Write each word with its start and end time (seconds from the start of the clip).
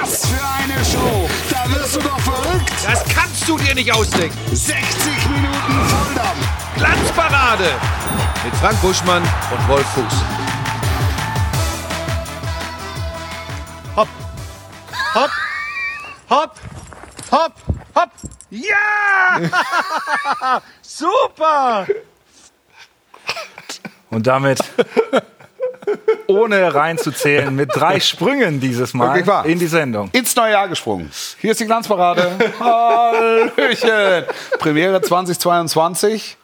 Was 0.00 0.26
für 0.26 0.42
eine 0.42 0.82
Show! 0.84 1.28
Da 1.50 1.70
wirst 1.74 1.96
du 1.96 2.00
doch 2.00 2.18
verrückt! 2.20 2.72
Das 2.82 3.04
kannst 3.04 3.46
du 3.46 3.58
dir 3.58 3.74
nicht 3.74 3.92
ausdenken. 3.92 4.38
60 4.50 5.28
Minuten 5.28 5.88
Volldampf! 5.88 6.48
Glanzparade 6.76 7.70
mit 8.42 8.54
Frank 8.56 8.80
Buschmann 8.80 9.22
und 9.22 9.68
Wolf 9.68 9.86
Fuß. 9.88 10.14
Hopp, 13.96 14.08
hopp, 15.14 15.30
hopp, 16.30 16.54
hopp, 17.30 17.52
hopp. 17.94 18.10
Ja! 18.48 19.50
Super! 20.80 21.86
Und 24.08 24.26
damit, 24.26 24.60
ohne 26.26 26.74
reinzuzählen, 26.74 27.54
mit 27.54 27.70
drei 27.74 28.00
Sprüngen 28.00 28.60
dieses 28.60 28.94
Mal 28.94 29.26
wahr? 29.26 29.46
in 29.46 29.58
die 29.58 29.66
Sendung. 29.66 30.10
Ins 30.12 30.34
neue 30.36 30.52
Jahr 30.52 30.68
gesprungen. 30.68 31.10
Hier 31.40 31.52
ist 31.52 31.60
die 31.60 31.66
Glanzparade. 31.66 32.30
Hallöchen. 32.60 34.24
Premiere 34.58 35.00
2022. 35.02 36.36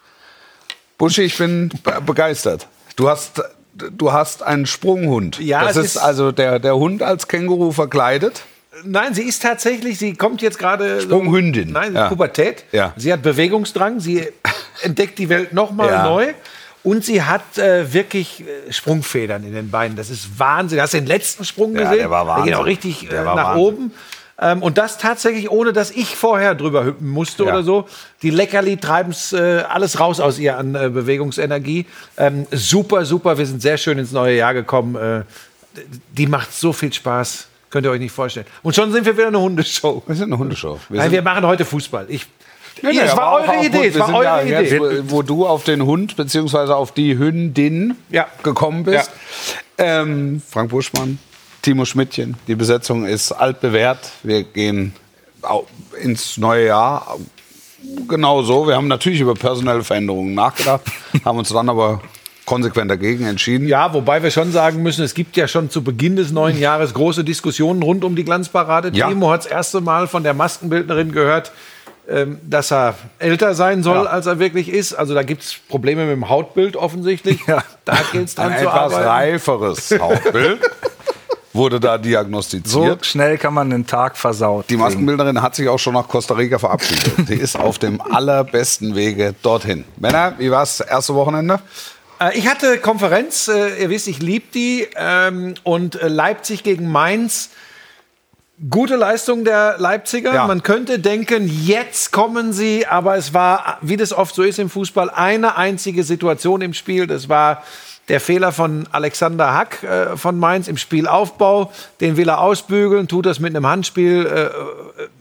Buschi, 0.98 1.22
ich 1.22 1.36
bin 1.38 1.68
be- 1.84 2.00
begeistert. 2.04 2.66
Du 2.96 3.08
hast, 3.08 3.42
du 3.74 4.12
hast 4.12 4.42
einen 4.42 4.66
Sprunghund. 4.66 5.38
Ja, 5.38 5.62
das 5.64 5.76
es 5.76 5.84
ist 5.86 5.96
ist- 5.96 6.02
also 6.02 6.32
der, 6.32 6.58
der 6.58 6.76
Hund 6.76 7.02
als 7.02 7.28
Känguru 7.28 7.72
verkleidet. 7.72 8.42
Nein, 8.84 9.14
sie 9.14 9.22
ist 9.22 9.42
tatsächlich, 9.42 9.98
sie 9.98 10.14
kommt 10.14 10.42
jetzt 10.42 10.58
gerade. 10.58 11.00
Sprunghündin. 11.00 11.72
Nein, 11.72 11.94
Ja. 11.94 12.08
Pubertät. 12.08 12.64
Ja. 12.72 12.92
Sie 12.96 13.10
hat 13.12 13.22
Bewegungsdrang, 13.22 14.00
sie 14.00 14.28
entdeckt 14.82 15.18
die 15.18 15.28
Welt 15.30 15.54
nochmal 15.54 15.88
Ja. 15.88 16.04
neu. 16.04 16.34
Und 16.86 17.04
sie 17.04 17.20
hat 17.22 17.58
äh, 17.58 17.92
wirklich 17.92 18.44
äh, 18.68 18.72
Sprungfedern 18.72 19.42
in 19.42 19.52
den 19.54 19.70
Beinen. 19.72 19.96
Das 19.96 20.08
ist 20.08 20.38
Wahnsinn. 20.38 20.80
Hast 20.80 20.94
du 20.94 20.98
den 20.98 21.06
letzten 21.08 21.44
Sprung 21.44 21.74
Ja, 21.74 21.82
gesehen? 21.82 21.98
der 21.98 22.10
war 22.10 22.24
Der 22.36 22.44
geht 22.44 22.54
auch 22.54 22.58
Wahnsinn. 22.60 22.64
richtig 22.64 23.10
äh, 23.10 23.24
nach 23.24 23.34
Wahnsinn. 23.36 23.62
oben. 23.62 23.92
Ähm, 24.38 24.62
und 24.62 24.78
das 24.78 24.96
tatsächlich, 24.98 25.50
ohne 25.50 25.72
dass 25.72 25.90
ich 25.90 26.14
vorher 26.14 26.54
drüber 26.54 26.84
hüpfen 26.84 27.08
musste 27.08 27.42
Ja. 27.44 27.50
oder 27.54 27.62
so. 27.64 27.88
Die 28.22 28.30
Leckerli 28.30 28.76
treiben 28.76 29.10
es 29.10 29.32
äh, 29.32 29.64
alles 29.68 29.98
raus 29.98 30.20
aus 30.20 30.38
ihr 30.38 30.56
an 30.58 30.76
äh, 30.76 30.88
Bewegungsenergie. 30.90 31.86
Ähm, 32.18 32.46
super, 32.52 33.04
super. 33.04 33.36
Wir 33.36 33.46
sind 33.46 33.62
sehr 33.62 33.78
schön 33.78 33.98
ins 33.98 34.12
neue 34.12 34.36
Jahr 34.36 34.54
gekommen. 34.54 34.94
Äh, 34.94 35.22
die 36.16 36.26
macht 36.28 36.52
so 36.52 36.72
viel 36.72 36.92
Spaß. 36.92 37.48
Könnt 37.70 37.84
ihr 37.84 37.90
euch 37.90 37.98
nicht 37.98 38.12
vorstellen. 38.12 38.46
Und 38.62 38.76
schon 38.76 38.92
sind 38.92 39.04
wir 39.04 39.16
wieder 39.16 39.26
eine 39.26 39.40
Hundeshow. 39.40 40.04
Wir 40.06 40.14
sind 40.14 40.26
eine 40.32 40.38
Hundeshow. 40.38 40.78
Wir 40.88 40.98
Nein, 41.00 41.10
wir 41.10 41.22
machen 41.22 41.44
heute 41.44 41.64
Fußball. 41.64 42.06
Ich, 42.08 42.26
Nee, 42.82 42.90
nee, 42.92 42.98
es 43.00 43.12
aber 43.12 43.22
war 43.22 43.32
eure 43.40 43.50
auch 43.58 43.62
Idee. 43.64 43.86
Es 43.86 43.98
war 43.98 44.08
eure 44.14 44.24
ja 44.24 44.42
Idee. 44.42 44.76
Jetzt, 44.76 45.08
wo, 45.10 45.16
wo 45.18 45.22
du 45.22 45.46
auf 45.46 45.64
den 45.64 45.84
Hund 45.84 46.16
bzw. 46.16 46.72
auf 46.72 46.92
die 46.92 47.16
Hündin 47.18 47.96
Ja. 48.10 48.26
gekommen 48.42 48.84
bist. 48.84 49.10
Ähm, 49.78 50.42
Frank 50.48 50.70
Buschmann, 50.70 51.18
Timo 51.62 51.84
Schmidtchen. 51.84 52.36
Die 52.46 52.54
Besetzung 52.54 53.06
ist 53.06 53.32
altbewährt. 53.32 53.98
Wir 54.22 54.42
gehen 54.44 54.94
ins 56.02 56.36
neue 56.38 56.66
Jahr. 56.66 57.16
Genau 58.08 58.42
so. 58.42 58.66
Wir 58.66 58.76
haben 58.76 58.88
natürlich 58.88 59.20
über 59.20 59.34
personelle 59.34 59.84
Veränderungen 59.84 60.34
nachgedacht, 60.34 60.82
haben 61.24 61.38
uns 61.38 61.50
dann 61.50 61.68
aber 61.68 62.00
konsequent 62.44 62.90
dagegen 62.90 63.26
entschieden. 63.26 63.66
Ja, 63.68 63.92
wobei 63.92 64.22
wir 64.22 64.30
schon 64.30 64.52
sagen 64.52 64.82
müssen, 64.82 65.04
es 65.04 65.14
gibt 65.14 65.36
ja 65.36 65.48
schon 65.48 65.68
zu 65.68 65.82
Beginn 65.82 66.16
des 66.16 66.30
neuen 66.30 66.58
Jahres 66.58 66.94
große 66.94 67.24
Diskussionen 67.24 67.82
rund 67.82 68.04
um 68.04 68.16
die 68.16 68.24
Glanzparade. 68.24 68.90
Ja. 68.94 69.08
Timo 69.08 69.30
hat 69.30 69.44
das 69.44 69.50
erste 69.50 69.80
Mal 69.80 70.06
von 70.06 70.22
der 70.22 70.32
Maskenbildnerin 70.34 71.12
gehört, 71.12 71.52
dass 72.48 72.70
er 72.72 72.94
älter 73.18 73.54
sein 73.54 73.82
soll, 73.82 74.04
Ja. 74.04 74.10
als 74.10 74.26
er 74.26 74.38
wirklich 74.38 74.68
ist. 74.68 74.94
Also 74.94 75.14
da 75.14 75.22
gibt 75.24 75.42
es 75.42 75.54
Probleme 75.68 76.04
mit 76.04 76.14
dem 76.14 76.28
Hautbild 76.28 76.76
offensichtlich. 76.76 77.40
Ja. 77.46 77.64
Da 77.84 77.96
gilt 78.12 78.28
es 78.28 78.38
Ein 78.38 78.50
dran 78.50 78.58
zu 78.58 78.64
etwas 78.68 78.74
arbeiten. 78.94 79.08
reiferes 79.08 79.94
Hautbild 79.98 80.60
wurde 81.52 81.80
da 81.80 81.96
So 81.96 82.02
diagnostiziert. 82.02 83.06
schnell 83.06 83.38
kann 83.38 83.54
man 83.54 83.70
den 83.70 83.86
Tag 83.86 84.16
versaut. 84.16 84.66
Die 84.68 84.76
Maskenbildnerin 84.76 85.40
hat 85.42 85.54
sich 85.54 85.68
auch 85.68 85.78
schon 85.78 85.94
nach 85.94 86.06
Costa 86.06 86.34
Rica 86.34 86.58
verabschiedet. 86.58 87.12
Sie 87.28 87.34
ist 87.34 87.58
auf 87.58 87.78
dem 87.78 88.00
allerbesten 88.00 88.94
Wege 88.94 89.34
dorthin. 89.42 89.84
Männer, 89.96 90.34
wie 90.38 90.50
war 90.50 90.60
das 90.60 90.80
erste 90.80 91.14
Wochenende? 91.14 91.58
Äh, 92.20 92.38
Ich 92.38 92.46
hatte 92.48 92.78
Konferenz, 92.78 93.48
äh, 93.48 93.82
ihr 93.82 93.90
wisst, 93.90 94.06
ich 94.06 94.20
liebe 94.20 94.46
die. 94.54 94.86
Ähm, 94.96 95.54
und 95.64 96.00
äh, 96.00 96.08
Leipzig 96.08 96.62
gegen 96.62 96.90
Mainz. 96.90 97.50
Gute 98.70 98.96
Leistung 98.96 99.44
der 99.44 99.76
Leipziger. 99.78 100.32
Ja. 100.32 100.46
Man 100.46 100.62
könnte 100.62 100.98
denken, 100.98 101.46
jetzt 101.46 102.10
kommen 102.10 102.54
sie, 102.54 102.86
aber 102.86 103.16
es 103.16 103.34
war, 103.34 103.78
wie 103.82 103.98
das 103.98 104.14
oft 104.14 104.34
so 104.34 104.42
ist 104.42 104.58
im 104.58 104.70
Fußball, 104.70 105.10
eine 105.10 105.56
einzige 105.56 106.04
Situation 106.04 106.62
im 106.62 106.72
Spiel. 106.72 107.06
Das 107.06 107.28
war 107.28 107.62
der 108.08 108.18
Fehler 108.18 108.52
von 108.52 108.86
Alexander 108.92 109.52
Hack 109.52 109.82
äh, 109.82 110.16
von 110.16 110.38
Mainz 110.38 110.68
im 110.68 110.78
Spielaufbau. 110.78 111.70
Den 112.00 112.16
will 112.16 112.30
er 112.30 112.40
ausbügeln, 112.40 113.08
tut 113.08 113.26
das 113.26 113.40
mit 113.40 113.54
einem 113.54 113.66
Handspiel, 113.66 114.24
äh, 114.26 114.44
äh, 114.44 114.50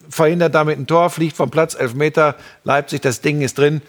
verhindert 0.10 0.56
damit 0.56 0.80
ein 0.80 0.88
Tor, 0.88 1.10
fliegt 1.10 1.36
vom 1.36 1.50
Platz, 1.50 1.76
elf 1.76 1.94
Meter, 1.94 2.36
Leipzig, 2.64 3.02
das 3.02 3.20
Ding 3.20 3.42
ist 3.42 3.58
drin. 3.58 3.82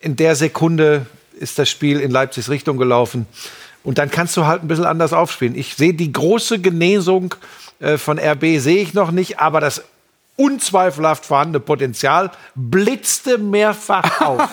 In 0.00 0.16
der 0.16 0.36
Sekunde 0.36 1.04
ist 1.38 1.58
das 1.58 1.68
Spiel 1.68 2.00
in 2.00 2.10
Leipzigs 2.10 2.48
Richtung 2.48 2.78
gelaufen. 2.78 3.26
Und 3.82 3.98
dann 3.98 4.10
kannst 4.10 4.36
du 4.38 4.46
halt 4.46 4.62
ein 4.62 4.68
bisschen 4.68 4.86
anders 4.86 5.12
aufspielen. 5.12 5.54
Ich 5.54 5.74
sehe 5.74 5.92
die 5.92 6.12
große 6.12 6.60
Genesung 6.60 7.34
äh, 7.80 7.98
von 7.98 8.18
RB 8.18 8.58
sehe 8.58 8.82
ich 8.82 8.94
noch 8.94 9.10
nicht, 9.10 9.40
aber 9.40 9.60
das 9.60 9.82
unzweifelhaft 10.36 11.24
vorhandene 11.24 11.60
Potenzial 11.60 12.30
blitzte 12.54 13.38
mehrfach 13.38 14.20
auf. 14.20 14.42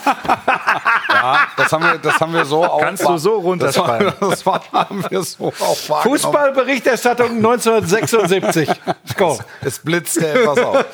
Ja, 1.13 1.47
das 1.55 1.71
haben 1.71 1.83
wir, 1.83 1.97
das 1.99 2.19
haben 2.19 2.33
wir 2.33 2.43
so 2.43 2.65
auch. 2.65 2.81
Kannst 2.81 3.07
du 3.07 3.17
so 3.17 3.35
runterschreiben. 3.35 4.13
Das, 4.19 4.45
war, 4.45 4.59
das 4.59 4.89
haben 4.89 5.05
wir 5.07 5.23
so 5.23 5.53
auch. 5.59 6.01
Fußballberichterstattung 6.01 7.37
1976. 7.37 8.69
Go. 9.15 9.39
Es 9.61 9.79
blitzte 9.79 10.27
etwas 10.27 10.57
auf. 10.57 10.85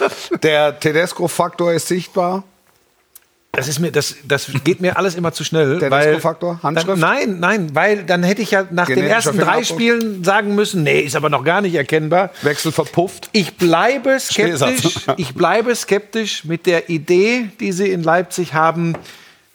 Der 0.44 0.80
Tedesco-Faktor 0.80 1.72
ist 1.72 1.88
sichtbar. 1.88 2.44
Das 3.52 3.68
ist 3.68 3.80
mir, 3.80 3.92
das, 3.92 4.16
das 4.28 4.48
geht 4.64 4.80
mir 4.80 4.96
alles 4.96 5.16
immer 5.16 5.34
zu 5.34 5.44
schnell. 5.44 5.80
Der 5.80 5.90
weil- 5.90 6.06
Disco-Faktor? 6.14 6.60
Handschrift? 6.62 6.90
Dann, 6.90 7.00
nein, 7.00 7.40
nein, 7.40 7.76
weil 7.76 8.04
dann 8.04 8.22
hätte 8.24 8.42
ich 8.44 8.52
ja 8.52 8.66
nach 8.70 8.86
den 8.86 9.04
ersten 9.04 9.38
drei? 9.38 9.64
Spielen 9.64 10.24
sagen 10.24 10.54
müssen, 10.54 10.84
nee, 10.84 11.02
ist 11.02 11.16
aber 11.16 11.30
noch 11.30 11.44
gar 11.44 11.62
nicht 11.62 11.74
erkennbar. 11.74 12.30
Wechsel 12.44 12.72
verpufft. 12.72 13.30
Ich 13.32 13.56
bleibe 13.58 14.20
skeptisch. 14.20 15.08
Ich 15.18 15.34
bleibe 15.34 15.76
skeptisch 15.76 16.46
mit 16.46 16.68
der 16.68 16.90
Idee, 16.90 17.50
die 17.60 17.72
sie 17.72 17.90
in 17.90 18.04
Leipzig 18.04 18.54
haben, 18.54 18.94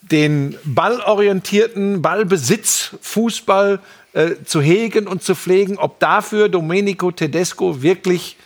den 0.03 0.56
ballorientierten 0.65 2.03
Ballbesitz, 2.03 2.91
Fußball 3.00 3.78
äh, 4.12 4.33
zu 4.44 4.60
hegen 4.60 5.06
und 5.06 5.22
zu 5.22 5.34
pflegen. 5.34 5.78
Ob 5.78 6.00
dafür 6.00 6.49
Domenico 6.49 7.10
Tedesco 7.12 7.81
wirklich 7.81 8.37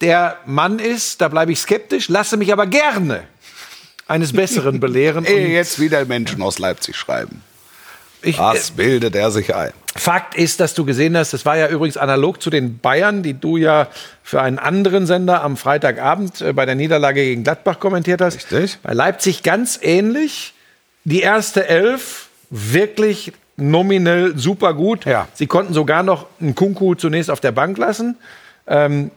der 0.00 0.38
Mann 0.46 0.78
ist, 0.78 1.20
da 1.20 1.28
bleibe 1.28 1.52
ich 1.52 1.60
skeptisch, 1.60 2.08
lasse 2.08 2.36
mich 2.36 2.52
aber 2.52 2.66
gerne 2.66 3.24
eines 4.08 4.32
Besseren 4.32 4.80
belehren. 4.80 5.24
Ehe 5.24 5.48
jetzt 5.48 5.80
wieder 5.80 6.04
Menschen 6.04 6.42
aus 6.42 6.58
Leipzig 6.58 6.96
schreiben. 6.96 7.42
ich, 8.22 8.38
Was 8.38 8.70
bildet 8.72 9.14
er 9.14 9.30
sich 9.30 9.54
ein? 9.54 9.72
Fakt 9.96 10.34
ist, 10.34 10.60
dass 10.60 10.74
du 10.74 10.84
gesehen 10.84 11.16
hast, 11.16 11.32
das 11.32 11.46
war 11.46 11.56
ja 11.56 11.68
übrigens 11.68 11.96
analog 11.96 12.42
zu 12.42 12.50
den 12.50 12.78
Bayern, 12.78 13.22
die 13.22 13.34
du 13.34 13.56
ja 13.56 13.88
für 14.22 14.42
einen 14.42 14.58
anderen 14.58 15.06
Sender 15.06 15.42
am 15.42 15.56
Freitagabend 15.56 16.40
äh, 16.42 16.52
bei 16.52 16.66
der 16.66 16.74
Niederlage 16.74 17.24
gegen 17.24 17.44
Gladbach 17.44 17.80
kommentiert 17.80 18.20
hast. 18.20 18.36
Richtig. 18.36 18.78
Bei 18.82 18.92
Leipzig 18.92 19.42
ganz 19.42 19.78
ähnlich. 19.82 20.52
Die 21.04 21.20
erste 21.20 21.68
Elf 21.68 22.28
wirklich 22.50 23.32
nominell 23.56 24.36
super 24.36 24.74
gut. 24.74 25.04
Ja. 25.06 25.28
Sie 25.32 25.46
konnten 25.46 25.72
sogar 25.72 26.02
noch 26.02 26.26
einen 26.40 26.54
Kunku 26.54 26.94
zunächst 26.94 27.30
auf 27.30 27.40
der 27.40 27.52
Bank 27.52 27.78
lassen. 27.78 28.16
Ähm, 28.66 29.10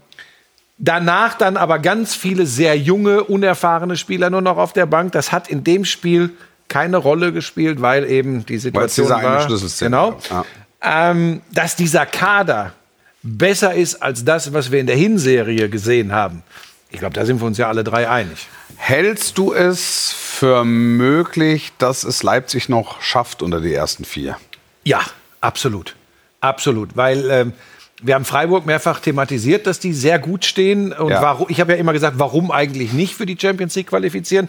danach 0.79 1.35
dann 1.37 1.57
aber 1.57 1.77
ganz 1.79 2.15
viele 2.15 2.45
sehr 2.45 2.77
junge, 2.77 3.23
unerfahrene 3.25 3.97
Spieler 3.97 4.29
nur 4.29 4.41
noch 4.41 4.57
auf 4.57 4.73
der 4.73 4.85
Bank. 4.85 5.11
Das 5.11 5.31
hat 5.31 5.49
in 5.49 5.63
dem 5.63 5.85
Spiel 5.85 6.31
keine 6.69 6.97
Rolle 6.97 7.33
gespielt, 7.33 7.81
weil 7.81 8.09
eben 8.09 8.45
die 8.45 8.57
Situation 8.57 9.07
war. 9.09 9.47
Genau. 9.79 10.11
gab, 10.11 10.45
Ähm, 10.81 11.41
dass 11.51 11.75
dieser 11.75 12.05
Kader 12.05 12.73
besser 13.21 13.73
ist 13.73 14.01
als 14.01 14.23
das, 14.23 14.53
was 14.53 14.71
wir 14.71 14.79
in 14.79 14.87
der 14.87 14.95
Hinserie 14.95 15.69
gesehen 15.69 16.13
haben. 16.13 16.43
Ich 16.89 16.99
glaube, 16.99 17.13
da 17.13 17.25
sind 17.25 17.41
wir 17.41 17.45
uns 17.45 17.57
ja 17.57 17.67
alle 17.67 17.83
drei 17.83 18.09
einig. 18.09 18.47
Hältst 18.77 19.37
du 19.37 19.53
es 19.53 20.11
für 20.11 20.63
möglich, 20.63 21.73
dass 21.77 22.03
es 22.03 22.23
Leipzig 22.23 22.69
noch 22.69 23.01
schafft 23.01 23.41
unter 23.41 23.59
die 23.61 23.73
ersten 23.73 24.05
vier? 24.05 24.37
Ja, 24.85 25.01
absolut. 25.41 25.95
Absolut. 26.39 26.95
Weil 26.95 27.29
ähm, 27.29 27.53
wir 28.01 28.15
haben 28.15 28.25
Freiburg 28.25 28.65
mehrfach 28.65 28.99
thematisiert, 28.99 29.67
dass 29.67 29.79
die 29.79 29.93
sehr 29.93 30.19
gut 30.19 30.45
stehen. 30.45 30.93
Und 30.93 31.09
Ja. 31.09 31.21
warum, 31.21 31.47
ich 31.49 31.59
habe 31.59 31.73
ja 31.73 31.77
immer 31.77 31.93
gesagt, 31.93 32.17
warum 32.17 32.51
eigentlich 32.51 32.93
nicht 32.93 33.15
für 33.15 33.25
die 33.25 33.37
Champions 33.39 33.75
League 33.75 33.87
qualifizieren. 33.87 34.47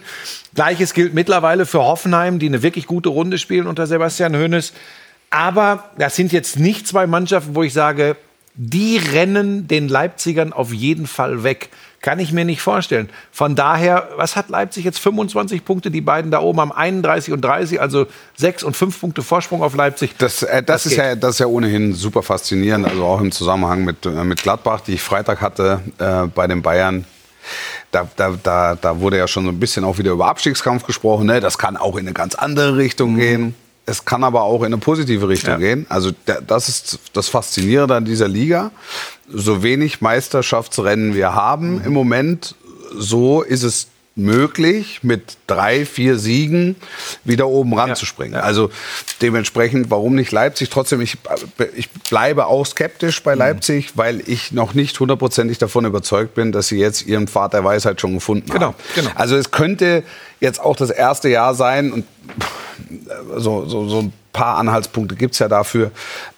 Gleiches 0.55 0.93
gilt 0.93 1.13
mittlerweile 1.13 1.65
für 1.65 1.79
Hoffenheim, 1.79 2.39
die 2.39 2.47
eine 2.47 2.63
wirklich 2.63 2.87
gute 2.87 3.09
Runde 3.09 3.37
spielen 3.37 3.67
unter 3.67 3.87
Sebastian 3.87 4.35
Hoeneß. 4.35 4.73
Aber 5.29 5.89
das 5.97 6.15
sind 6.15 6.31
jetzt 6.31 6.59
nicht 6.59 6.87
zwei 6.87 7.07
Mannschaften, 7.07 7.55
wo 7.55 7.63
ich 7.63 7.73
sage, 7.73 8.15
die 8.55 8.97
rennen 8.97 9.67
den 9.67 9.87
Leipzigern 9.87 10.51
auf 10.53 10.73
jeden 10.73 11.07
Fall 11.07 11.43
weg. 11.43 11.69
Kann 12.01 12.17
ich 12.17 12.31
mir 12.31 12.45
nicht 12.45 12.61
vorstellen. 12.61 13.09
Von 13.31 13.55
daher, 13.55 14.09
was 14.15 14.35
hat 14.35 14.49
Leipzig 14.49 14.85
jetzt? 14.85 14.97
25 14.99 15.63
Punkte, 15.63 15.91
die 15.91 16.01
beiden 16.01 16.31
da 16.31 16.39
oben 16.41 16.59
haben 16.59 16.71
31 16.71 17.31
und 17.31 17.41
30, 17.41 17.79
also 17.79 18.07
6 18.37 18.63
und 18.63 18.75
5 18.75 18.99
Punkte 18.99 19.21
Vorsprung 19.21 19.61
auf 19.61 19.75
Leipzig. 19.75 20.15
Das, 20.17 20.41
äh, 20.41 20.63
das, 20.63 20.85
ist 20.87 20.95
geht. 20.95 20.97
ja, 20.99 21.15
das 21.15 21.31
ist 21.35 21.39
ja 21.39 21.45
ohnehin 21.45 21.93
super 21.93 22.23
faszinierend, 22.23 22.87
also 22.87 23.05
auch 23.05 23.21
im 23.21 23.31
Zusammenhang 23.31 23.83
mit, 23.85 24.03
äh, 24.07 24.23
mit 24.23 24.41
Gladbach, 24.41 24.81
die 24.81 24.93
ich 24.95 25.01
Freitag 25.03 25.41
hatte 25.41 25.81
äh, 25.99 26.25
bei 26.27 26.47
den 26.47 26.63
Bayern. 26.63 27.05
Da, 27.91 28.07
da, 28.15 28.35
da, 28.41 28.75
da 28.75 28.99
wurde 28.99 29.17
ja 29.17 29.27
schon 29.27 29.43
so 29.45 29.51
ein 29.51 29.59
bisschen 29.59 29.83
auch 29.83 29.97
wieder 29.99 30.11
über 30.11 30.27
Abstiegskampf 30.27 30.85
gesprochen. 30.85 31.27
Ne? 31.27 31.39
Das 31.39 31.57
kann 31.57 31.77
auch 31.77 31.95
in 31.97 32.05
eine 32.07 32.13
ganz 32.13 32.33
andere 32.35 32.77
Richtung 32.77 33.15
gehen. 33.15 33.53
Es 33.85 34.05
kann 34.05 34.23
aber 34.23 34.43
auch 34.43 34.59
in 34.61 34.67
eine 34.67 34.77
positive 34.77 35.27
Richtung 35.27 35.53
Ja. 35.53 35.57
gehen. 35.57 35.85
Also 35.89 36.11
da- 36.25 36.39
das 36.39 36.69
ist 36.69 36.99
das 37.13 37.27
Faszinierende 37.29 37.95
an 37.95 38.05
dieser 38.05 38.27
Liga. 38.27 38.71
So 39.33 39.63
wenig 39.63 40.01
Meisterschaftsrennen 40.01 41.13
wir 41.13 41.33
haben 41.35 41.81
im 41.85 41.93
Moment, 41.93 42.55
so 42.93 43.41
ist 43.41 43.63
es 43.63 43.87
möglich, 44.13 44.99
mit 45.03 45.37
drei, 45.47 45.85
vier 45.85 46.17
Siegen 46.17 46.75
wieder 47.23 47.47
oben 47.47 47.73
ranzuspringen. 47.73 48.37
Also 48.39 48.69
dementsprechend, 49.21 49.89
warum 49.89 50.15
nicht 50.15 50.33
Leipzig? 50.33 50.69
Trotzdem, 50.69 50.99
ich, 50.99 51.17
ich 51.75 51.89
bleibe 52.09 52.47
auch 52.47 52.65
skeptisch 52.65 53.21
Mhm. 53.21 53.23
bei 53.23 53.35
Leipzig, 53.35 53.91
weil 53.95 54.21
ich 54.27 54.51
noch 54.51 54.73
nicht 54.73 54.99
hundertprozentig 54.99 55.59
davon 55.59 55.85
überzeugt 55.85 56.35
bin, 56.35 56.51
dass 56.51 56.67
sie 56.67 56.77
jetzt 56.77 57.05
ihren 57.07 57.27
Pfad 57.29 57.53
der 57.53 57.63
Weisheit 57.63 58.01
schon 58.01 58.13
gefunden 58.15 58.51
Genau, 58.51 58.67
haben. 58.67 58.75
genau. 58.95 59.11
Also 59.15 59.37
es 59.37 59.49
könnte 59.51 60.03
jetzt 60.41 60.59
auch 60.59 60.75
das 60.75 60.89
erste 60.89 61.29
Jahr 61.29 61.55
sein 61.55 61.93
und 61.93 62.05
so, 63.37 63.65
so, 63.65 63.87
so 63.87 63.99
ein 63.99 64.13
paar 64.33 64.57
Anhaltspunkte 64.57 65.15
gibt 65.15 65.33
es 65.35 65.39
ja 65.39 65.47
dafür, 65.47 65.91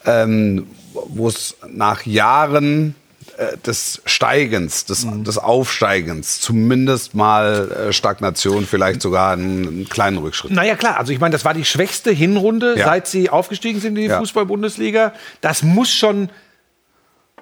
ähm, 0.05 0.67
wo 0.93 1.27
es 1.27 1.55
nach 1.69 2.05
Jahren 2.05 2.95
äh, 3.37 3.57
des 3.65 4.01
Steigens, 4.05 4.85
des, 4.85 5.05
Mhm. 5.05 5.23
des 5.23 5.37
Aufsteigens, 5.37 6.39
zumindest 6.39 7.15
mal 7.15 7.71
äh, 7.89 7.93
Stagnation, 7.93 8.65
vielleicht 8.67 9.01
sogar 9.01 9.31
einen, 9.33 9.67
einen 9.67 9.89
kleinen 9.89 10.17
Rückschritt. 10.17 10.51
Naja, 10.51 10.75
klar. 10.75 10.99
Also 10.99 11.11
ich 11.13 11.19
meine, 11.19 11.31
das 11.31 11.43
war 11.45 11.53
die 11.53 11.65
schwächste 11.65 12.11
Hinrunde, 12.11 12.75
Ja. 12.77 12.85
seit 12.85 13.07
sie 13.07 13.29
aufgestiegen 13.29 13.79
sind 13.79 13.95
in 13.97 14.03
die 14.03 14.09
Ja. 14.09 14.19
Fußball-Bundesliga. 14.19 15.13
Das 15.41 15.63
muss 15.63 15.91
schon, 15.91 16.29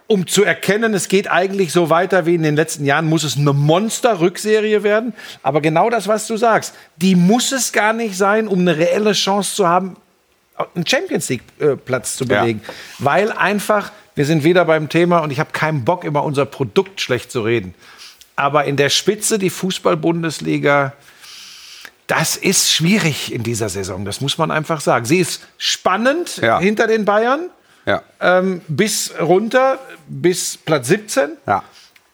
um 0.08 0.28
zu 0.28 0.44
erkennen, 0.44 0.94
es 0.94 1.08
geht 1.08 1.30
eigentlich 1.32 1.72
so 1.74 1.90
weiter 1.90 2.26
wie 2.26 2.36
in 2.36 2.44
den 2.44 2.56
letzten 2.56 2.86
Jahren, 2.86 3.06
muss 3.08 3.24
es 3.24 3.38
eine 3.38 3.52
Monster-Rückserie 3.54 4.84
werden. 4.84 5.14
Aber 5.42 5.62
genau 5.62 5.90
das, 5.90 6.08
was 6.08 6.28
du 6.28 6.38
sagst, 6.38 6.74
die 6.98 7.16
muss 7.16 7.52
es 7.52 7.72
gar 7.74 7.94
nicht 7.94 8.16
sein, 8.18 8.48
um 8.48 8.60
eine 8.60 8.78
reelle 8.78 9.14
Chance 9.14 9.56
zu 9.56 9.68
haben, 9.68 9.96
einen 10.76 10.86
Champions 10.86 11.30
League-Platz 11.30 12.16
zu 12.18 12.26
Ja. 12.26 12.42
belegen. 12.42 12.62
Weil 13.00 13.32
einfach, 13.32 13.92
wir 14.16 14.26
sind 14.26 14.44
wieder 14.44 14.66
beim 14.66 14.90
Thema 14.90 15.20
und 15.20 15.32
ich 15.32 15.40
habe 15.40 15.52
keinen 15.52 15.86
Bock, 15.86 16.04
immer 16.04 16.24
unser 16.24 16.46
Produkt 16.46 17.02
schlecht 17.02 17.32
zu 17.32 17.42
reden. 17.42 17.74
Aber 18.36 18.66
in 18.66 18.76
der 18.78 18.90
Spitze 18.90 19.40
die 19.40 19.50
Fußball-Bundesliga, 19.50 20.94
das 22.08 22.36
ist 22.36 22.72
schwierig 22.72 23.32
in 23.34 23.44
dieser 23.44 23.70
Saison, 23.70 24.04
das 24.06 24.22
muss 24.22 24.38
man 24.38 24.52
einfach 24.52 24.82
sagen. 24.82 25.06
Sie 25.06 25.20
ist 25.20 25.42
spannend 25.58 26.38
Ja. 26.38 26.60
hinter 26.60 26.88
den 26.88 27.06
Bayern, 27.06 27.50
Ja. 27.86 28.02
ähm, 28.20 28.62
bis 28.68 29.14
runter, 29.20 29.80
bis 30.08 30.58
Platz 30.58 30.88
17. 30.88 31.32
Ja. 31.48 31.64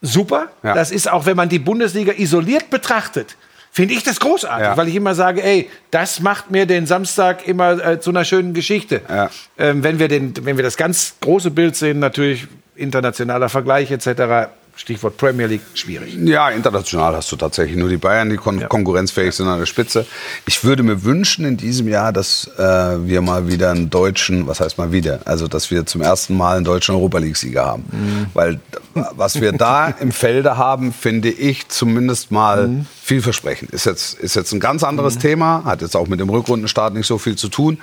Super. 0.02 0.50
Ja. 0.64 0.76
Das 0.76 0.92
ist 0.92 1.10
auch, 1.12 1.26
wenn 1.26 1.36
man 1.36 1.50
die 1.50 1.58
Bundesliga 1.60 2.14
isoliert 2.16 2.70
betrachtet, 2.70 3.36
finde 3.78 3.94
ich 3.94 4.02
das 4.02 4.20
großartig, 4.20 4.66
Ja. 4.66 4.76
weil 4.76 4.88
ich 4.88 4.96
immer 4.96 5.14
sage, 5.14 5.44
ey, 5.44 5.70
das 5.92 6.20
macht 6.20 6.50
mir 6.50 6.66
den 6.66 6.88
Samstag 6.88 7.48
immer 7.48 7.74
äh, 7.86 8.00
zu 8.00 8.10
einer 8.10 8.26
schönen 8.26 8.56
Geschichte. 8.56 9.02
Ja. 9.08 9.30
Ähm, 9.60 9.84
wenn, 9.84 10.00
wir 10.00 10.08
den, 10.08 10.34
wenn 10.46 10.58
wir 10.58 10.64
das 10.64 10.78
ganz 10.78 11.14
große 11.22 11.52
Bild 11.52 11.76
sehen, 11.76 12.00
natürlich 12.00 12.48
internationaler 12.76 13.50
Vergleich 13.50 13.92
etc., 13.92 14.50
Stichwort 14.78 15.18
Premier 15.18 15.48
League, 15.48 15.62
schwierig. 15.74 16.16
Ja, 16.24 16.50
international 16.50 17.16
hast 17.16 17.32
du 17.32 17.36
tatsächlich 17.36 17.76
nur 17.76 17.90
die 17.90 17.98
Bayern, 17.98 18.30
die 18.30 18.38
kon 18.38 18.70
konkurrenzfähig 18.70 19.34
sind 19.34 19.48
an 19.48 19.58
der 19.58 19.66
Spitze. 19.66 20.06
Ich 20.46 20.64
würde 20.64 20.84
mir 20.84 21.04
wünschen 21.04 21.46
in 21.46 21.58
diesem 21.58 21.88
Jahr, 21.88 22.14
dass 22.14 22.48
äh, 22.58 22.62
wir 22.62 23.22
mal 23.22 23.48
wieder 23.48 23.72
einen 23.72 23.90
deutschen, 23.90 24.48
was 24.48 24.60
heißt 24.60 24.78
mal 24.78 24.92
wieder, 24.92 25.22
also 25.26 25.48
dass 25.48 25.72
wir 25.72 25.88
zum 25.88 26.02
ersten 26.02 26.38
Mal 26.38 26.58
einen 26.58 26.66
deutschen 26.66 26.94
Europa 26.94 27.18
League-Sieger 27.18 27.66
haben. 27.66 28.30
Weil 28.36 28.60
was 28.94 29.42
wir 29.42 29.52
da 29.52 29.88
im 30.00 30.12
Felde 30.12 30.58
haben, 30.58 30.94
finde 30.94 31.30
ich 31.30 31.68
zumindest 31.70 32.32
mal 32.32 32.86
vielversprechend. 33.02 33.72
Ist 33.72 33.86
jetzt, 33.86 34.20
ist 34.20 34.36
jetzt 34.36 34.52
ein 34.52 34.60
ganz 34.60 34.84
anderes 34.84 35.18
Thema, 35.18 35.64
hat 35.66 35.82
jetzt 35.82 35.96
auch 35.96 36.08
mit 36.08 36.20
dem 36.20 36.30
Rückrundenstart 36.30 36.94
nicht 36.94 37.08
so 37.08 37.18
viel 37.18 37.36
zu 37.36 37.50
tun. 37.50 37.80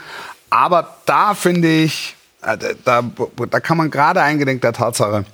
Aber 0.49 0.97
da 1.06 1.35
finde 1.35 1.69
ich, 1.69 2.14
äh, 2.43 2.56
da, 2.85 3.02
da 3.50 3.61
kann 3.61 3.76
man 3.76 3.90
gerade 3.90 4.23
eingedenk 4.23 4.61
der 4.61 4.73
Tatsache, 4.73 5.25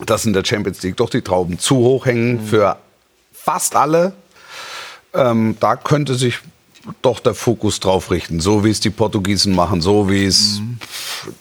dass 0.00 0.26
in 0.26 0.32
der 0.32 0.44
Champions 0.44 0.82
League 0.82 0.96
doch 0.96 1.10
die 1.10 1.22
Trauben 1.22 1.58
zu 1.58 1.76
hoch 1.76 2.06
hängen 2.06 2.44
für 2.46 2.76
fast 3.32 3.76
alle. 3.76 4.12
Ähm, 5.12 5.56
da 5.60 5.76
könnte 5.76 6.14
sich 6.16 6.38
doch 7.00 7.20
der 7.20 7.34
Fokus 7.34 7.80
drauf 7.80 8.10
richten, 8.10 8.40
so 8.40 8.64
wie 8.64 8.70
es 8.70 8.80
die 8.80 8.90
Portugiesen 8.90 9.54
machen, 9.54 9.80
so 9.80 10.10
wie 10.10 10.26
es 10.26 10.60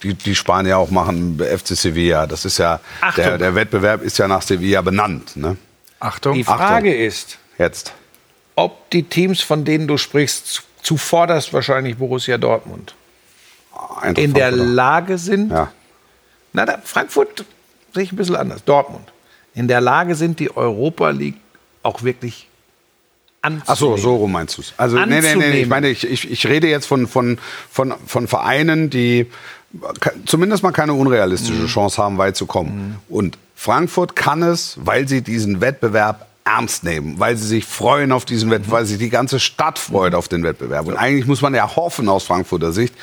die, 0.04 0.14
die 0.14 0.36
Spanier 0.36 0.78
auch 0.78 0.90
machen, 0.92 1.38
FC 1.40 1.76
Sevilla. 1.76 2.28
Das 2.28 2.46
ist 2.46 2.60
ja, 2.60 2.80
Achtung. 3.02 3.24
der, 3.26 3.38
der 3.40 3.56
Wettbewerb 3.56 4.04
ist 4.04 4.18
ja 4.20 4.28
nach 4.28 4.42
Sevilla 4.42 4.82
benannt. 4.82 5.36
Ne? 5.36 5.58
Achtung. 6.00 6.36
Die 6.36 6.44
Frage 6.46 6.96
ist, 6.96 7.40
Jetzt. 7.58 7.94
ob 8.56 8.90
die 8.92 9.04
Teams, 9.04 9.42
von 9.42 9.66
denen 9.66 9.88
du 9.88 9.98
sprichst, 9.98 10.48
zu- 10.48 10.62
zuvorderst 10.82 11.52
wahrscheinlich 11.54 11.98
Borussia 11.98 12.38
Dortmund, 12.38 12.94
Eintracht 14.00 14.18
in 14.24 14.34
der. 14.34 14.52
Lage 14.52 15.18
sind, 15.18 15.52
Ja. 15.52 15.72
na, 16.54 16.66
da, 16.66 16.78
Frankfurt 16.84 17.44
sehe 17.94 18.04
ich 18.04 18.12
ein 18.12 18.16
bisschen 18.16 18.36
anders, 18.36 18.64
Dortmund, 18.64 19.12
in 19.54 19.68
der 19.68 19.82
Lage 19.82 20.16
sind, 20.16 20.40
die 20.40 20.56
Europa 20.56 21.10
League 21.10 21.38
auch 21.84 22.04
wirklich 22.04 22.48
anzunehmen. 23.42 23.64
Ach 23.68 23.78
so, 23.78 23.98
so 23.98 24.16
rum 24.16 24.32
meinst 24.32 24.58
du 24.58 24.62
es. 24.62 24.74
Also, 24.78 24.98
nee, 24.98 25.22
nee, 25.22 25.36
nee, 25.36 25.62
ich 25.62 25.68
meine, 25.68 25.90
ich, 25.90 26.10
ich, 26.10 26.30
ich 26.30 26.48
rede 26.48 26.68
jetzt 26.68 26.86
von, 26.86 27.08
von, 27.08 27.38
von, 27.70 27.94
von 28.06 28.28
Vereinen, 28.28 28.90
die 28.90 29.28
zumindest 30.26 30.64
mal 30.64 30.72
keine 30.72 30.94
unrealistische 30.94 31.66
Chance 31.66 32.02
haben, 32.02 32.18
weit 32.18 32.36
zu 32.36 32.46
kommen. 32.46 33.00
Und 33.10 33.38
Frankfurt 33.56 34.16
kann 34.16 34.44
es, 34.44 34.78
weil 34.82 35.08
sie 35.08 35.22
diesen 35.22 35.62
Wettbewerb 35.62 36.28
ernst 36.46 36.84
nehmen, 36.84 37.20
weil 37.20 37.38
sie 37.38 37.48
sich 37.48 37.66
freuen 37.66 38.12
auf 38.12 38.26
diesen 38.26 38.52
Wettbewerb, 38.52 38.82
weil 38.82 38.86
sich 38.86 38.98
die 38.98 39.10
ganze 39.10 39.40
Stadt 39.40 39.80
freut 39.80 40.14
auf 40.14 40.28
den 40.28 40.44
Wettbewerb. 40.44 40.88
Und 40.88 40.98
eigentlich 40.98 41.26
muss 41.26 41.42
man 41.42 41.54
ja 41.56 41.76
hoffen 41.76 42.10
aus 42.10 42.26
Frankfurter 42.26 42.72
Sicht, 42.72 42.94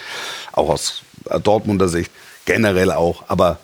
auch 0.53 0.69
aus 0.69 1.03
äh, 1.29 1.41
Dortmunder 1.41 1.89
Sicht, 1.89 2.13
generell 2.45 2.93
auch, 2.93 3.25
aber 3.29 3.59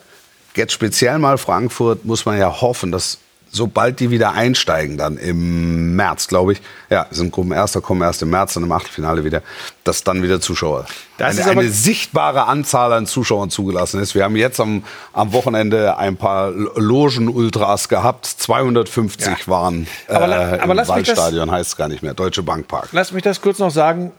jetzt 0.57 0.73
speziell 0.73 1.19
mal 1.19 1.39
Frankfurt 1.39 2.05
muss 2.05 2.25
man 2.25 2.39
ja 2.39 2.61
hoffen, 2.61 2.93
dass 2.93 3.19
sobald 3.49 4.01
die 4.01 4.11
wieder 4.11 4.33
einsteigen, 4.33 4.99
dann 4.99 5.17
im 5.17 5.97
März, 5.97 6.27
glaube 6.29 6.53
ich, 6.53 6.61
ja, 6.91 7.07
sind 7.11 7.33
Gruppenerster, 7.33 7.81
kommen 7.81 8.03
erst 8.03 8.21
im 8.21 8.29
März, 8.29 8.55
dann 8.55 8.65
im 8.65 8.73
Achtelfinale 8.73 9.25
wieder, 9.25 9.41
dass 9.85 10.05
dann 10.05 10.23
wieder 10.23 10.41
Zuschauer, 10.43 10.85
Das 11.17 11.39
eine, 11.39 11.61
eine 11.61 11.71
sichtbare 11.71 12.47
Anzahl 12.47 12.93
an 12.93 13.07
Zuschauern 13.07 13.49
zugelassen 13.49 14.01
ist. 14.03 14.15
Wir 14.15 14.25
haben 14.25 14.37
jetzt 14.37 14.61
am, 14.61 14.83
am 15.15 15.33
Wochenende 15.33 15.97
ein 15.97 16.17
paar 16.17 16.51
Logen-Ultras 16.51 17.89
gehabt, 17.89 18.27
250 18.27 19.49
waren 19.49 19.87
äh, 20.09 20.13
Aber 20.15 20.27
la- 20.27 20.59
aber 20.61 20.81
im 20.83 20.89
Waldstadion, 20.89 21.51
heißt 21.51 21.71
es 21.71 21.77
gar 21.77 21.89
nicht 21.89 22.03
mehr, 22.03 22.15
Deutsche 22.15 22.43
Bank 22.43 22.69
Park. 22.69 22.89
Lass 22.93 23.13
mich 23.13 23.23
das 23.23 23.41
kurz 23.41 23.59
noch 23.59 23.71
sagen. 23.71 24.13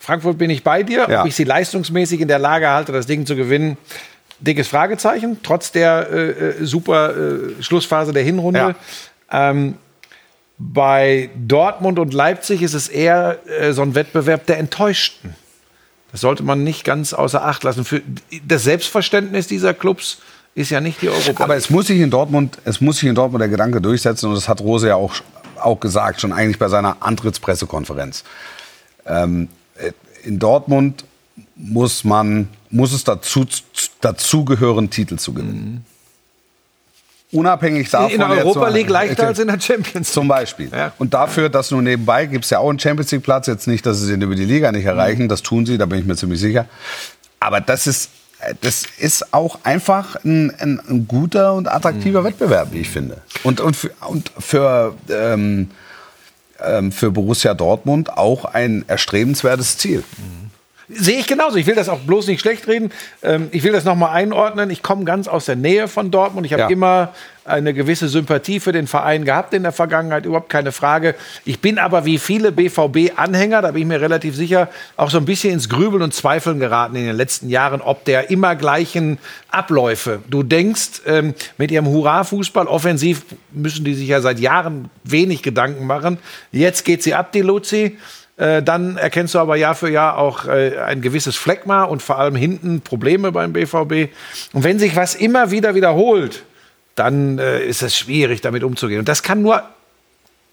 Frankfurt 0.00 0.36
bin 0.38 0.50
ich 0.50 0.62
bei 0.62 0.82
dir. 0.82 1.06
Ja. 1.08 1.20
Ob 1.22 1.26
ich 1.28 1.34
sie 1.34 1.44
leistungsmäßig 1.44 2.20
in 2.20 2.28
der 2.28 2.38
Lage 2.38 2.68
halte, 2.68 2.92
das 2.92 3.06
Ding 3.06 3.24
zu 3.26 3.34
gewinnen, 3.36 3.78
dickes 4.40 4.68
Fragezeichen. 4.68 5.38
Trotz 5.42 5.72
der 5.72 6.08
äh, 6.10 6.30
äh, 6.30 6.64
super 6.64 7.16
äh, 7.16 7.62
Schlussphase 7.62 8.12
der 8.12 8.22
Hinrunde. 8.22 8.74
Ähm, 9.30 9.76
bei 10.58 11.30
Dortmund 11.36 11.98
und 11.98 12.14
Leipzig 12.14 12.62
ist 12.62 12.74
es 12.74 12.88
eher 12.88 13.38
äh, 13.46 13.72
so 13.72 13.82
ein 13.82 13.94
Wettbewerb 13.94 14.46
der 14.46 14.58
Enttäuschten. 14.58 15.34
Das 16.12 16.22
sollte 16.22 16.42
man 16.42 16.64
nicht 16.64 16.84
ganz 16.84 17.12
außer 17.12 17.44
Acht 17.44 17.62
lassen. 17.64 17.84
Für 17.84 18.00
das 18.46 18.64
Selbstverständnis 18.64 19.48
dieser 19.48 19.74
Clubs 19.74 20.18
ist 20.54 20.70
ja 20.70 20.80
nicht 20.80 21.02
die 21.02 21.10
Europa. 21.10 21.44
Aber 21.44 21.56
es 21.56 21.68
muss 21.68 21.88
sich 21.88 22.00
in 22.00 22.10
Dortmund, 22.10 22.58
es 22.64 22.80
muss 22.80 22.98
sich 22.98 23.08
in 23.08 23.14
Dortmund 23.14 23.42
der 23.42 23.48
Gedanke 23.48 23.82
durchsetzen 23.82 24.28
und 24.28 24.34
das 24.34 24.48
hat 24.48 24.60
Rose 24.60 24.88
ja 24.88 24.94
auch, 24.94 25.14
auch 25.62 25.78
gesagt, 25.78 26.22
schon 26.22 26.32
eigentlich 26.32 26.58
bei 26.58 26.68
seiner 26.68 26.96
Antrittspressekonferenz. 27.00 28.24
Ähm, 29.04 29.48
äh, 29.74 29.92
in 30.22 30.38
Dortmund 30.38 31.04
muss 31.54 32.04
man, 32.04 32.48
muss 32.70 32.92
es 32.92 33.04
dazu, 33.04 33.46
dazugehören, 34.00 34.90
Titel 34.90 35.16
zu 35.16 35.32
gewinnen. 35.32 35.84
Unabhängig 37.32 37.90
davon. 37.90 38.10
in 38.10 38.18
der 38.18 38.28
Europa 38.28 38.68
League 38.68 38.88
leichter 38.88 39.26
als 39.26 39.38
in 39.38 39.48
der 39.48 39.60
Champions 39.60 39.94
League. 39.94 40.14
Zum 40.14 40.28
Beispiel. 40.28 40.70
Ja. 40.72 40.92
Und 40.98 41.12
dafür, 41.12 41.48
dass 41.48 41.70
nur 41.70 41.82
nebenbei 41.82 42.26
gibt 42.26 42.44
es 42.44 42.50
ja 42.50 42.60
auch 42.60 42.70
einen 42.70 42.78
Champions 42.78 43.10
League 43.10 43.24
Platz. 43.24 43.46
Jetzt 43.48 43.66
nicht, 43.66 43.84
dass 43.84 44.00
sie 44.00 44.12
den 44.12 44.22
über 44.22 44.36
die 44.36 44.44
Liga 44.44 44.70
nicht 44.70 44.84
erreichen. 44.84 45.28
Das 45.28 45.42
tun 45.42 45.66
sie, 45.66 45.76
da 45.76 45.86
bin 45.86 45.98
ich 45.98 46.06
mir 46.06 46.16
ziemlich 46.16 46.40
sicher. 46.40 46.66
Aber 47.40 47.60
das 47.60 47.86
ist, 47.86 48.10
das 48.60 48.84
ist 48.98 49.34
auch 49.34 49.58
einfach 49.64 50.16
ein, 50.24 50.54
ein, 50.58 50.80
ein 50.88 51.08
guter 51.08 51.54
und 51.54 51.68
attraktiver 51.68 52.22
Wettbewerb, 52.22 52.68
wie 52.72 52.80
ich 52.80 52.90
finde. 52.90 53.18
Und, 53.42 53.60
und 53.60 53.76
für, 53.76 53.90
und 54.08 54.30
für, 54.38 54.94
ähm, 55.10 55.70
ähm, 56.64 56.92
für 56.92 57.10
Borussia 57.10 57.54
Dortmund 57.54 58.16
auch 58.16 58.44
ein 58.44 58.84
erstrebenswertes 58.86 59.78
Ziel. 59.78 60.04
Sehe 60.88 61.18
ich 61.18 61.26
genauso. 61.26 61.56
Ich 61.56 61.66
will 61.66 61.74
das 61.74 61.88
auch 61.88 61.98
bloß 62.00 62.28
nicht 62.28 62.40
schlecht 62.40 62.68
reden. 62.68 62.92
Ähm, 63.22 63.48
ich 63.50 63.64
will 63.64 63.72
das 63.72 63.84
nochmal 63.84 64.10
einordnen. 64.14 64.70
Ich 64.70 64.82
komme 64.82 65.04
ganz 65.04 65.26
aus 65.26 65.46
der 65.46 65.56
Nähe 65.56 65.88
von 65.88 66.10
Dortmund. 66.12 66.46
Ich 66.46 66.52
habe 66.52 66.62
Ja. 66.62 66.68
immer 66.68 67.12
eine 67.44 67.74
gewisse 67.74 68.08
Sympathie 68.08 68.58
für 68.60 68.72
den 68.72 68.86
Verein 68.88 69.24
gehabt 69.24 69.54
in 69.54 69.62
der 69.62 69.70
Vergangenheit, 69.72 70.26
überhaupt 70.26 70.48
keine 70.48 70.72
Frage. 70.72 71.14
Ich 71.44 71.60
bin 71.60 71.78
aber 71.78 72.04
wie 72.04 72.18
viele 72.18 72.50
BVB-Anhänger, 72.50 73.62
da 73.62 73.70
bin 73.70 73.82
ich 73.82 73.88
mir 73.88 74.00
relativ 74.00 74.34
sicher, 74.34 74.68
auch 74.96 75.10
so 75.10 75.18
ein 75.18 75.24
bisschen 75.24 75.52
ins 75.52 75.68
Grübeln 75.68 76.02
und 76.02 76.12
Zweifeln 76.12 76.58
geraten 76.58 76.96
in 76.96 77.06
den 77.06 77.16
letzten 77.16 77.48
Jahren, 77.48 77.80
ob 77.80 78.04
der 78.04 78.30
immer 78.30 78.56
gleichen 78.56 79.18
Abläufe. 79.48 80.20
Du 80.28 80.42
denkst, 80.42 81.02
ähm, 81.06 81.34
mit 81.56 81.70
ihrem 81.70 81.86
Hurra-Fußball, 81.86 82.66
offensiv 82.66 83.22
müssen 83.52 83.84
die 83.84 83.94
sich 83.94 84.08
ja 84.08 84.20
seit 84.20 84.40
Jahren 84.40 84.90
wenig 85.04 85.42
Gedanken 85.42 85.86
machen. 85.86 86.18
Jetzt 86.52 86.84
geht 86.84 87.02
sie 87.04 87.14
ab, 87.14 87.30
die 87.32 87.42
Luzi. 87.42 87.96
Äh, 88.36 88.62
dann 88.62 88.96
erkennst 88.98 89.34
du 89.34 89.38
aber 89.38 89.56
Jahr 89.56 89.74
für 89.74 89.90
Jahr 89.90 90.18
auch 90.18 90.46
äh, 90.46 90.78
ein 90.78 91.00
gewisses 91.00 91.36
Phlegma 91.36 91.84
und 91.84 92.02
vor 92.02 92.18
allem 92.18 92.36
hinten 92.36 92.82
Probleme 92.82 93.32
beim 93.32 93.52
BVB. 93.54 94.12
Und 94.52 94.62
wenn 94.64 94.78
sich 94.78 94.94
was 94.94 95.14
immer 95.14 95.50
wieder 95.50 95.74
wiederholt, 95.74 96.44
dann 96.96 97.38
äh, 97.38 97.64
ist 97.64 97.82
es 97.82 97.96
schwierig, 97.96 98.42
damit 98.42 98.62
umzugehen. 98.62 98.98
Und 98.98 99.08
das 99.08 99.22
kann 99.22 99.40
nur, 99.40 99.62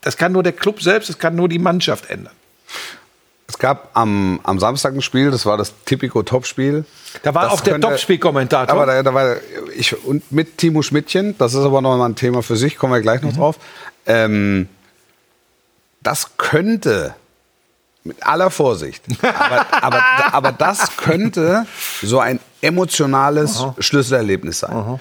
das 0.01 0.15
kann 0.15 0.31
nur 0.31 0.43
der 0.43 0.53
Club 0.53 0.81
selbst, 0.81 1.09
das 1.09 1.19
kann 1.19 1.35
nur 1.35 1.49
die 1.49 1.59
Mannschaft 1.59 2.09
ändern. 2.09 2.33
Es 3.47 3.59
gab 3.59 3.89
am, 3.93 4.39
am 4.43 4.59
Samstag 4.59 4.93
ein 4.95 5.01
Spiel, 5.01 5.29
das 5.29 5.45
war 5.45 5.57
das 5.57 5.73
Tipico-Topspiel. 5.85 6.85
Da 7.21 7.35
war 7.35 7.43
Das 7.43 7.53
auch 7.53 7.61
der 7.61 7.79
Topspielkommentator. 7.79 8.73
Aber 8.73 8.85
da, 8.85 9.03
da 9.03 9.13
war 9.13 9.35
ich 9.75 10.01
und 10.05 10.31
mit 10.31 10.57
Timo 10.57 10.81
Schmidtchen, 10.81 11.37
das 11.37 11.53
ist 11.53 11.63
aber 11.63 11.81
noch 11.81 11.95
mal 11.97 12.05
ein 12.05 12.15
Thema 12.15 12.41
für 12.41 12.55
sich, 12.55 12.77
kommen 12.77 12.93
wir 12.93 13.01
gleich 13.01 13.21
noch 13.21 13.33
Mhm. 13.33 13.37
drauf. 13.37 13.59
Ähm, 14.05 14.69
das 16.01 16.37
könnte 16.37 17.13
mit 18.03 18.25
aller 18.25 18.49
Vorsicht, 18.49 19.03
aber, 19.21 19.65
aber, 19.81 20.03
aber 20.33 20.51
das 20.51 20.97
könnte 20.97 21.65
so 22.01 22.19
ein 22.19 22.39
emotionales 22.61 23.63
Schlüsselerlebnis 23.79 24.59
sein. 24.59 24.99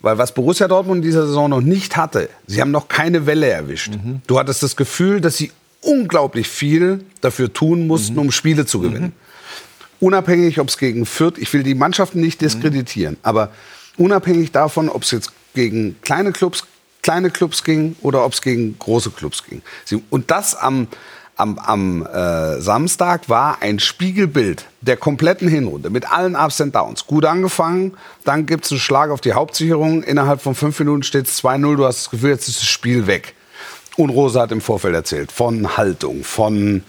Weil 0.00 0.18
was 0.18 0.34
Borussia 0.34 0.66
Dortmund 0.68 0.98
in 0.98 1.02
dieser 1.02 1.26
Saison 1.26 1.48
noch 1.48 1.60
nicht 1.60 1.96
hatte, 1.96 2.28
sie 2.46 2.60
haben 2.60 2.72
noch 2.72 2.88
keine 2.88 3.26
Welle 3.26 3.48
erwischt. 3.48 3.92
Du 4.26 4.38
hattest 4.38 4.62
das 4.62 4.76
Gefühl, 4.76 5.20
dass 5.20 5.36
sie 5.36 5.52
unglaublich 5.80 6.48
viel 6.48 7.04
dafür 7.20 7.52
tun 7.52 7.86
mussten, 7.86 8.18
um 8.18 8.30
Spiele 8.32 8.66
zu 8.66 8.80
gewinnen. 8.80 9.12
Unabhängig, 10.00 10.58
ob 10.58 10.68
es 10.68 10.78
gegen 10.78 11.06
Fürth, 11.06 11.38
ich 11.38 11.52
will 11.52 11.62
die 11.62 11.74
Mannschaften 11.74 12.20
nicht 12.20 12.40
diskreditieren, 12.40 13.16
aber 13.22 13.50
unabhängig 13.96 14.50
davon, 14.50 14.88
ob 14.88 15.02
es 15.02 15.12
jetzt 15.12 15.32
gegen 15.54 15.96
kleine 16.02 16.32
Clubs, 16.32 16.64
kleine 17.02 17.30
Clubs 17.30 17.62
ging 17.62 17.94
oder 18.02 18.24
ob 18.24 18.32
es 18.32 18.42
gegen 18.42 18.76
große 18.78 19.10
Clubs 19.10 19.44
ging. 19.44 19.62
Und 20.10 20.30
das 20.30 20.56
am, 20.56 20.88
am, 21.42 21.58
am 21.58 22.06
äh, 22.06 22.60
Samstag 22.60 23.28
war 23.28 23.58
ein 23.60 23.80
Spiegelbild 23.80 24.66
der 24.80 24.96
kompletten 24.96 25.48
Hinrunde 25.48 25.90
mit 25.90 26.10
allen 26.10 26.36
Ups 26.36 26.60
und 26.60 26.74
Downs. 26.74 27.06
Gut 27.06 27.24
angefangen, 27.24 27.94
dann 28.24 28.46
gibt 28.46 28.64
es 28.64 28.70
einen 28.70 28.80
Schlag 28.80 29.10
auf 29.10 29.20
die 29.20 29.32
Hauptsicherung, 29.32 30.02
innerhalb 30.02 30.40
von 30.40 30.54
fünf 30.54 30.78
Minuten 30.78 31.02
steht 31.02 31.26
es 31.26 31.42
2-0, 31.42 31.76
du 31.76 31.84
hast 31.84 32.04
das 32.04 32.10
Gefühl, 32.10 32.30
jetzt 32.30 32.48
ist 32.48 32.60
das 32.60 32.68
Spiel 32.68 33.06
weg. 33.06 33.34
Und 33.96 34.10
Rosa 34.10 34.42
hat 34.42 34.52
im 34.52 34.60
Vorfeld 34.60 34.94
erzählt 34.94 35.32
von 35.32 35.76
Haltung, 35.76 36.24
von 36.24 36.82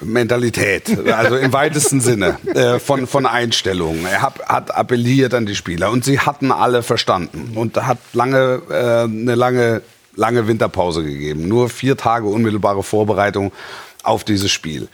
Mentalität, 0.00 0.98
also 1.08 1.36
im 1.36 1.52
weitesten 1.52 2.00
Sinne 2.00 2.36
äh, 2.54 2.78
von, 2.78 3.06
von 3.06 3.26
Einstellungen. 3.26 4.06
Er 4.06 4.22
hat, 4.22 4.40
hat 4.46 4.74
appelliert 4.74 5.34
an 5.34 5.46
die 5.46 5.54
Spieler 5.54 5.90
und 5.90 6.04
sie 6.04 6.20
hatten 6.20 6.52
alle 6.52 6.82
verstanden 6.82 7.52
und 7.56 7.76
hat 7.76 7.98
lange, 8.12 8.62
äh, 8.70 9.04
eine 9.04 9.34
lange, 9.34 9.82
lange 10.20 10.46
Winterpause 10.46 11.02
gegeben. 11.02 11.48
Nur 11.48 11.68
vier 11.68 11.96
Tage 11.96 12.26
unmittelbare 12.26 12.82
Vorbereitung 12.82 13.52
auf 14.02 14.22
dieses 14.24 14.50
Spiel. 14.50 14.88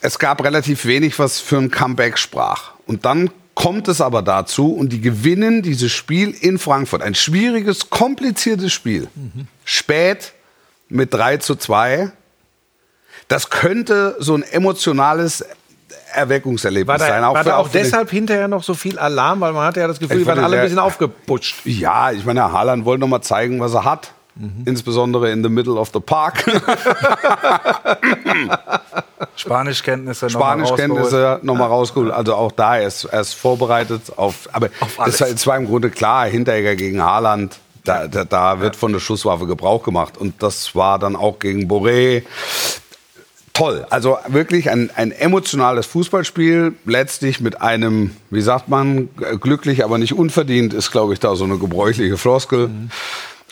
Es 0.00 0.18
gab 0.18 0.42
relativ 0.44 0.84
wenig, 0.84 1.18
was 1.18 1.40
für 1.40 1.56
ein 1.56 1.70
Comeback 1.70 2.18
sprach. 2.18 2.72
Und 2.86 3.04
dann 3.04 3.30
kommt 3.54 3.88
es 3.88 4.00
aber 4.00 4.22
dazu 4.22 4.72
und 4.74 4.92
die 4.92 5.00
gewinnen 5.00 5.62
dieses 5.62 5.92
Spiel 5.92 6.30
in 6.30 6.58
Frankfurt. 6.58 7.02
Ein 7.02 7.14
schwieriges, 7.14 7.90
kompliziertes 7.90 8.72
Spiel. 8.72 9.08
Spät 9.64 10.32
mit 10.88 11.14
3 11.14 11.38
zu 11.38 11.56
2 11.56 12.12
das 13.28 13.50
könnte 13.50 14.16
so 14.18 14.34
ein 14.34 14.42
emotionales 14.42 15.44
Erweckungserlebnis 16.12 16.98
da, 16.98 17.06
sein. 17.06 17.22
war 17.22 17.44
da 17.44 17.56
auch 17.56 17.68
deshalb 17.68 18.10
hinterher 18.10 18.48
noch 18.48 18.62
so 18.62 18.74
viel 18.74 18.98
Alarm, 18.98 19.40
weil 19.40 19.52
man 19.52 19.66
hatte 19.66 19.80
ja 19.80 19.88
das 19.88 19.98
Gefühl, 19.98 20.18
die 20.18 20.26
waren 20.26 20.38
alle 20.38 20.58
ein 20.58 20.62
bisschen 20.62 20.78
aufgeputscht. 20.78 21.66
Ja, 21.66 22.12
ich 22.12 22.24
meine, 22.24 22.52
Haaland 22.52 22.84
wollte 22.84 23.00
noch 23.00 23.08
mal 23.08 23.22
zeigen, 23.22 23.60
was 23.60 23.74
er 23.74 23.84
hat. 23.84 24.12
Insbesondere 24.66 25.30
in 25.30 25.42
the 25.42 25.48
middle 25.48 25.78
of 25.78 25.90
the 25.94 26.00
park. 26.00 26.44
Spanischkenntnisse 29.36 30.26
noch 30.26 30.34
mal 30.40 30.60
rausgeholt. 30.60 30.78
Spanischkenntnisse 30.78 31.40
nochmal 31.42 31.68
rausgeholt. 31.68 32.12
Also 32.12 32.34
auch 32.34 32.52
da, 32.52 32.76
er 32.76 32.86
ist, 32.86 33.04
er 33.04 33.22
ist 33.22 33.32
vorbereitet 33.32 34.02
auf. 34.16 34.48
Aber 34.52 34.68
es 35.06 35.46
war, 35.46 35.56
im 35.56 35.66
Grunde 35.66 35.88
klar, 35.88 36.26
Hinteregger 36.26 36.76
gegen 36.76 37.02
Haaland. 37.02 37.58
Da, 37.84 38.08
da, 38.08 38.24
da 38.24 38.60
wird 38.60 38.76
von 38.76 38.92
der 38.92 39.00
Schusswaffe 39.00 39.46
Gebrauch 39.46 39.82
gemacht. 39.82 40.18
Und 40.18 40.42
das 40.42 40.74
war 40.74 40.98
dann 40.98 41.16
auch 41.16 41.38
gegen 41.38 41.70
Boré. 41.70 42.24
Toll. 43.54 43.86
Also 43.88 44.18
wirklich 44.28 44.68
ein, 44.68 44.90
ein 44.96 45.12
emotionales 45.12 45.86
Fußballspiel. 45.86 46.74
Letztlich 46.84 47.40
mit 47.40 47.62
einem, 47.62 48.14
wie 48.28 48.42
sagt 48.42 48.68
man, 48.68 49.08
glücklich, 49.40 49.82
aber 49.82 49.96
nicht 49.96 50.12
unverdient, 50.12 50.74
ist, 50.74 50.90
glaube 50.90 51.14
ich, 51.14 51.20
da 51.20 51.34
so 51.36 51.44
eine 51.44 51.56
gebräuchliche 51.56 52.18
Floskel. 52.18 52.68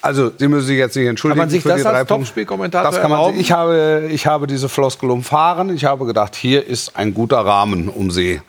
Also, 0.04 0.30
Sie 0.36 0.48
müssen 0.48 0.66
sich 0.66 0.76
jetzt 0.76 0.96
nicht 0.96 1.06
entschuldigen. 1.06 1.38
Kann 1.40 1.46
man 1.46 1.50
sich 1.50 1.62
für 1.62 1.70
das 1.70 1.80
die 1.80 1.86
als. 1.86 2.06
Topspielkommentator 2.06 2.90
Das 2.90 3.00
kann 3.00 3.10
man. 3.10 3.20
erlauben? 3.20 3.40
Ich 3.40 3.52
habe, 3.52 4.08
ich 4.10 4.26
habe 4.26 4.46
diese 4.46 4.68
Floskel 4.68 5.10
umfahren. 5.10 5.74
Ich 5.74 5.86
habe 5.86 6.04
gedacht, 6.04 6.36
hier 6.36 6.66
ist 6.66 6.94
ein 6.94 7.14
guter 7.14 7.38
Rahmen, 7.38 7.88
um 7.88 8.10
sie 8.10 8.42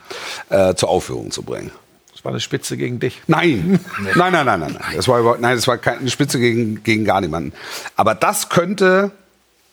äh, 0.49 0.75
zur 0.75 0.89
Aufführung 0.89 1.31
zu 1.31 1.43
bringen. 1.43 1.71
Das 2.11 2.25
war 2.25 2.31
eine 2.31 2.41
Spitze 2.41 2.75
gegen 2.75 2.99
dich. 2.99 3.21
Nein, 3.27 3.79
nein, 4.15 4.33
nein, 4.33 4.45
nein, 4.45 4.59
nein, 4.59 4.77
nein. 4.77 4.93
Das 4.97 5.07
war 5.07 5.37
nein, 5.39 5.55
das 5.55 5.65
war 5.65 5.77
keine 5.77 6.09
Spitze 6.09 6.39
gegen, 6.39 6.83
gegen 6.83 7.05
gar 7.05 7.21
niemanden. 7.21 7.53
Aber 7.95 8.15
das 8.15 8.49
könnte, 8.49 9.11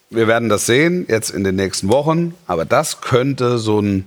wir 0.09 0.29
werden 0.29 0.49
das 0.49 0.67
sehen 0.67 1.07
jetzt 1.09 1.31
in 1.31 1.43
den 1.43 1.57
nächsten 1.57 1.89
Wochen, 1.89 2.37
aber 2.47 2.65
das 2.65 3.01
könnte 3.01 3.59
so 3.59 3.81
ein, 3.81 4.07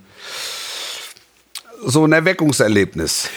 so 1.83 2.05
ein 2.05 2.13
Erweckungserlebnis 2.13 3.27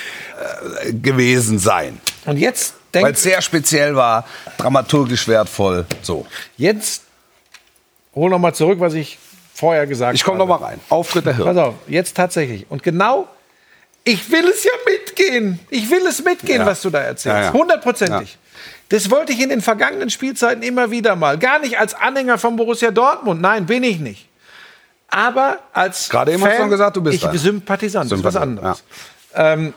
äh, 0.85 0.93
gewesen 0.93 1.59
sein. 1.59 2.01
Und 2.25 2.37
jetzt 2.37 2.75
Weil 2.99 3.05
denkt 3.05 3.19
es 3.19 3.23
sehr 3.25 3.43
speziell 3.43 3.97
war, 3.97 4.25
dramaturgisch 4.57 5.27
wertvoll. 5.29 5.87
So. 6.03 6.27
jetzt 6.57 7.03
hol 8.15 8.31
noch 8.31 8.39
mal 8.39 8.53
zurück, 8.55 8.81
was 8.81 8.95
ich 8.95 9.19
vorher 9.55 9.87
gesagt 9.87 10.09
habe. 10.09 10.17
Ich 10.17 10.25
komme 10.25 10.39
noch 10.39 10.47
mal 10.47 10.57
rein. 10.57 10.81
Auftritt 10.89 11.27
der 11.27 11.33
Pass 11.33 11.45
Hirn. 11.45 11.59
auf, 11.59 11.75
jetzt 11.87 12.17
tatsächlich. 12.17 12.67
Und 12.69 12.83
genau, 12.83 13.29
ich 14.05 14.31
will 14.31 14.47
es 14.49 14.65
ja 14.65 14.71
mitgehen. 14.87 15.59
Ich 15.71 15.91
will 15.91 16.07
es 16.07 16.23
mitgehen, 16.25 16.61
Ja. 16.61 16.67
was 16.67 16.81
du 16.83 16.91
da 16.91 17.01
erzählst. 17.01 17.37
Ja, 17.37 17.43
ja. 17.45 17.53
Hundertprozentig. 17.53 18.39
Das 18.89 19.11
wollte 19.11 19.33
ich 19.33 19.41
in 19.41 19.51
den 19.51 19.61
vergangenen 19.61 20.09
Spielzeiten 20.11 20.63
immer 20.63 20.91
wieder 20.91 21.15
mal. 21.15 21.39
Gar 21.39 21.59
nicht 21.59 21.79
als 21.79 21.95
Anhänger 21.95 22.39
von 22.39 22.57
Borussia 22.57 22.91
Dortmund. 22.91 23.41
Nein, 23.41 23.67
bin 23.67 23.83
ich 23.83 23.99
nicht. 23.99 24.29
Aber 25.09 25.59
als 25.73 26.09
Gerade 26.09 26.33
eben 26.33 26.41
Fan, 26.43 26.53
hast 26.53 26.61
du 26.61 26.69
gesagt, 26.69 26.97
du 26.97 27.03
bist 27.03 27.17
ich 27.17 27.25
einer. 27.25 27.39
Sympathisant, 27.39 28.11
das 28.11 28.19
ist 28.19 28.25
was 28.25 28.37
anderes. 28.37 28.83
Ähm, 29.35 29.75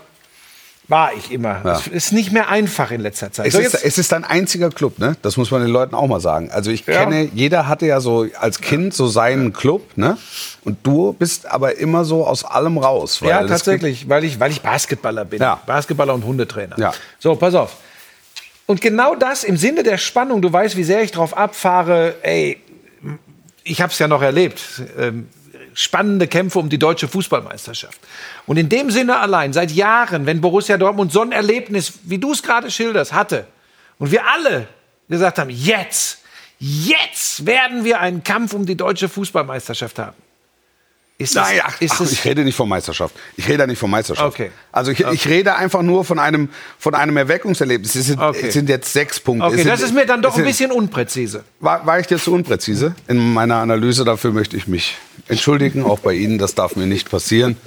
war 0.91 1.13
ich 1.15 1.31
immer. 1.31 1.61
Ja. 1.63 1.73
Es 1.73 1.87
ist 1.87 2.11
nicht 2.13 2.31
mehr 2.31 2.49
einfach 2.49 2.91
in 2.91 3.01
letzter 3.01 3.31
Zeit. 3.31 3.47
Es, 3.47 3.53
So, 3.53 3.59
ist, 3.59 3.73
es 3.73 3.97
ist 3.97 4.13
ein 4.13 4.23
einziger 4.23 4.69
Club, 4.69 4.99
ne? 4.99 5.15
Das 5.23 5.37
muss 5.37 5.49
man 5.49 5.61
den 5.61 5.71
Leuten 5.71 5.95
auch 5.95 6.05
mal 6.05 6.19
sagen. 6.19 6.51
Also 6.51 6.69
ich 6.69 6.85
Ja. 6.85 7.05
kenne, 7.05 7.29
jeder 7.33 7.67
hatte 7.67 7.87
ja 7.87 7.99
so 7.99 8.27
als 8.39 8.61
Kind 8.61 8.93
so 8.93 9.07
seinen 9.07 9.53
Club, 9.53 9.97
ne? 9.97 10.17
Und 10.63 10.77
du 10.83 11.13
bist 11.13 11.47
aber 11.47 11.77
immer 11.77 12.05
so 12.05 12.27
aus 12.27 12.43
allem 12.45 12.77
raus. 12.77 13.21
weil 13.23 13.29
Ja, 13.29 13.47
tatsächlich, 13.47 14.07
weil 14.09 14.23
ich, 14.23 14.39
weil 14.39 14.51
ich 14.51 14.61
Basketballer 14.61 15.25
bin. 15.25 15.41
Ja. 15.41 15.59
Basketballer 15.65 16.13
und 16.13 16.23
Hundetrainer. 16.25 16.77
Ja. 16.77 16.93
So, 17.17 17.35
pass 17.35 17.55
auf. 17.55 17.77
Und 18.67 18.79
genau 18.81 19.15
das 19.15 19.43
im 19.43 19.57
Sinne 19.57 19.83
der 19.83 19.97
Spannung, 19.97 20.41
du 20.41 20.53
weißt, 20.53 20.77
wie 20.77 20.83
sehr 20.83 21.01
ich 21.01 21.11
drauf 21.11 21.35
abfahre, 21.35 22.15
ey, 22.21 22.57
ich 23.63 23.81
habe 23.81 23.91
es 23.91 23.99
ja 23.99 24.07
noch 24.07 24.21
erlebt. 24.21 24.61
Ähm, 24.99 25.27
spannende 25.73 26.27
Kämpfe 26.27 26.59
um 26.59 26.69
die 26.69 26.79
deutsche 26.79 27.07
Fußballmeisterschaft. 27.07 27.99
Und 28.45 28.57
in 28.57 28.69
dem 28.69 28.91
Sinne 28.91 29.19
allein, 29.19 29.53
seit 29.53 29.71
Jahren, 29.71 30.25
wenn 30.25 30.41
Borussia 30.41 30.77
Dortmund 30.77 31.11
so 31.11 31.21
ein 31.21 31.31
Erlebnis, 31.31 31.93
wie 32.03 32.17
du 32.17 32.31
es 32.33 32.43
gerade 32.43 32.69
schilderst, 32.71 33.13
hatte, 33.13 33.47
und 33.99 34.11
wir 34.11 34.25
alle 34.27 34.67
gesagt 35.09 35.37
haben, 35.37 35.49
jetzt, 35.49 36.19
jetzt 36.59 37.45
werden 37.45 37.83
wir 37.83 37.99
einen 37.99 38.23
Kampf 38.23 38.53
um 38.53 38.65
die 38.65 38.75
deutsche 38.75 39.09
Fußballmeisterschaft 39.09 39.99
haben. 39.99 40.15
Ist 41.21 41.35
Nein, 41.35 41.61
ach, 41.63 41.79
ist 41.79 41.93
ach, 41.93 42.01
ich 42.01 42.25
rede 42.25 42.43
nicht 42.43 42.55
von 42.55 42.67
Meisterschaft. 42.67 43.13
Ich 43.37 43.47
rede 43.47 43.67
nicht 43.67 43.77
von 43.77 43.91
Meisterschaft. 43.91 44.27
Okay. 44.27 44.49
Also 44.71 44.89
ich, 44.89 45.01
ich 45.01 45.27
rede 45.27 45.55
einfach 45.55 45.83
nur 45.83 46.03
von 46.03 46.17
einem, 46.17 46.49
von 46.79 46.95
einem 46.95 47.15
Erweckungserlebnis. 47.15 47.93
Es 47.93 48.07
sind, 48.07 48.19
Okay. 48.19 48.47
es 48.47 48.53
sind 48.53 48.67
jetzt 48.69 48.91
sechs 48.91 49.19
Punkte. 49.19 49.45
Okay, 49.45 49.57
sind, 49.57 49.67
das 49.67 49.81
ist 49.81 49.93
mir 49.93 50.07
dann 50.07 50.23
doch 50.23 50.35
ein 50.35 50.43
bisschen 50.43 50.71
unpräzise. 50.71 51.43
War, 51.59 51.85
war 51.85 51.99
ich 51.99 52.07
dir 52.07 52.17
zu 52.17 52.33
unpräzise 52.33 52.95
in 53.07 53.33
meiner 53.33 53.57
Analyse? 53.57 54.03
Dafür 54.03 54.31
möchte 54.31 54.57
ich 54.57 54.67
mich 54.67 54.97
entschuldigen, 55.31 55.83
auch 55.83 55.99
bei 55.99 56.13
Ihnen. 56.13 56.37
Das 56.37 56.53
darf 56.55 56.75
mir 56.75 56.85
nicht 56.87 57.09
passieren. 57.09 57.57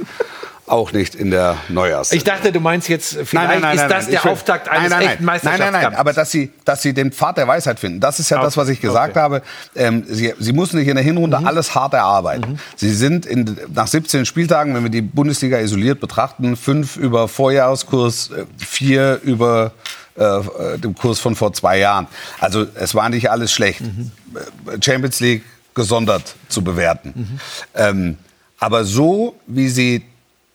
auch 0.67 0.93
nicht 0.93 1.15
in 1.15 1.31
der 1.31 1.59
Neujahrs. 1.69 2.11
Ich 2.13 2.25
dachte, 2.25 2.51
du 2.51 2.59
meinst 2.59 2.89
jetzt, 2.89 3.19
vielleicht 3.25 3.63
ist 3.75 3.87
das 3.87 4.09
der 4.09 4.25
will- 4.25 4.31
Auftakt 4.31 4.67
eines 4.71 4.89
nein, 4.89 4.91
nein, 4.91 4.99
nein. 5.01 5.09
echten 5.11 5.25
Nein, 5.27 5.41
nein, 5.45 5.45
nein. 5.45 5.59
Meisterschaftskampfs. 5.73 5.99
Aber 5.99 6.13
dass 6.15 6.31
sie, 6.31 6.53
dass 6.65 6.81
sie 6.81 6.95
den 6.95 7.13
Pfad 7.13 7.37
der 7.37 7.47
Weisheit 7.47 7.79
finden, 7.81 8.01
das 8.01 8.19
ist 8.19 8.31
ja 8.31 8.41
das, 8.41 8.57
was 8.57 8.71
ich 8.71 8.81
gesagt 8.81 9.17
habe. 9.17 9.43
Ähm, 9.77 10.05
sie, 10.09 10.33
sie 10.39 10.53
mussten 10.55 10.79
sich 10.79 10.89
in 10.89 10.95
der 10.95 11.05
Hinrunde 11.05 11.39
Mhm. 11.39 11.47
alles 11.47 11.75
hart 11.75 11.93
erarbeiten. 11.93 12.59
Sie 12.77 12.95
sind 12.95 13.27
in, 13.27 13.59
nach 13.75 13.89
17 13.89 14.25
Spieltagen, 14.25 14.75
wenn 14.75 14.85
wir 14.85 14.91
die 14.91 15.03
Bundesliga 15.03 15.59
isoliert 15.59 16.01
betrachten, 16.01 16.57
fünf 16.57 16.97
über 16.97 17.29
Vorjahreskurs, 17.29 18.31
äh, 18.31 18.45
vier 18.57 19.21
über 19.23 19.73
äh, 20.17 20.79
dem 20.79 20.95
Kurs 20.95 21.21
von 21.21 21.35
vor 21.35 21.53
zwei 21.53 21.79
Jahren. 21.79 22.07
Also 22.41 22.65
es 22.75 22.95
war 22.95 23.11
nicht 23.11 23.31
alles 23.31 23.53
schlecht. 23.53 23.83
Mhm. 23.83 24.13
Äh, 24.35 24.79
Champions 24.83 25.21
League 25.21 25.43
gesondert 25.75 26.35
zu 26.49 26.63
bewerten. 26.63 27.39
Ähm, 27.75 28.17
aber 28.59 28.85
so, 28.85 29.35
wie 29.47 29.69
sie 29.69 30.03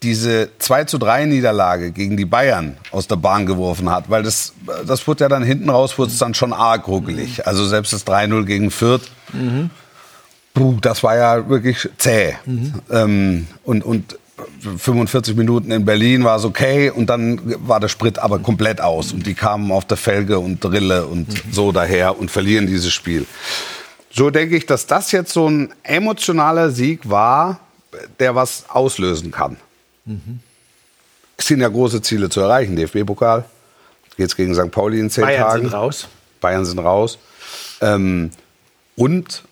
diese 0.02 0.50
2 0.60 0.86
zu 0.86 0.98
3 0.98 1.26
Niederlage 1.26 1.92
gegen 1.92 2.16
die 2.16 2.26
Bayern 2.26 2.78
aus 2.92 3.08
der 3.08 3.18
Bahn 3.18 3.46
geworfen 3.46 3.90
hat, 3.90 4.10
weil 4.10 4.24
das, 4.24 4.54
das 4.88 5.06
wurde 5.08 5.26
ja 5.26 5.30
dann 5.30 5.44
hinten 5.44 5.70
raus, 5.70 5.98
wurde 5.98 6.12
es 6.12 6.18
dann 6.18 6.34
schon 6.34 6.54
arg 6.54 6.88
ruckelig. 6.88 7.46
Also 7.46 7.66
selbst 7.68 7.92
das 7.92 8.08
3-0 8.08 8.46
gegen 8.46 8.72
Fürth, 8.72 9.12
puh, 10.54 10.78
das 10.82 11.04
war 11.04 11.18
ja 11.18 11.50
wirklich 11.50 11.90
zäh. 11.98 12.36
Ähm, 12.90 13.48
und, 13.64 13.84
und 13.84 14.18
45 14.78 15.36
Minuten 15.36 15.72
in 15.72 15.84
Berlin 15.84 16.24
war 16.24 16.38
es 16.38 16.46
okay 16.46 16.90
und 16.90 17.10
dann 17.10 17.42
war 17.68 17.82
der 17.82 17.90
Sprit 17.90 18.20
aber 18.20 18.40
komplett 18.40 18.80
aus 18.80 19.12
und 19.12 19.26
die 19.26 19.34
kamen 19.34 19.70
auf 19.72 19.86
der 19.86 19.98
Felge 19.98 20.40
und 20.40 20.64
Drille 20.64 21.08
und 21.08 21.28
so 21.52 21.74
daher 21.74 22.18
und 22.18 22.32
verlieren 22.32 22.68
dieses 22.68 22.94
Spiel. 22.94 23.26
So 24.12 24.30
denke 24.30 24.58
ich, 24.58 24.66
dass 24.66 24.88
das 24.88 25.12
jetzt 25.12 25.34
so 25.34 25.48
ein 25.50 25.74
emotionaler 25.84 26.72
Sieg 26.72 27.10
war, 27.10 27.60
der 28.20 28.36
was 28.36 28.66
auslösen 28.70 29.32
kann. 29.32 29.58
Es 31.38 31.48
sind 31.48 31.62
ja 31.62 31.68
große 31.70 32.02
Ziele 32.02 32.30
zu 32.30 32.42
erreichen. 32.42 32.76
DFB-Pokal, 32.76 33.46
geht's 34.18 34.36
gegen 34.36 34.54
St. 34.56 34.72
Pauli 34.72 35.00
in 35.00 35.10
zehn 35.10 35.24
Bayern 35.24 35.48
Tagen. 35.48 35.62
sind 35.64 35.74
raus. 35.74 36.08
Bayern 36.42 36.66
sind 36.66 36.80
raus. 36.80 37.18
Ähm, 37.82 38.32
und 38.96 39.44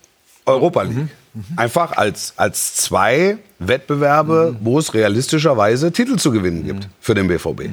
Europa 0.46 0.82
League. 0.84 1.10
Einfach 1.56 1.92
als, 1.96 2.34
als 2.38 2.76
zwei 2.76 3.38
Wettbewerbe, 3.60 4.56
wo 4.60 4.80
es 4.80 4.94
realistischerweise 4.94 5.92
Titel 5.92 6.18
zu 6.18 6.32
gewinnen 6.32 6.66
gibt 6.66 6.90
für 7.00 7.14
den 7.14 7.28
BVB. 7.28 7.70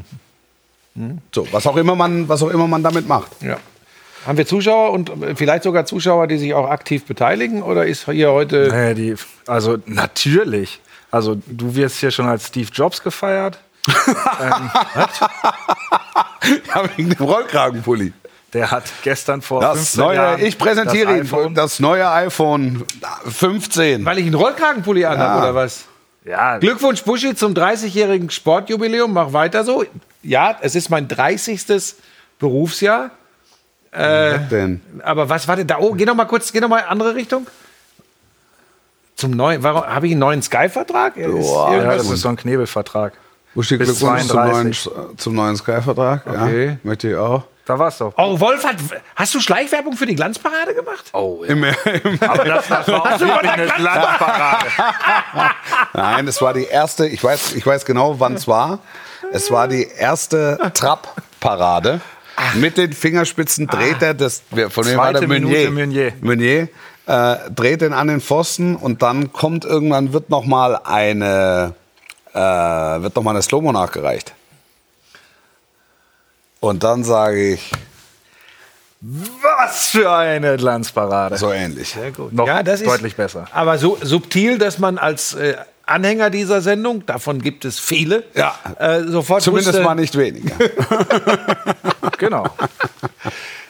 So, 1.33 1.49
was 1.51 1.67
auch 1.67 1.77
immer 1.77 1.97
man, 1.97 2.29
was 2.29 2.43
auch 2.43 2.51
immer 2.51 2.69
man 2.69 2.83
damit 2.83 3.09
macht. 3.09 3.31
Ja. 3.43 3.59
Haben 4.27 4.39
wir 4.39 4.47
Zuschauer 4.47 4.93
und 4.93 5.11
vielleicht 5.37 5.65
sogar 5.65 5.85
Zuschauer, 5.87 6.27
die 6.27 6.39
sich 6.39 6.55
auch 6.55 6.71
aktiv 6.71 7.05
beteiligen? 7.05 7.63
Oder 7.63 7.87
ist 7.87 8.07
hier 8.07 8.33
heute. 8.33 8.69
Naja, 8.69 8.95
die, 8.95 9.15
also 9.47 9.79
natürlich. 9.87 10.81
Also 11.11 11.37
du 11.47 11.75
wirst 11.77 11.99
hier 11.99 12.11
schon 12.11 12.27
als 12.27 12.49
Steve 12.49 12.69
Jobs 12.73 13.03
gefeiert. 13.03 13.59
Ja, 16.75 16.85
wegen 16.97 17.11
dem 17.11 17.25
Rollkragenpulli. 17.25 18.13
Der 18.53 18.71
hat 18.71 18.85
gestern 19.03 19.43
vor 19.43 19.61
Das 19.61 19.79
15 19.79 20.01
neue, 20.01 20.17
Jahren 20.17 20.41
ich 20.43 20.59
präsentiere 20.59 21.19
das 21.19 21.33
Ihnen 21.33 21.55
das 21.55 21.81
neue 21.81 22.09
iPhone 22.11 22.85
15. 23.27 24.05
Weil 24.05 24.19
ich 24.19 24.27
einen 24.27 24.35
Rollkragenpulli 24.35 25.05
anhabe, 25.05 25.41
oder 25.41 25.55
was? 25.55 25.87
Ja, 26.25 26.59
Glückwunsch, 26.59 27.03
Buschi, 27.03 27.35
zum 27.35 27.53
30-jährigen 27.53 28.31
Sportjubiläum. 28.31 29.13
Mach 29.13 29.33
weiter 29.33 29.65
so. 29.65 29.85
Ja, 30.23 30.57
es 30.61 30.75
ist 30.75 30.89
mein 30.89 31.09
30. 31.09 31.97
Berufsjahr. 32.39 33.11
Denn 33.95 34.81
Aber 35.03 35.29
was 35.29 35.47
war 35.47 35.57
denn 35.57 35.67
da? 35.67 35.79
Oh, 35.79 35.93
geh 35.93 36.05
noch 36.05 36.15
mal 36.15 36.25
kurz, 36.25 36.53
geh 36.53 36.61
noch 36.61 36.69
mal 36.69 36.81
in 36.81 36.87
andere 36.87 37.15
Richtung. 37.15 37.47
Zum 39.17 39.31
neuen, 39.31 39.63
warum 39.63 39.87
habe 39.87 40.07
ich 40.07 40.13
einen 40.13 40.21
neuen 40.21 40.43
Sky-Vertrag? 40.43 41.15
Boah, 41.15 41.73
ja, 41.73 41.85
das 41.97 42.11
ist 42.11 42.21
so 42.23 42.29
ein 42.29 42.37
Knebelvertrag. 42.37 43.13
wo 43.55 43.63
steht 43.63 43.79
Bis 43.79 43.99
Glückwunsch 43.99 44.27
zum 44.27 44.37
neuen, 44.37 44.73
32. 44.73 44.91
zum 45.17 45.35
neuen 45.35 45.57
Sky-Vertrag? 45.57 46.27
Okay. 46.27 46.67
Ja, 46.67 46.77
möchte 46.83 47.11
ich 47.11 47.17
auch. 47.17 47.45
Da 47.65 47.79
war's 47.79 47.97
doch. 47.97 48.13
Oh, 48.19 48.39
Wolf 48.41 48.63
hat. 48.65 48.77
Hast 49.17 49.35
du 49.35 49.41
Schleichwerbung 49.41 49.97
für 49.97 50.05
die 50.05 50.15
Glanzparade 50.15 50.75
gemacht? 50.75 51.05
Oh, 51.15 51.45
Im, 51.47 51.65
im, 51.65 51.75
Aber 52.21 52.45
das, 52.45 52.69
das 52.69 52.89
war 52.89 53.01
auch 53.01 53.21
wirklich 53.21 53.51
eine 53.51 53.67
Glanzparade. 53.67 54.67
Nein, 55.95 56.29
es 56.29 56.43
war 56.43 56.53
die 56.53 56.65
erste, 56.65 57.07
ich 57.07 57.25
weiß, 57.25 57.55
ich 57.55 57.65
weiß 57.65 57.87
genau, 57.87 58.21
wann 58.21 58.35
es 58.35 58.47
war. 58.47 58.81
Es 59.33 59.51
war 59.51 59.69
die 59.69 59.85
erste 59.85 60.59
Mit 62.57 62.77
den 62.79 62.93
Fingerspitzen 62.93 63.67
dreht 63.67 64.03
er 64.03 64.15
das, 64.15 64.43
wer- 64.51 64.71
von 64.71 64.85
wem 64.87 64.97
war 64.97 65.13
der. 65.13 65.27
Minute 65.29 65.71
Meunier. 65.71 66.13
Meunier 66.21 66.69
äh, 67.07 67.37
dreht 67.55 67.81
den 67.81 67.93
an 67.93 68.09
den 68.09 68.21
Pfosten 68.21 68.77
und 68.77 69.03
dann 69.03 69.33
kommt 69.33 69.65
irgendwann, 69.65 70.13
wird 70.13 70.31
noch 70.31 70.45
mal 70.45 70.77
eine, 70.85 71.75
äh, 72.33 72.39
wird 72.39 73.15
noch 73.15 73.23
mal 73.23 73.31
eine 73.31 73.43
Slow-Mo 73.43 73.73
nachgereicht. 73.73 74.33
Und 76.61 76.83
dann 76.83 77.05
sage 77.05 77.53
ich, 77.55 77.71
Was 79.03 79.89
für 79.89 80.11
eine 80.11 80.57
Glanzparade. 80.57 81.37
so 81.37 81.53
ähnlich. 81.53 81.95
Noch 82.31 82.47
Ja, 82.47 82.63
das 82.63 82.81
ist 82.81 82.89
deutlich 82.89 83.17
besser. 83.17 83.47
Aber 83.53 83.77
so 83.77 83.99
subtil, 84.01 84.57
dass 84.59 84.79
man 84.79 84.97
als 84.97 85.35
äh, 85.35 85.57
Anhänger 85.87 86.31
dieser 86.31 86.61
Sendung, 86.61 87.05
davon 87.07 87.41
gibt 87.43 87.65
es 87.65 87.79
viele, 87.79 88.25
Ja. 88.35 88.55
äh, 88.79 89.03
sofort 89.05 89.43
Zumindest 89.43 89.75
wusste, 89.75 89.83
mal 89.85 89.95
nicht 89.95 90.17
weniger. 90.17 90.55
Genau. 92.19 92.45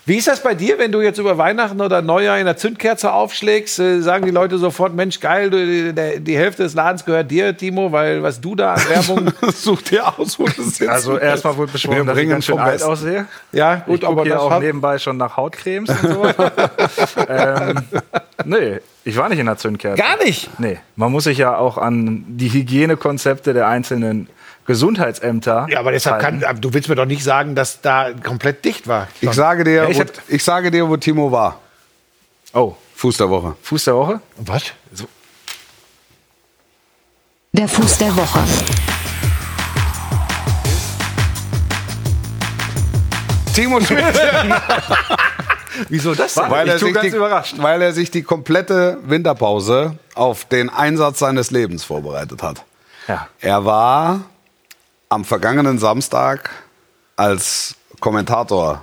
Wie 0.07 0.17
ist 0.17 0.29
das 0.29 0.43
bei 0.43 0.55
dir, 0.55 0.79
wenn 0.79 0.93
du 0.93 1.01
jetzt 1.01 1.19
über 1.19 1.38
Weihnachten 1.38 1.81
oder 1.81 2.03
Neujahr 2.03 2.38
in 2.38 2.45
der 2.45 2.59
Zündkerze 2.59 3.11
aufschlägst? 3.11 3.79
Äh, 3.79 4.03
sagen 4.03 4.27
die 4.27 4.31
Leute 4.31 4.59
sofort, 4.59 4.95
Mensch, 4.95 5.19
geil, 5.19 5.49
du, 5.49 5.64
die, 5.64 5.95
der, 5.95 6.21
die 6.21 6.37
Hälfte 6.37 6.62
des 6.62 6.75
Ladens 6.75 7.07
gehört 7.07 7.31
dir, 7.31 7.57
Timo, 7.57 7.90
weil 7.90 8.23
was 8.23 8.38
du 8.38 8.55
da 8.55 8.75
an 8.75 8.83
Werbung... 8.87 9.33
Such 9.55 9.81
dir 9.81 10.07
aus, 10.07 10.38
wo 10.38 10.45
du 10.45 10.62
sitzt. 10.62 10.87
Also 10.88 11.17
erstmal 11.17 11.57
wurde 11.57 11.73
beschworen, 11.73 12.07
dass 12.07 12.19
ich 12.19 12.29
ganz 12.29 12.45
schön 12.45 12.59
alt 12.59 12.83
aussehe. 12.83 13.27
ja, 13.53 13.77
Ich 13.77 13.85
gut, 13.85 14.01
gucke 14.03 14.12
aber 14.12 14.23
hier 14.25 14.35
das 14.35 14.43
auch 14.43 14.61
nebenbei 14.61 14.99
schon 14.99 15.17
nach 15.17 15.38
Hautcremes 15.38 15.88
und 15.88 16.12
so. 16.12 16.27
ähm, 17.29 17.83
nee, 18.45 18.81
ich 19.05 19.17
war 19.17 19.31
nicht 19.31 19.38
in 19.38 19.47
der 19.47 19.57
Zündkerze. 19.57 20.03
Gar 20.03 20.23
nicht? 20.23 20.51
Nee, 20.61 20.81
man 20.97 21.12
muss 21.12 21.25
sich 21.25 21.38
ja 21.38 21.57
auch 21.57 21.79
an 21.79 22.25
die 22.29 22.53
Hygienekonzepte 22.53 23.55
der 23.55 23.69
einzelnen 23.69 24.29
Gesundheitsämter 24.66 25.66
Ja, 25.68 25.79
aber 25.81 25.92
deshalb 25.92 26.22
halten. 26.22 26.40
kann, 26.40 26.61
du 26.61 26.72
willst 26.72 26.88
mir 26.88 26.94
doch 26.94 27.05
nicht 27.07 27.22
sagen, 27.24 27.55
dass 27.55 27.81
da 27.83 28.12
komplett 28.12 28.64
dicht 28.64 28.88
war. 28.88 29.09
Ich 29.20 29.31
sage 29.33 29.64
dir, 29.64 29.88
ich 29.88 29.98
wo, 29.98 30.05
ich 30.29 30.42
sage 30.44 30.70
dir, 30.70 30.88
wo 30.88 30.96
Timo 30.96 31.31
war. 31.31 31.61
Oh, 32.53 32.74
Fuß 32.96 33.16
der 33.18 33.29
Woche. 33.29 33.57
Fuß 33.62 33.85
der 33.85 33.94
Woche? 33.96 34.20
Was? 34.38 34.62
Der 37.53 37.68
Fuß 37.68 37.98
der 37.98 38.16
Woche. 38.16 38.40
Timo 43.55 43.81
Schmidt. 43.81 44.05
Wieso 45.88 46.14
das 46.14 46.35
denn? 46.35 46.50
weil, 46.50 46.66
Ich 46.66 46.72
er 46.74 46.79
tu 46.79 46.87
sich 46.87 46.94
ganz 46.94 47.11
die, 47.11 47.16
überrascht. 47.16 47.55
weil 47.59 47.83
er 47.83 47.92
sich 47.92 48.11
die 48.11 48.22
komplette 48.22 48.98
Winterpause 49.05 49.96
auf 50.14 50.44
den 50.44 50.70
Einsatz 50.70 51.18
seines 51.20 51.50
Lebens 51.50 51.85
vorbereitet 51.85 52.42
hat. 52.42 52.64
Ja. 53.09 53.29
Er 53.40 53.64
war 53.64 54.20
am 55.14 55.24
vergangenen 55.24 55.79
Samstag 55.79 56.50
als 57.16 57.77
Kommentator, 58.00 58.83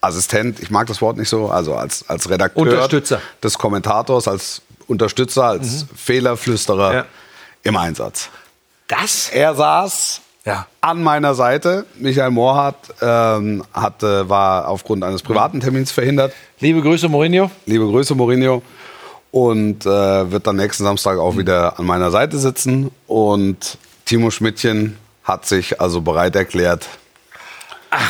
Assistent, 0.00 0.58
ich 0.60 0.70
mag 0.70 0.86
das 0.88 1.00
Wort 1.00 1.16
nicht 1.16 1.28
so, 1.28 1.48
also 1.48 1.74
als, 1.76 2.08
als 2.08 2.28
Redakteur 2.28 2.62
Unterstützer. 2.62 3.20
des 3.42 3.56
Kommentators, 3.56 4.26
als 4.26 4.62
Unterstützer, 4.88 5.44
als 5.44 5.86
Fehlerflüsterer 5.94 6.94
Ja. 6.94 7.04
im 7.62 7.76
Einsatz. 7.76 8.28
Das? 8.88 9.28
Er 9.28 9.54
saß 9.54 10.20
Ja. 10.44 10.66
an 10.80 11.02
meiner 11.04 11.34
Seite. 11.36 11.86
Michael 11.98 12.30
Mohrhardt 12.32 12.92
ähm, 13.00 13.62
hatte, 13.72 14.28
war 14.28 14.66
aufgrund 14.68 15.04
eines 15.04 15.22
privaten 15.22 15.60
Termins 15.60 15.92
verhindert. 15.92 16.32
Liebe 16.58 16.82
Grüße, 16.82 17.08
Mourinho. 17.08 17.48
Liebe 17.66 17.84
Grüße, 17.86 18.14
Mourinho. 18.16 18.62
Und 19.30 19.86
äh, 19.86 20.32
wird 20.32 20.48
dann 20.48 20.56
nächsten 20.56 20.82
Samstag 20.82 21.18
auch 21.18 21.36
wieder 21.36 21.78
an 21.78 21.86
meiner 21.86 22.10
Seite 22.10 22.38
sitzen. 22.38 22.90
Und 23.06 23.78
Timo 24.06 24.32
Schmidtchen 24.32 24.96
hat 25.30 25.46
sich 25.46 25.80
also 25.80 26.00
bereit 26.00 26.34
erklärt. 26.34 26.88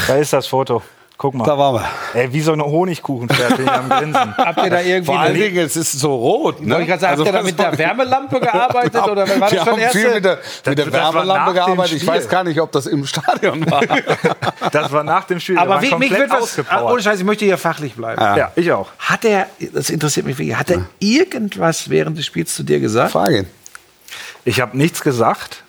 Da 0.06 0.16
ist 0.16 0.32
das 0.32 0.46
Foto. 0.46 0.82
Guck 1.18 1.34
mal. 1.34 1.44
Da 1.44 1.58
waren 1.58 1.74
wir. 1.74 1.84
Ey, 2.14 2.32
wie 2.32 2.40
so 2.40 2.54
eine 2.54 2.64
Honigkuchenpferd 2.64 3.58
bin 3.58 3.66
ich 3.66 3.70
am 3.70 3.90
Grinsen. 3.90 4.14
Habt 4.38 4.64
ihr 4.64 4.70
da 4.70 4.80
irgendwie... 4.80 5.04
Vor 5.04 5.20
allen 5.20 5.34
Dingen, 5.34 5.58
es 5.58 5.76
ist 5.76 5.92
so 5.92 6.14
rot. 6.16 6.62
Ne? 6.62 6.80
Ich 6.80 6.88
sagen, 6.98 7.18
habt 7.18 7.26
ihr 7.26 7.32
da 7.32 7.42
mit 7.42 7.58
der 7.58 7.76
Wärmelampe 7.76 8.40
gearbeitet? 8.40 8.94
Ja, 8.94 9.04
oder 9.06 9.28
war 9.28 9.38
das 9.38 9.52
wir 9.52 9.60
haben 9.66 9.78
erste? 9.78 9.98
viel 9.98 10.14
mit 10.14 10.24
der, 10.24 10.38
mit 10.64 10.78
der 10.78 10.90
Wärmelampe 10.90 11.52
gearbeitet. 11.52 11.92
Ich 11.98 12.06
weiß 12.06 12.26
gar 12.26 12.42
nicht, 12.42 12.58
ob 12.58 12.72
das 12.72 12.86
im 12.86 13.04
Stadion 13.06 13.70
war. 13.70 13.82
Das 14.72 14.90
war 14.92 15.02
nach 15.02 15.24
dem 15.24 15.40
Spiel. 15.40 15.58
Aber 15.58 15.82
wie, 15.82 15.94
mich 15.96 16.10
wird 16.10 16.30
was... 16.30 16.58
Ah. 16.68 16.84
Ohne 16.84 17.02
Scheiß, 17.02 17.18
ich 17.18 17.24
möchte 17.24 17.44
hier 17.44 17.58
fachlich 17.58 17.94
bleiben. 17.94 18.20
Ja, 18.20 18.52
ich 18.56 18.72
auch. 18.72 18.88
Hat 18.98 19.24
er, 19.24 19.46
das 19.74 19.90
interessiert 19.90 20.24
mich 20.24 20.38
wirklich, 20.38 20.56
hat 20.56 20.70
er 20.70 20.86
irgendwas 21.00 21.90
während 21.90 22.16
des 22.16 22.24
Spiels 22.24 22.54
zu 22.54 22.62
dir 22.62 22.80
gesagt? 22.80 23.12
Frage. 23.12 23.46
Ich 24.44 24.60
habe 24.60 24.76
nichts 24.76 25.02
gesagt, 25.02 25.64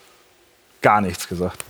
gar 0.81 1.01
nichts 1.01 1.27
gesagt. 1.27 1.63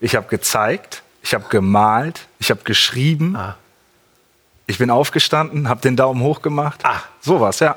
Ich 0.00 0.16
habe 0.16 0.26
gezeigt, 0.28 1.02
ich 1.22 1.34
habe 1.34 1.44
gemalt, 1.48 2.26
ich 2.38 2.50
habe 2.50 2.60
geschrieben. 2.64 3.36
Ah. 3.36 3.56
Ich 4.66 4.78
bin 4.78 4.90
aufgestanden, 4.90 5.68
habe 5.68 5.80
den 5.80 5.96
Daumen 5.96 6.22
hoch 6.22 6.42
gemacht. 6.42 6.80
Ah. 6.84 7.00
sowas, 7.20 7.60
ja. 7.60 7.76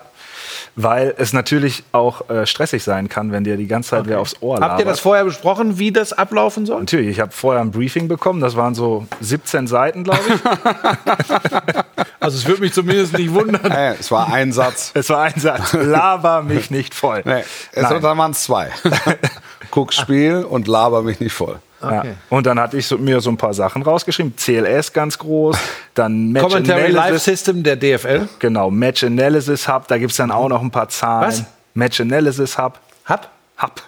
weil 0.76 1.14
es 1.18 1.34
natürlich 1.34 1.84
auch 1.92 2.30
äh, 2.30 2.46
stressig 2.46 2.84
sein 2.84 3.10
kann, 3.10 3.32
wenn 3.32 3.44
dir 3.44 3.58
die 3.58 3.68
ganze 3.68 3.92
Zeit 3.92 4.08
wer 4.08 4.20
aufs 4.20 4.42
Ohr 4.42 4.56
labert. 4.56 4.72
Habt 4.72 4.80
ihr 4.80 4.86
das 4.86 5.00
vorher 5.00 5.24
besprochen, 5.24 5.78
wie 5.80 5.92
das 5.92 6.14
ablaufen 6.14 6.66
soll? 6.66 6.82
Natürlich, 6.82 7.10
ich 7.10 7.20
habe 7.20 7.32
vorher 7.32 7.62
ein 7.62 7.72
Briefing 7.72 8.08
bekommen, 8.08 8.40
das 8.40 8.56
waren 8.56 8.76
so 8.76 9.08
17 9.22 9.68
Seiten, 9.68 10.04
glaube 10.04 10.22
ich. 10.28 10.42
Also 12.26 12.40
es 12.40 12.48
würde 12.48 12.62
mich 12.62 12.74
zumindest 12.74 13.16
nicht 13.16 13.32
wundern. 13.36 13.70
Äh, 13.72 13.98
es 14.00 14.10
war 14.10 14.34
ein 14.34 14.52
Satz. 14.52 14.90
es 14.96 15.10
war 15.12 15.24
ein 15.26 15.40
Satz, 15.40 15.74
laber 15.74 16.42
mich 16.42 16.72
nicht 16.72 16.96
voll. 16.96 17.22
Nee, 17.24 17.44
es, 17.72 17.84
Nein. 17.84 18.02
dann 18.02 18.18
waren 18.18 18.32
es 18.32 18.42
zwei. 18.44 18.72
Guck 19.76 19.92
Spiel 19.92 20.46
und 20.50 20.70
laber 20.70 21.02
mich 21.02 21.20
nicht 21.20 21.34
voll. 21.34 21.60
Ja. 21.82 22.06
Und 22.30 22.46
dann 22.46 22.58
hatte 22.62 22.78
ich 22.78 22.88
so, 22.88 22.98
mir 22.98 23.20
so 23.20 23.30
ein 23.30 23.36
paar 23.36 23.54
Sachen 23.54 23.82
rausgeschrieben. 23.82 24.34
CLS 24.38 24.94
ganz 24.94 25.18
groß, 25.18 25.58
dann 25.96 26.32
Match 26.32 26.46
Commentary 26.46 26.92
Live 26.92 27.02
Analysis. 27.02 27.26
System 27.26 27.62
der 27.62 27.76
DFL. 27.76 28.30
Genau, 28.40 28.72
Match 28.72 29.04
Analysis 29.04 29.68
Hub, 29.68 29.90
da 29.90 29.98
gibt 29.98 30.12
es 30.12 30.18
dann 30.18 30.32
auch 30.32 30.48
noch 30.48 30.62
ein 30.62 30.72
paar 30.72 30.88
Zahlen. 30.88 31.28
Was? 31.28 31.44
Match 31.74 32.00
Analysis 32.00 32.58
Hub. 32.58 32.80
Hab. 33.04 33.30
Hub. 33.62 33.82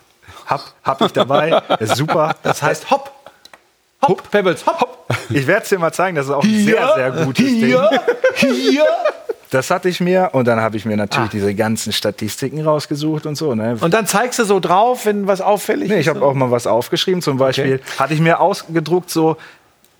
Hub, 0.49 0.61
hab 0.83 1.01
ich 1.03 1.13
dabei. 1.13 1.61
ist 1.79 1.95
super. 1.95 2.35
Das 2.43 2.61
heißt 2.61 2.91
Hopp. 2.91 3.09
Hopp, 4.01 4.29
Pebbles, 4.29 4.65
hopp, 4.65 4.81
hopp. 4.81 5.07
Ich 5.29 5.47
werde 5.47 5.63
es 5.63 5.69
dir 5.69 5.79
mal 5.79 5.93
zeigen, 5.93 6.17
das 6.17 6.25
ist 6.25 6.33
auch 6.33 6.43
ein 6.43 6.65
sehr, 6.65 6.93
sehr 6.95 7.11
gutes 7.11 7.45
Ding. 7.45 7.79
hier. 8.35 8.85
Das 9.49 9.69
hatte 9.69 9.87
ich 9.87 9.99
mir 9.99 10.31
und 10.33 10.47
dann 10.47 10.59
habe 10.59 10.75
ich 10.77 10.85
mir 10.85 10.97
natürlich 10.97 11.29
diese 11.29 11.55
ganzen 11.55 11.93
Statistiken 11.93 12.61
rausgesucht 12.61 13.25
und 13.25 13.35
so. 13.35 13.55
Ne? 13.55 13.77
Und 13.79 13.93
dann 13.93 14.05
zeigst 14.05 14.39
du 14.39 14.43
so 14.43 14.59
drauf, 14.59 15.05
wenn 15.05 15.27
was 15.27 15.41
auffällig 15.41 15.89
Nee, 15.89 15.95
ist. 15.95 16.01
ich 16.01 16.07
habe 16.09 16.21
auch 16.21 16.33
mal 16.33 16.51
was 16.51 16.67
aufgeschrieben. 16.67 17.21
Zum 17.21 17.37
Beispiel 17.37 17.79
hatte 17.97 18.13
ich 18.13 18.19
mir 18.19 18.39
ausgedruckt, 18.39 19.09
so 19.09 19.37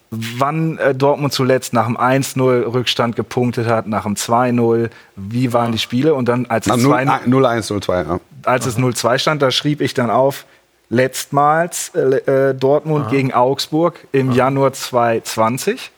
wann 0.10 0.77
äh, 0.77 0.95
Dortmund 0.95 1.33
zuletzt 1.33 1.73
nach 1.73 1.86
dem 1.86 1.97
1-0 1.97 2.73
Rückstand 2.73 3.15
gepunktet 3.15 3.67
hat, 3.67 3.88
nach 3.88 4.03
dem 4.03 4.15
2-0, 4.15 4.89
wie 5.15 5.53
waren 5.53 5.71
die 5.71 5.79
Spiele 5.79 6.13
und 6.13 6.29
dann 6.29 6.45
als 6.45 6.67
es, 6.67 6.73
2-0 6.73 7.27
0-1-0-2, 7.27 8.07
ja. 8.07 8.19
als 8.43 8.65
es 8.65 8.77
0-2 8.77 9.19
stand, 9.19 9.41
da 9.41 9.51
schrieb 9.51 9.81
ich 9.81 9.93
dann 9.93 10.10
auf, 10.10 10.45
letztmals 10.89 11.91
äh, 11.95 12.49
äh, 12.49 12.53
Dortmund 12.55 13.10
gegen 13.10 13.33
Augsburg 13.33 14.07
im 14.13 14.31
Januar 14.31 14.71
2020. 14.71 15.91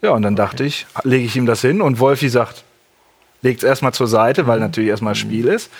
Ja, 0.00 0.10
und 0.10 0.22
dann 0.22 0.36
dachte 0.36 0.64
ich, 0.64 0.86
lege 1.04 1.24
ich 1.24 1.36
ihm 1.36 1.46
das 1.46 1.60
hin 1.60 1.80
und 1.80 1.98
Wolfi 2.00 2.28
sagt, 2.28 2.64
legt 3.42 3.62
es 3.62 3.68
erstmal 3.68 3.92
zur 3.92 4.08
Seite, 4.08 4.46
weil 4.46 4.60
natürlich 4.60 4.90
erstmal 4.90 5.14
Spiel 5.14 5.46
ist. 5.46 5.70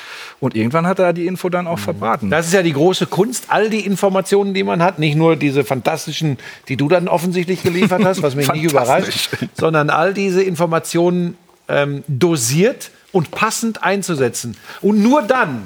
Und 0.41 0.55
irgendwann 0.55 0.87
hat 0.87 0.99
er 0.99 1.13
die 1.13 1.27
Info 1.27 1.49
dann 1.49 1.67
auch 1.67 1.79
verbraten. 1.79 2.31
Das 2.31 2.47
ist 2.47 2.53
ja 2.53 2.63
die 2.63 2.73
große 2.73 3.07
Kunst, 3.07 3.47
all 3.49 3.69
die 3.71 3.85
Informationen, 3.85 4.55
die 4.55 4.63
man 4.63 4.83
hat, 4.83 4.99
nicht 4.99 5.17
nur 5.17 5.37
diese 5.37 5.65
fantastischen, 5.65 6.39
die 6.69 6.77
du 6.77 6.89
dann 6.89 7.09
offensichtlich 7.09 7.63
geliefert 7.63 8.05
hast, 8.05 8.23
was 8.23 8.37
mich 8.37 8.53
nicht 8.53 8.65
überrascht, 8.65 9.31
sondern 9.55 9.91
all 9.91 10.15
diese 10.15 10.43
Informationen 10.43 11.37
ähm, 11.69 12.05
dosiert 12.07 12.91
und 13.13 13.31
passend 13.31 13.83
einzusetzen. 13.83 14.57
Und 14.81 15.03
nur 15.03 15.23
dann, 15.23 15.63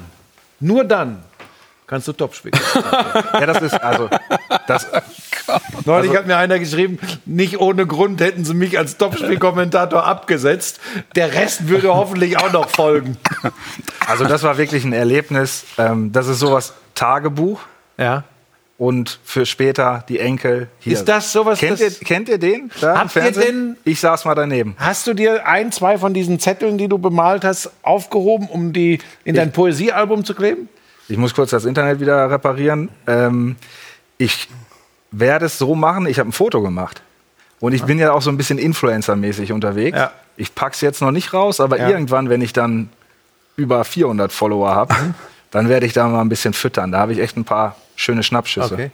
nur 0.59 0.83
dann 0.83 1.19
kannst 1.93 2.07
du 2.07 2.13
Top 2.13 2.33
spielen. 2.35 2.53
Ja, 3.33 3.45
das 3.45 3.61
ist 3.61 3.73
also 3.75 4.09
das, 4.67 4.87
Neulich 5.85 6.09
Also 6.09 6.17
hat 6.19 6.27
mir 6.27 6.37
einer 6.37 6.57
geschrieben, 6.59 6.97
nicht 7.25 7.59
ohne 7.59 7.85
Grund 7.85 8.19
hätten 8.21 8.45
sie 8.45 8.53
mich 8.53 8.77
als 8.79 8.97
Topspielkommentator 8.97 10.03
abgesetzt. 10.05 10.79
Der 11.15 11.33
Rest 11.33 11.67
würde 11.67 11.89
hoffentlich 11.95 12.37
auch 12.37 12.51
noch 12.51 12.69
folgen. 12.69 13.17
also 14.07 14.25
das 14.25 14.43
war 14.43 14.57
wirklich 14.57 14.83
ein 14.85 14.93
Erlebnis. 14.93 15.65
Ähm, 15.77 16.11
das 16.11 16.27
ist 16.27 16.39
sowas 16.39 16.73
Tagebuch 16.95 17.59
Ja. 17.97 18.23
und 18.77 19.19
für 19.23 19.45
später 19.45 20.03
die 20.07 20.19
Enkel 20.19 20.67
hier. 20.79 20.93
Ist 20.93 21.05
das 21.09 21.31
sowas, 21.31 21.59
Kennt, 21.59 21.79
ihr, 21.79 21.89
das- 21.89 21.99
kennt 21.99 22.29
ihr 22.29 22.37
den? 22.37 22.71
Da 22.81 22.97
Habt 22.99 23.15
ihr 23.15 23.21
Fernsehen? 23.23 23.77
Ich 23.83 23.99
saß 23.99 24.25
mal 24.25 24.35
daneben. 24.35 24.75
Hast 24.79 25.05
du 25.07 25.13
dir 25.13 25.45
ein, 25.47 25.71
zwei 25.71 25.97
von 25.97 26.13
diesen 26.13 26.39
Zetteln, 26.39 26.77
die 26.77 26.87
du 26.87 26.97
bemalt 26.97 27.43
hast, 27.43 27.71
aufgehoben, 27.81 28.47
um 28.47 28.71
die 28.73 28.99
in 29.25 29.35
dein 29.35 29.51
Poesiealbum 29.51 30.23
zu 30.23 30.33
kleben? 30.35 30.69
Ich 31.09 31.17
muss 31.17 31.33
kurz 31.33 31.51
das 31.51 31.65
Internet 31.65 31.99
wieder 31.99 32.29
reparieren. 32.29 32.89
Ähm, 33.07 33.55
ich 34.17 34.47
werde 35.11 35.45
es 35.45 35.57
so 35.57 35.75
machen, 35.75 36.05
ich 36.07 36.19
habe 36.19 36.29
ein 36.29 36.33
Foto 36.33 36.61
gemacht. 36.61 37.01
Und 37.59 37.73
ich 37.73 37.83
bin 37.83 37.97
ja 37.99 38.11
auch 38.11 38.21
so 38.21 38.29
ein 38.29 38.37
bisschen 38.37 38.57
Influencer-mäßig 38.59 39.53
unterwegs. 39.53 39.97
Ja. 39.97 40.11
Ich 40.35 40.53
pack's 40.55 40.81
jetzt 40.81 41.01
noch 41.01 41.11
nicht 41.11 41.33
raus, 41.33 41.59
aber 41.59 41.77
Ja. 41.77 41.89
irgendwann, 41.89 42.29
wenn 42.29 42.41
ich 42.41 42.51
dann 42.53 42.89
über 43.55 43.83
400 43.85 44.31
Follower 44.33 44.73
habe, 44.75 44.95
dann 45.51 45.69
werde 45.69 45.85
ich 45.85 45.93
da 45.93 46.07
mal 46.07 46.21
ein 46.21 46.29
bisschen 46.29 46.53
füttern. 46.53 46.91
Da 46.91 46.99
habe 46.99 47.13
ich 47.13 47.19
echt 47.19 47.37
ein 47.37 47.45
paar 47.45 47.75
schöne 47.95 48.23
Schnappschüsse. 48.23 48.73
Okay. 48.73 48.91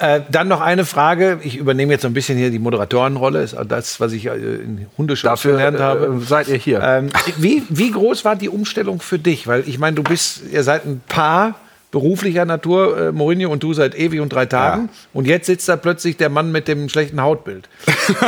Ja. 0.00 0.16
Äh, 0.16 0.22
dann 0.30 0.48
noch 0.48 0.60
eine 0.60 0.84
Frage. 0.84 1.38
Ich 1.42 1.56
übernehme 1.56 1.92
jetzt 1.92 2.02
so 2.02 2.08
ein 2.08 2.14
bisschen 2.14 2.36
hier 2.36 2.50
die 2.50 2.58
Moderatorenrolle. 2.58 3.42
Ist 3.42 3.56
das, 3.68 3.98
was 4.00 4.12
ich 4.12 4.26
äh, 4.26 4.34
in 4.36 4.86
Hundeschutz 4.98 5.24
Dafür 5.30 5.52
gelernt 5.52 5.80
habe. 5.80 6.18
äh, 6.20 6.24
seid 6.24 6.48
ihr 6.48 6.56
hier. 6.56 6.80
Ähm, 6.82 7.08
wie, 7.38 7.62
wie 7.68 7.90
groß 7.92 8.24
war 8.24 8.36
die 8.36 8.48
Umstellung 8.48 9.00
für 9.00 9.18
dich? 9.18 9.46
Weil 9.46 9.64
ich 9.68 9.78
meine, 9.78 9.96
du 9.96 10.02
bist, 10.02 10.40
ihr 10.52 10.62
seid 10.62 10.84
ein 10.84 11.00
Paar 11.08 11.54
beruflicher 11.92 12.44
Natur, 12.44 12.98
äh, 12.98 13.12
Mourinho 13.12 13.50
und 13.50 13.62
du 13.62 13.72
seit 13.72 13.94
ewig 13.94 14.20
und 14.20 14.30
drei 14.30 14.44
Tagen. 14.44 14.90
Und 15.14 15.26
jetzt 15.26 15.46
sitzt 15.46 15.66
da 15.68 15.76
plötzlich 15.76 16.16
der 16.18 16.28
Mann 16.28 16.52
mit 16.52 16.68
dem 16.68 16.88
schlechten 16.90 17.20
Hautbild. 17.22 17.68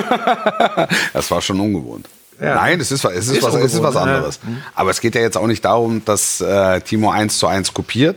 Das 1.12 1.31
war 1.31 1.40
schon 1.40 1.61
ungewohnt. 1.61 2.07
Ja. 2.40 2.54
Nein, 2.54 2.81
es 2.81 2.92
ist, 2.92 3.02
was- 3.04 3.12
es 3.14 3.26
ist, 3.28 3.38
Ist 3.38 3.42
was, 3.42 3.54
es 3.57 3.74
ist 3.74 3.83
was 3.83 3.96
anderes. 3.96 4.38
Aber 4.74 4.90
es 4.90 5.00
geht 5.00 5.14
ja 5.16 5.20
jetzt 5.20 5.37
auch 5.37 5.46
nicht 5.48 5.64
darum, 5.64 6.04
dass 6.04 6.40
äh, 6.40 6.81
Timo 6.83 7.11
eins 7.11 7.38
zu 7.38 7.46
eins 7.48 7.74
kopiert, 7.74 8.16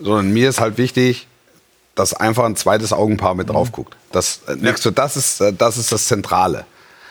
sondern 0.00 0.32
mir 0.32 0.48
ist 0.48 0.60
halt 0.60 0.76
wichtig, 0.76 1.28
dass 1.94 2.14
einfach 2.14 2.44
ein 2.44 2.56
zweites 2.56 2.92
Augenpaar 2.92 3.34
mit 3.34 3.50
drauf 3.50 3.72
guckt. 3.72 3.96
Das, 4.12 4.40
äh, 4.48 4.56
nächste, 4.56 4.92
das, 4.92 5.16
ist, 5.16 5.40
äh, 5.40 5.52
das 5.52 5.76
ist 5.76 5.92
das 5.92 6.06
Zentrale. 6.06 6.64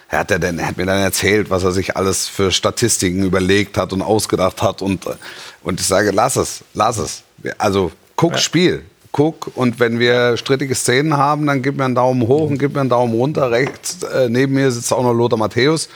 Er 0.09 0.19
hat, 0.19 0.31
ja 0.31 0.37
dann, 0.37 0.59
er 0.59 0.67
hat 0.67 0.77
mir 0.77 0.85
dann 0.85 0.99
erzählt, 0.99 1.49
was 1.49 1.63
er 1.63 1.71
sich 1.71 1.97
alles 1.97 2.27
für 2.27 2.51
Statistiken 2.51 3.23
überlegt 3.23 3.77
hat 3.77 3.93
und 3.93 4.01
ausgedacht 4.01 4.61
hat. 4.61 4.81
Und, 4.81 5.07
äh, 5.07 5.15
und 5.63 5.79
ich 5.79 5.87
sage, 5.87 6.11
lass 6.11 6.35
es, 6.35 6.63
lass 6.73 6.97
es. 6.97 7.23
Also 7.57 7.91
guck 8.15 8.37
Spiel. 8.37 8.83
Guck 9.11 9.51
und 9.55 9.79
wenn 9.79 9.99
wir 9.99 10.37
strittige 10.37 10.73
Szenen 10.73 11.17
haben, 11.17 11.45
dann 11.45 11.61
gib 11.61 11.77
mir 11.77 11.85
einen 11.85 11.95
Daumen 11.95 12.27
hoch 12.27 12.49
und 12.49 12.57
gib 12.57 12.73
mir 12.73 12.81
einen 12.81 12.89
Daumen 12.89 13.13
runter. 13.13 13.51
Rechts 13.51 14.01
äh, 14.03 14.27
neben 14.27 14.53
mir 14.53 14.71
sitzt 14.71 14.91
auch 14.91 15.03
noch 15.03 15.13
Lothar 15.13 15.37
Matthäus. 15.37 15.87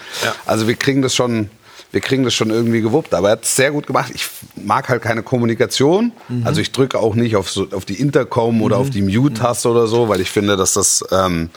Also 0.45 0.67
wir 0.67 0.75
kriegen 0.75 1.01
das 1.01 1.15
schon, 1.15 1.49
wir 1.91 2.01
kriegen 2.01 2.23
das 2.23 2.33
schon 2.33 2.49
irgendwie 2.49 2.81
gewuppt. 2.81 3.13
Aber 3.13 3.29
er 3.29 3.31
hat 3.33 3.43
es 3.43 3.55
sehr 3.55 3.71
gut 3.71 3.87
gemacht. 3.87 4.11
Ich 4.13 4.27
mag 4.55 4.89
halt 4.89 5.01
keine 5.01 5.23
Kommunikation. 5.23 6.11
Also 6.43 6.61
ich 6.61 6.71
drücke 6.71 6.99
auch 6.99 7.15
nicht 7.15 7.35
auf, 7.35 7.49
so, 7.49 7.67
auf 7.71 7.85
die 7.85 7.99
Intercom 7.99 8.61
oder 8.61 8.77
auf 8.77 8.89
die 8.89 9.01
Mute-Taste 9.01 9.69
oder 9.69 9.87
so, 9.87 10.09
weil 10.09 10.21
ich 10.21 10.29
finde, 10.29 10.57
dass 10.57 10.73
das 10.73 11.03
ähm, 11.11 11.49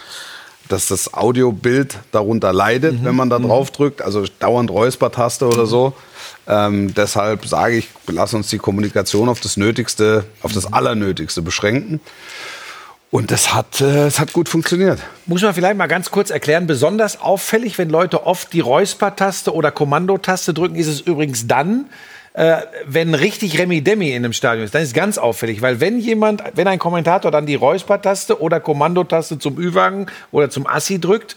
dass 0.70 0.86
das 0.86 1.12
Audiobild 1.12 1.98
darunter 2.12 2.52
leidet, 2.52 3.04
wenn 3.04 3.16
man 3.16 3.28
da 3.28 3.38
drauf 3.38 3.70
drückt. 3.72 4.02
Also 4.02 4.24
dauernd 4.38 4.70
Räuspertaste 4.70 5.48
oder 5.48 5.66
so. 5.66 5.94
Ähm, 6.46 6.94
deshalb 6.94 7.46
sage 7.46 7.76
ich, 7.76 7.88
lass 8.06 8.34
uns 8.34 8.48
die 8.48 8.58
Kommunikation 8.58 9.28
auf 9.28 9.40
das 9.40 9.56
Nötigste, 9.56 10.24
auf 10.42 10.52
das 10.52 10.72
Allernötigste 10.72 11.42
beschränken. 11.42 12.00
Und 13.10 13.32
das 13.32 13.52
hat, 13.54 13.80
äh, 13.80 14.06
es 14.06 14.20
hat 14.20 14.32
gut 14.32 14.48
funktioniert. 14.48 15.00
Muss 15.26 15.42
man 15.42 15.52
vielleicht 15.52 15.76
mal 15.76 15.88
ganz 15.88 16.12
kurz 16.12 16.30
erklären, 16.30 16.68
besonders 16.68 17.20
auffällig, 17.20 17.76
wenn 17.76 17.90
Leute 17.90 18.24
oft 18.24 18.52
die 18.52 18.60
Räuspertaste 18.60 19.52
oder 19.52 19.72
Kommandotaste 19.72 20.54
drücken, 20.54 20.76
ist 20.76 20.86
es 20.86 21.00
übrigens 21.00 21.48
dann, 21.48 21.86
äh, 22.32 22.58
wenn 22.86 23.14
richtig 23.14 23.58
Remi-Demi 23.58 24.10
in 24.10 24.24
einem 24.24 24.32
Stadion 24.32 24.64
ist. 24.64 24.74
Dann 24.74 24.82
ist 24.82 24.88
es 24.88 24.94
ganz 24.94 25.18
auffällig, 25.18 25.62
weil 25.62 25.80
wenn 25.80 25.98
jemand, 25.98 26.44
wenn 26.54 26.68
ein 26.68 26.78
Kommentator 26.78 27.30
dann 27.30 27.46
die 27.46 27.56
Räuspertaste 27.56 28.40
oder 28.40 28.60
Kommandotaste 28.60 29.38
zum 29.38 29.58
Ü-Wagen 29.58 30.06
oder 30.30 30.48
zum 30.48 30.66
Assi 30.66 31.00
drückt, 31.00 31.36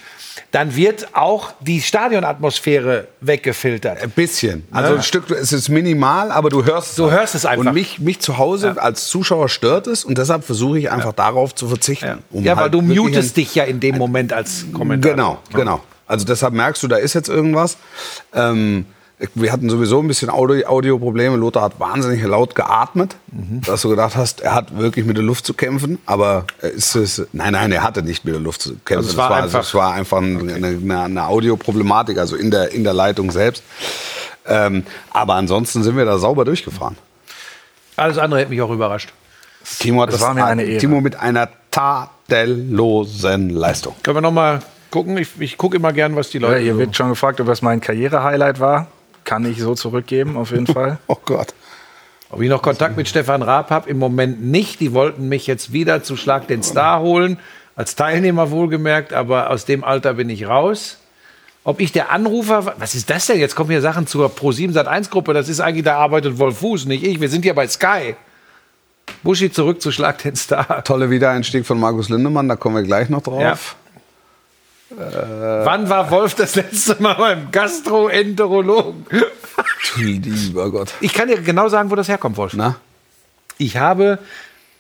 dann 0.52 0.76
wird 0.76 1.08
auch 1.14 1.54
die 1.60 1.82
Stadionatmosphäre 1.82 3.08
weggefiltert. 3.22 4.04
Ein 4.04 4.12
bisschen. 4.12 4.66
Also 4.72 4.96
ein 4.96 5.04
Stück, 5.04 5.32
es 5.32 5.52
ist 5.52 5.70
minimal, 5.70 6.32
aber 6.32 6.50
du 6.50 6.64
hörst 6.64 6.98
Du 7.00 7.10
hörst 7.10 7.34
es 7.34 7.46
einfach. 7.46 7.66
Und 7.66 7.74
mich, 7.74 8.00
mich 8.00 8.20
zu 8.20 8.38
Hause 8.38 8.76
als 8.80 9.08
Zuschauer 9.08 9.50
stört 9.50 9.88
es 9.88 10.06
und 10.06 10.18
deshalb 10.18 10.44
versuche 10.44 10.78
ich 10.78 10.92
einfach 10.92 11.14
darauf 11.14 11.56
zu 11.56 11.68
verzichten. 11.68 12.20
um 12.30 12.44
ja, 12.44 12.56
weil 12.56 12.64
halt 12.64 12.74
du 12.76 12.82
mutest 12.82 13.36
dich 13.38 13.56
ja 13.56 13.64
in 13.64 13.80
dem 13.80 13.98
Moment 13.98 14.32
als 14.32 14.66
Kommentator. 14.74 15.16
Genau, 15.16 15.40
genau. 15.54 15.84
Also 16.06 16.26
deshalb 16.26 16.54
merkst 16.54 16.84
du, 16.84 16.88
da 16.88 16.98
ist 16.98 17.14
jetzt 17.14 17.30
irgendwas. 17.30 17.78
Ähm, 18.34 18.86
wir 19.36 19.52
hatten 19.52 19.70
sowieso 19.70 20.00
ein 20.00 20.08
bisschen 20.08 20.30
Audio- 20.30 20.66
Audioprobleme. 20.68 21.38
Lothar 21.38 21.64
hat 21.64 21.80
wahnsinnig 21.80 22.22
laut 22.24 22.56
geatmet, 22.56 23.16
dass 23.66 23.82
du 23.84 23.90
gedacht 23.90 24.16
hast, 24.18 24.42
er 24.42 24.54
hat 24.54 24.78
wirklich 24.78 25.06
mit 25.06 25.16
der 25.18 25.24
Luft 25.24 25.46
zu 25.46 25.54
kämpfen. 25.54 25.98
Aber 26.06 26.46
ist 26.62 26.96
es, 26.96 27.26
nein, 27.32 27.54
nein, 27.54 27.72
er 27.72 27.84
hatte 27.84 28.04
nicht 28.04 28.26
mit 28.26 28.34
der 28.34 28.42
Luft 28.42 28.62
zu 28.62 28.72
kämpfen. 28.84 28.98
Also 28.98 29.10
es 29.12 29.18
war 29.18 29.32
also 29.32 29.44
einfach- 29.58 29.62
es 29.68 29.74
war 29.74 29.94
einfach 29.94 30.18
eine, 30.18 30.54
eine, 30.56 31.02
eine 31.02 31.28
Audioproblematik, 31.28 32.18
also 32.18 32.36
in 32.36 32.52
der, 32.52 32.72
in 32.72 32.84
der 32.84 32.94
Leitung 32.94 33.32
selbst. 33.32 33.64
Ähm, 34.46 34.84
aber 35.12 35.36
ansonsten 35.36 35.84
sind 35.84 35.96
wir 35.96 36.04
da 36.06 36.18
sauber 36.18 36.44
durchgefahren. 36.44 36.98
Alles 37.96 38.18
andere 38.18 38.42
hätte 38.42 38.50
mich 38.50 38.62
auch 38.62 38.72
überrascht. 38.72 39.14
Timo 39.80 40.02
hat 40.02 40.10
Das 40.10 40.16
das, 40.20 40.28
war 40.28 40.34
mir 40.34 40.44
eine 40.46 40.64
Ehre. 40.64 40.80
Timo 40.80 41.00
mit 41.00 41.16
einer 41.16 41.48
tadellosen 41.72 43.50
Leistung. 43.50 43.96
Können 44.04 44.18
wir 44.18 44.22
noch 44.22 44.32
mal 44.32 44.60
gucken? 44.92 45.18
Ich, 45.18 45.30
ich 45.40 45.58
gucke 45.58 45.78
immer 45.78 45.94
gern, 45.94 46.16
was 46.16 46.30
die 46.30 46.40
Ja, 46.40 46.48
Leute. 46.50 46.60
hier 46.62 46.74
so- 46.74 46.80
wird 46.80 46.96
schon 46.96 47.10
gefragt, 47.10 47.40
ob 47.40 47.48
das 47.48 47.62
mein 47.62 47.80
Karriere-Highlight 47.80 48.60
war. 48.60 48.88
Kann 49.24 49.46
ich 49.46 49.60
so 49.60 49.76
zurückgeben, 49.76 50.38
auf 50.38 50.52
jeden 50.52 50.68
Fall. 50.68 50.98
Oh 51.08 51.18
Gott. 51.26 51.54
Ob 52.30 52.42
ich 52.42 52.50
noch 52.50 52.62
Kontakt 52.62 52.98
mit 52.98 53.08
Stefan 53.08 53.42
Raab 53.44 53.70
habe, 53.70 53.90
im 53.90 54.00
Moment 54.00 54.44
nicht. 54.44 54.80
Die 54.80 54.94
wollten 54.94 55.30
mich 55.30 55.46
jetzt 55.48 55.72
wieder 55.72 56.02
zu 56.04 56.18
Schlag 56.18 56.48
den 56.48 56.64
Star 56.64 57.00
holen, 57.02 57.38
als 57.76 57.96
Teilnehmer 57.96 58.50
wohlgemerkt, 58.52 59.14
aber 59.14 59.50
aus 59.52 59.66
dem 59.66 59.84
Alter 59.84 60.14
bin 60.16 60.30
ich 60.30 60.48
raus. 60.48 60.98
ob 61.66 61.80
ich 61.80 61.92
der 61.94 62.12
Anrufer, 62.12 62.66
war- 62.66 62.76
was 62.80 62.94
ist 62.94 63.10
das 63.10 63.28
denn? 63.28 63.40
Jetzt 63.40 63.56
kommen 63.56 63.70
hier 63.70 63.80
Sachen 63.82 64.06
zur 64.06 64.28
Pro7 64.30 64.74
Sat1 64.74 65.10
Gruppe. 65.10 65.34
Das 65.34 65.48
ist 65.48 65.62
eigentlich, 65.62 65.86
da 65.86 65.96
arbeitet 65.98 66.38
Wolf 66.38 66.58
Fuß, 66.58 66.88
nicht 66.88 67.06
ich. 67.06 67.22
Wir 67.22 67.30
sind 67.30 67.44
hier 67.44 67.54
bei 67.56 67.66
Sky. 67.70 68.16
Buschi 69.24 69.50
zurück 69.52 69.82
zu 69.82 69.92
Schlag 69.94 70.18
den 70.24 70.36
Star. 70.36 70.84
Tolle 70.84 71.10
Wiedereinstieg 71.10 71.66
von 71.66 71.80
Markus 71.80 72.10
Lindemann, 72.10 72.50
da 72.50 72.58
kommen 72.58 72.76
wir 72.76 72.84
gleich 72.84 73.08
noch 73.10 73.22
drauf. 73.22 73.76
Wann 74.98 75.90
war 75.90 76.12
Wolf 76.12 76.36
das 76.36 76.56
letzte 76.56 77.02
Mal 77.02 77.16
beim 77.16 77.52
Gastroenterologen? 77.52 79.06
Du 79.96 80.02
lieber 80.02 80.72
Gott. 80.72 80.94
Ich 81.02 81.14
kann 81.14 81.28
dir 81.28 81.40
genau 81.40 81.70
sagen, 81.70 81.92
wo 81.92 81.96
das 81.96 82.08
herkommt, 82.08 82.38
Wolf. 82.38 82.54
Na? 82.56 82.78
Ich 83.60 83.78
habe 83.78 84.18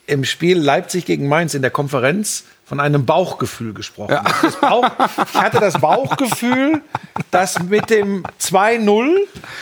im 0.07 0.25
Spiel 0.25 0.57
Leipzig 0.57 1.05
gegen 1.05 1.27
Mainz 1.27 1.53
in 1.53 1.61
der 1.61 1.69
Konferenz 1.69 2.45
von 2.65 2.79
einem 2.79 3.05
Bauchgefühl 3.05 3.73
gesprochen. 3.73 4.17
Das 4.41 4.55
Bauch, 4.55 4.89
ich 5.31 5.39
hatte 5.39 5.59
das 5.59 5.79
Bauchgefühl, 5.79 6.81
dass 7.29 7.61
mit 7.61 7.89
dem 7.89 8.23
2-0 8.41 9.15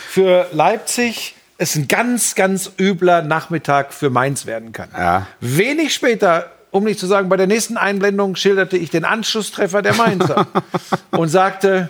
für 0.07 0.47
Leipzig 0.53 1.35
es 1.57 1.75
ein 1.75 1.87
ganz, 1.87 2.35
ganz 2.35 2.71
übler 2.79 3.21
Nachmittag 3.21 3.93
für 3.93 4.09
Mainz 4.09 4.45
werden 4.45 4.71
kann. 4.71 4.89
Ja. 4.97 5.27
Wenig 5.41 5.93
später, 5.93 6.51
um 6.71 6.83
nicht 6.83 6.99
zu 6.99 7.05
sagen, 7.07 7.29
bei 7.29 7.37
der 7.37 7.47
nächsten 7.47 7.77
Einblendung 7.77 8.35
schilderte 8.35 8.77
ich 8.77 8.89
den 8.89 9.05
Anschlusstreffer 9.05 9.81
der 9.81 9.93
Mainzer 9.93 10.47
und 11.11 11.27
sagte, 11.27 11.89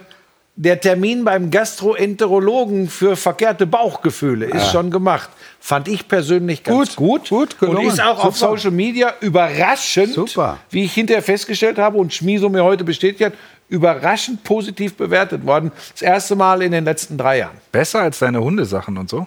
der 0.56 0.82
Termin 0.82 1.24
beim 1.24 1.50
Gastroenterologen 1.50 2.90
für 2.90 3.16
verkehrte 3.16 3.66
Bauchgefühle 3.66 4.48
ist 4.48 4.72
schon 4.72 4.92
gemacht. 4.92 5.30
Fand 5.60 5.88
ich 5.88 6.08
persönlich 6.08 6.64
ganz 6.64 6.96
gut. 6.96 7.30
gut, 7.30 7.32
und 7.32 7.60
gelungen. 7.60 7.88
ist 7.88 8.02
auch 8.02 8.26
auf 8.26 8.38
Super. 8.38 8.58
Social 8.58 8.72
Media 8.72 9.14
überraschend, 9.22 10.14
Super. 10.14 10.60
wie 10.70 10.84
ich 10.84 10.94
hinterher 10.94 11.24
festgestellt 11.24 11.78
habe 11.78 11.98
und 11.98 12.14
Schmieso 12.14 12.50
mir 12.50 12.64
heute 12.64 12.84
bestätigt 12.84 13.24
hat, 13.24 13.34
überraschend 13.70 14.44
positiv 14.44 14.96
bewertet 14.96 15.46
worden. 15.46 15.72
Das 15.94 16.02
erste 16.02 16.36
Mal 16.36 16.62
in 16.62 16.74
den 16.74 16.84
letzten 16.84 17.18
drei 17.18 17.40
Jahren. 17.40 17.58
Besser 17.72 18.02
als 18.02 18.20
deine 18.20 18.42
Hundesachen 18.42 18.98
und 18.98 19.10
so? 19.10 19.26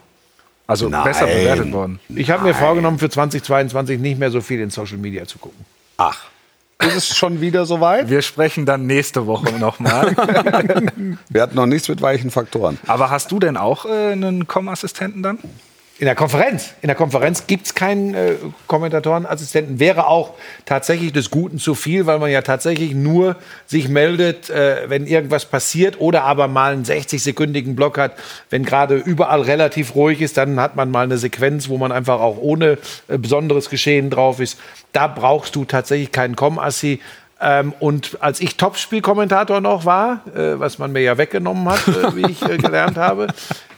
Also 0.66 0.88
Nein. 0.88 1.04
besser 1.04 1.26
bewertet 1.26 1.72
worden. 1.72 2.00
Ich 2.08 2.30
habe 2.30 2.44
mir 2.44 2.54
vorgenommen, 2.54 2.98
für 2.98 3.10
2022 3.10 3.98
nicht 4.00 4.18
mehr 4.18 4.30
so 4.30 4.40
viel 4.40 4.60
in 4.60 4.70
Social 4.70 4.96
Media 4.96 5.26
zu 5.26 5.38
gucken. 5.38 5.64
Ach. 5.98 6.24
Ist 6.80 6.96
es 6.96 7.16
schon 7.16 7.40
wieder 7.40 7.66
soweit? 7.66 8.10
Wir 8.10 8.22
sprechen 8.22 8.66
dann 8.66 8.86
nächste 8.86 9.26
Woche 9.26 9.52
nochmal. 9.58 10.14
Wir 11.28 11.42
hatten 11.42 11.54
noch 11.54 11.66
nichts 11.66 11.88
mit 11.88 12.02
weichen 12.02 12.30
Faktoren. 12.30 12.78
Aber 12.86 13.10
hast 13.10 13.30
du 13.30 13.38
denn 13.38 13.56
auch 13.56 13.86
äh, 13.86 14.12
einen 14.12 14.46
Com-Assistenten 14.46 15.22
dann? 15.22 15.38
In 16.00 16.06
der 16.06 16.16
Konferenz. 16.16 16.74
In 16.82 16.88
der 16.88 16.96
Konferenz 16.96 17.46
gibt 17.46 17.66
es 17.66 17.74
keinen 17.74 18.14
äh, 18.14 18.34
Kommentatorenassistenten. 18.66 19.78
Wäre 19.78 20.08
auch 20.08 20.34
tatsächlich 20.64 21.12
des 21.12 21.30
Guten 21.30 21.60
zu 21.60 21.76
viel, 21.76 22.06
weil 22.06 22.18
man 22.18 22.32
ja 22.32 22.42
tatsächlich 22.42 22.94
nur 22.94 23.36
sich 23.66 23.88
meldet, 23.88 24.50
äh, 24.50 24.90
wenn 24.90 25.06
irgendwas 25.06 25.44
passiert 25.44 26.00
oder 26.00 26.24
aber 26.24 26.48
mal 26.48 26.72
einen 26.72 26.84
60-sekündigen 26.84 27.76
Block 27.76 27.96
hat. 27.96 28.16
Wenn 28.50 28.64
gerade 28.64 28.96
überall 28.96 29.42
relativ 29.42 29.94
ruhig 29.94 30.20
ist, 30.20 30.36
dann 30.36 30.58
hat 30.58 30.74
man 30.74 30.90
mal 30.90 31.04
eine 31.04 31.16
Sequenz, 31.16 31.68
wo 31.68 31.78
man 31.78 31.92
einfach 31.92 32.18
auch 32.18 32.38
ohne 32.38 32.78
äh, 33.06 33.16
besonderes 33.16 33.70
Geschehen 33.70 34.10
drauf 34.10 34.40
ist. 34.40 34.58
Da 34.90 35.06
brauchst 35.06 35.54
du 35.54 35.64
tatsächlich 35.64 36.10
keinen 36.10 36.34
Com-Assi. 36.34 37.00
Ähm, 37.46 37.74
und 37.78 38.16
als 38.22 38.40
ich 38.40 38.56
Topspielkommentator 38.56 39.60
noch 39.60 39.84
war, 39.84 40.20
äh, 40.34 40.58
was 40.58 40.78
man 40.78 40.92
mir 40.92 41.02
ja 41.02 41.18
weggenommen 41.18 41.68
hat, 41.68 41.86
äh, 41.88 42.16
wie 42.16 42.30
ich 42.30 42.42
äh, 42.42 42.56
gelernt 42.56 42.96
habe, 42.96 43.26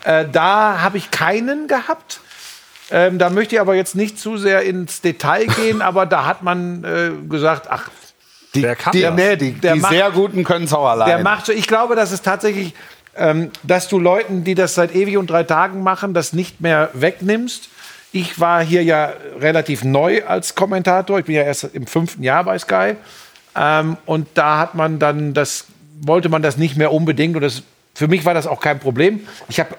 äh, 0.04 0.24
da 0.30 0.80
habe 0.82 0.98
ich 0.98 1.10
keinen 1.10 1.66
gehabt. 1.66 2.20
Ähm, 2.92 3.18
da 3.18 3.28
möchte 3.28 3.56
ich 3.56 3.60
aber 3.60 3.74
jetzt 3.74 3.96
nicht 3.96 4.20
zu 4.20 4.36
sehr 4.36 4.62
ins 4.62 5.00
Detail 5.00 5.46
gehen, 5.46 5.82
aber 5.82 6.06
da 6.06 6.24
hat 6.26 6.44
man 6.44 6.84
äh, 6.84 7.10
gesagt, 7.28 7.66
ach, 7.68 7.90
Die, 8.54 8.62
Der 8.62 8.76
kann 8.76 8.92
die, 8.92 9.02
das. 9.02 9.14
nee, 9.16 9.34
die, 9.36 9.52
Der 9.52 9.74
die 9.74 9.80
macht- 9.80 9.92
sehr 9.92 10.10
guten 10.12 10.44
können 10.44 10.66
es 10.66 10.72
auch 10.72 10.86
allein. 10.86 11.08
der 11.08 11.18
macht 11.18 11.46
so. 11.46 11.52
Ich 11.52 11.66
glaube, 11.66 11.96
dass 11.96 12.12
es 12.12 12.22
tatsächlich, 12.22 12.72
ähm, 13.16 13.50
dass 13.64 13.88
du 13.88 13.98
Leuten, 13.98 14.44
die 14.44 14.54
das 14.54 14.74
seit 14.76 14.94
ewig 14.94 15.16
und 15.16 15.28
drei 15.28 15.42
Tagen 15.42 15.82
machen, 15.82 16.14
das 16.14 16.32
nicht 16.32 16.60
mehr 16.60 16.90
wegnimmst. 16.92 17.68
Ich 18.12 18.38
war 18.38 18.62
hier 18.62 18.84
ja 18.84 19.12
relativ 19.40 19.82
neu 19.82 20.22
als 20.24 20.54
Kommentator. 20.54 21.18
Ich 21.18 21.24
bin 21.24 21.34
ja 21.34 21.42
erst 21.42 21.64
im 21.74 21.88
fünften 21.88 22.22
Jahr 22.22 22.44
bei 22.44 22.56
Sky. 22.58 22.94
Ähm, 23.56 23.96
und 24.06 24.28
da 24.34 24.58
hat 24.58 24.74
man 24.74 24.98
dann 24.98 25.34
das, 25.34 25.66
wollte 26.00 26.28
man 26.28 26.42
das 26.42 26.56
nicht 26.56 26.76
mehr 26.76 26.92
unbedingt. 26.92 27.36
Und 27.36 27.42
das, 27.42 27.62
für 27.94 28.08
mich 28.08 28.24
war 28.24 28.34
das 28.34 28.46
auch 28.46 28.60
kein 28.60 28.78
Problem. 28.78 29.20
Ich 29.48 29.60
habe 29.60 29.76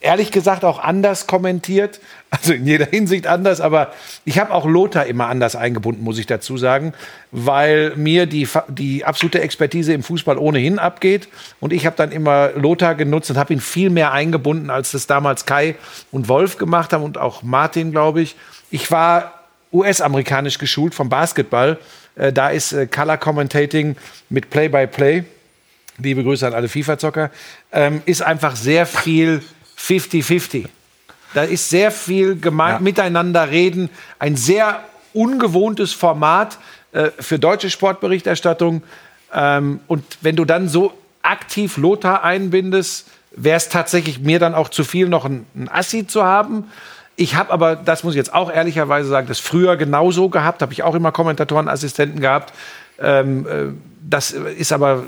ehrlich 0.00 0.30
gesagt 0.32 0.64
auch 0.64 0.78
anders 0.78 1.26
kommentiert, 1.26 2.00
also 2.30 2.52
in 2.52 2.66
jeder 2.66 2.86
Hinsicht 2.86 3.26
anders, 3.26 3.60
aber 3.60 3.92
ich 4.24 4.38
habe 4.38 4.52
auch 4.52 4.66
Lothar 4.66 5.06
immer 5.06 5.26
anders 5.26 5.56
eingebunden, 5.56 6.02
muss 6.02 6.18
ich 6.18 6.26
dazu 6.26 6.56
sagen, 6.56 6.94
weil 7.30 7.94
mir 7.96 8.26
die, 8.26 8.48
die 8.68 9.04
absolute 9.04 9.40
Expertise 9.40 9.92
im 9.92 10.02
Fußball 10.02 10.38
ohnehin 10.38 10.78
abgeht 10.78 11.28
und 11.60 11.72
ich 11.72 11.86
habe 11.86 11.96
dann 11.96 12.12
immer 12.12 12.50
Lothar 12.54 12.94
genutzt 12.94 13.30
und 13.30 13.36
habe 13.36 13.52
ihn 13.52 13.60
viel 13.60 13.90
mehr 13.90 14.12
eingebunden, 14.12 14.70
als 14.70 14.92
das 14.92 15.06
damals 15.06 15.44
Kai 15.44 15.76
und 16.10 16.28
Wolf 16.28 16.56
gemacht 16.56 16.92
haben 16.92 17.04
und 17.04 17.18
auch 17.18 17.42
Martin, 17.42 17.90
glaube 17.90 18.22
ich. 18.22 18.36
Ich 18.70 18.90
war 18.90 19.34
US-amerikanisch 19.72 20.58
geschult 20.58 20.94
vom 20.94 21.08
Basketball. 21.08 21.78
Äh, 22.20 22.32
da 22.32 22.50
ist 22.50 22.72
äh, 22.72 22.86
Color 22.86 23.16
Commentating 23.16 23.96
mit 24.28 24.50
Play-by-Play 24.50 25.24
liebe 26.02 26.22
Grüße 26.22 26.46
an 26.46 26.54
alle 26.54 26.68
FIFA-Zocker, 26.68 27.30
ähm, 27.72 28.02
ist 28.06 28.22
einfach 28.22 28.56
sehr 28.56 28.86
viel 28.86 29.42
50-50. 29.78 30.66
Da 31.34 31.44
ist 31.44 31.70
sehr 31.70 31.90
viel 31.90 32.38
gemeint, 32.38 32.80
miteinander 32.80 33.50
reden, 33.50 33.88
ein 34.18 34.36
sehr 34.36 34.82
ungewohntes 35.12 35.92
Format 35.92 36.58
äh, 36.92 37.10
für 37.18 37.38
deutsche 37.38 37.70
Sportberichterstattung. 37.70 38.82
Ähm, 39.32 39.80
und 39.86 40.04
wenn 40.22 40.36
du 40.36 40.44
dann 40.44 40.68
so 40.68 40.92
aktiv 41.22 41.76
Lothar 41.76 42.24
einbindest, 42.24 43.08
wäre 43.30 43.56
es 43.56 43.68
tatsächlich 43.68 44.18
mir 44.20 44.40
dann 44.40 44.54
auch 44.54 44.70
zu 44.70 44.82
viel, 44.82 45.08
noch 45.08 45.24
ein, 45.24 45.46
ein 45.54 45.68
Assi 45.68 46.06
zu 46.06 46.24
haben. 46.24 46.64
Ich 47.20 47.34
habe 47.34 47.52
aber, 47.52 47.76
das 47.76 48.02
muss 48.02 48.14
ich 48.14 48.16
jetzt 48.16 48.32
auch 48.32 48.50
ehrlicherweise 48.50 49.06
sagen, 49.10 49.26
das 49.26 49.40
früher 49.40 49.76
genauso 49.76 50.30
gehabt, 50.30 50.62
habe 50.62 50.72
ich 50.72 50.82
auch 50.82 50.94
immer 50.94 51.12
Kommentatorenassistenten 51.12 52.18
gehabt. 52.18 52.54
Ähm, 52.98 53.46
äh, 53.46 53.66
das 54.00 54.30
ist 54.30 54.72
aber 54.72 55.02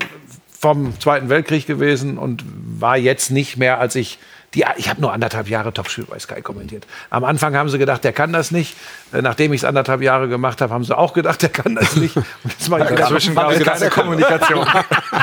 vom 0.59 0.99
Zweiten 0.99 1.29
Weltkrieg 1.29 1.65
gewesen 1.65 2.19
und 2.19 2.43
war 2.79 2.97
jetzt 2.97 3.31
nicht 3.31 3.57
mehr, 3.57 3.79
als 3.79 3.95
ich 3.95 4.19
die, 4.53 4.63
ich 4.77 4.89
habe 4.89 5.01
nur 5.01 5.11
anderthalb 5.11 5.49
Jahre 5.49 5.73
Topspiel 5.73 6.03
bei 6.03 6.19
Sky 6.19 6.43
kommentiert. 6.43 6.85
Am 7.09 7.23
Anfang 7.23 7.55
haben 7.55 7.69
sie 7.69 7.79
gedacht, 7.79 8.03
der 8.03 8.13
kann 8.13 8.31
das 8.31 8.51
nicht. 8.51 8.75
Äh, 9.11 9.23
Nachdem 9.23 9.51
ich 9.51 9.61
es 9.61 9.65
anderthalb 9.65 10.03
Jahre 10.03 10.27
gemacht 10.27 10.61
habe, 10.61 10.71
haben 10.71 10.83
sie 10.83 10.95
auch 10.95 11.13
gedacht, 11.13 11.41
der 11.41 11.49
kann 11.49 11.73
das 11.73 11.95
nicht. 11.95 12.15
Und 12.15 12.25
jetzt 12.43 12.69
mache 12.69 12.83
ich 12.83 12.89
das 12.89 13.09
Dazwischen 13.09 13.35
es 13.35 13.63
keine 13.63 13.89
Kommunikation. 13.89 14.67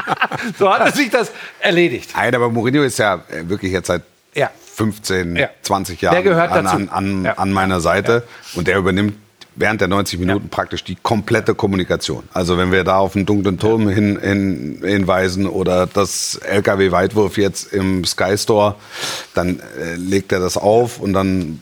so 0.59 0.69
hat 0.69 0.93
sich 0.97 1.09
das 1.09 1.31
erledigt. 1.61 2.11
Nein, 2.17 2.35
aber 2.35 2.51
Mourinho 2.51 2.83
ist 2.83 2.99
ja 2.99 3.23
äh, 3.29 3.49
wirklich 3.49 3.71
jetzt 3.71 3.87
seit 3.87 4.03
Ja. 4.35 4.51
15, 4.91 5.37
Ja. 5.37 5.49
20 5.63 6.01
Jahren 6.01 6.27
an, 6.27 6.67
an, 6.67 6.89
an, 6.89 7.25
Ja. 7.25 7.33
an 7.35 7.53
meiner 7.53 7.81
Seite 7.83 8.23
und 8.55 8.67
der 8.67 8.79
übernimmt 8.79 9.15
während 9.57 9.81
der 9.83 9.89
90 9.89 10.19
Minuten 10.21 10.49
praktisch 10.49 10.85
die 10.85 10.97
komplette 11.03 11.55
Kommunikation. 11.55 12.23
Also 12.33 12.57
wenn 12.57 12.73
wir 12.73 12.83
da 12.83 12.97
auf 12.97 13.13
den 13.13 13.27
dunklen 13.27 13.59
Turm 13.59 13.89
hin, 13.91 14.19
hin, 14.19 14.81
hinweisen 14.83 15.47
oder 15.47 15.87
das 15.87 16.37
LKW-Weitwurf 16.49 17.37
jetzt 17.37 17.71
im 17.75 18.05
Sky 18.07 18.39
Store, 18.39 18.77
dann 19.35 19.61
äh, 19.79 19.97
legt 19.97 20.33
er 20.33 20.39
das 20.41 20.57
auf 20.57 20.99
und 20.99 21.13
dann 21.13 21.61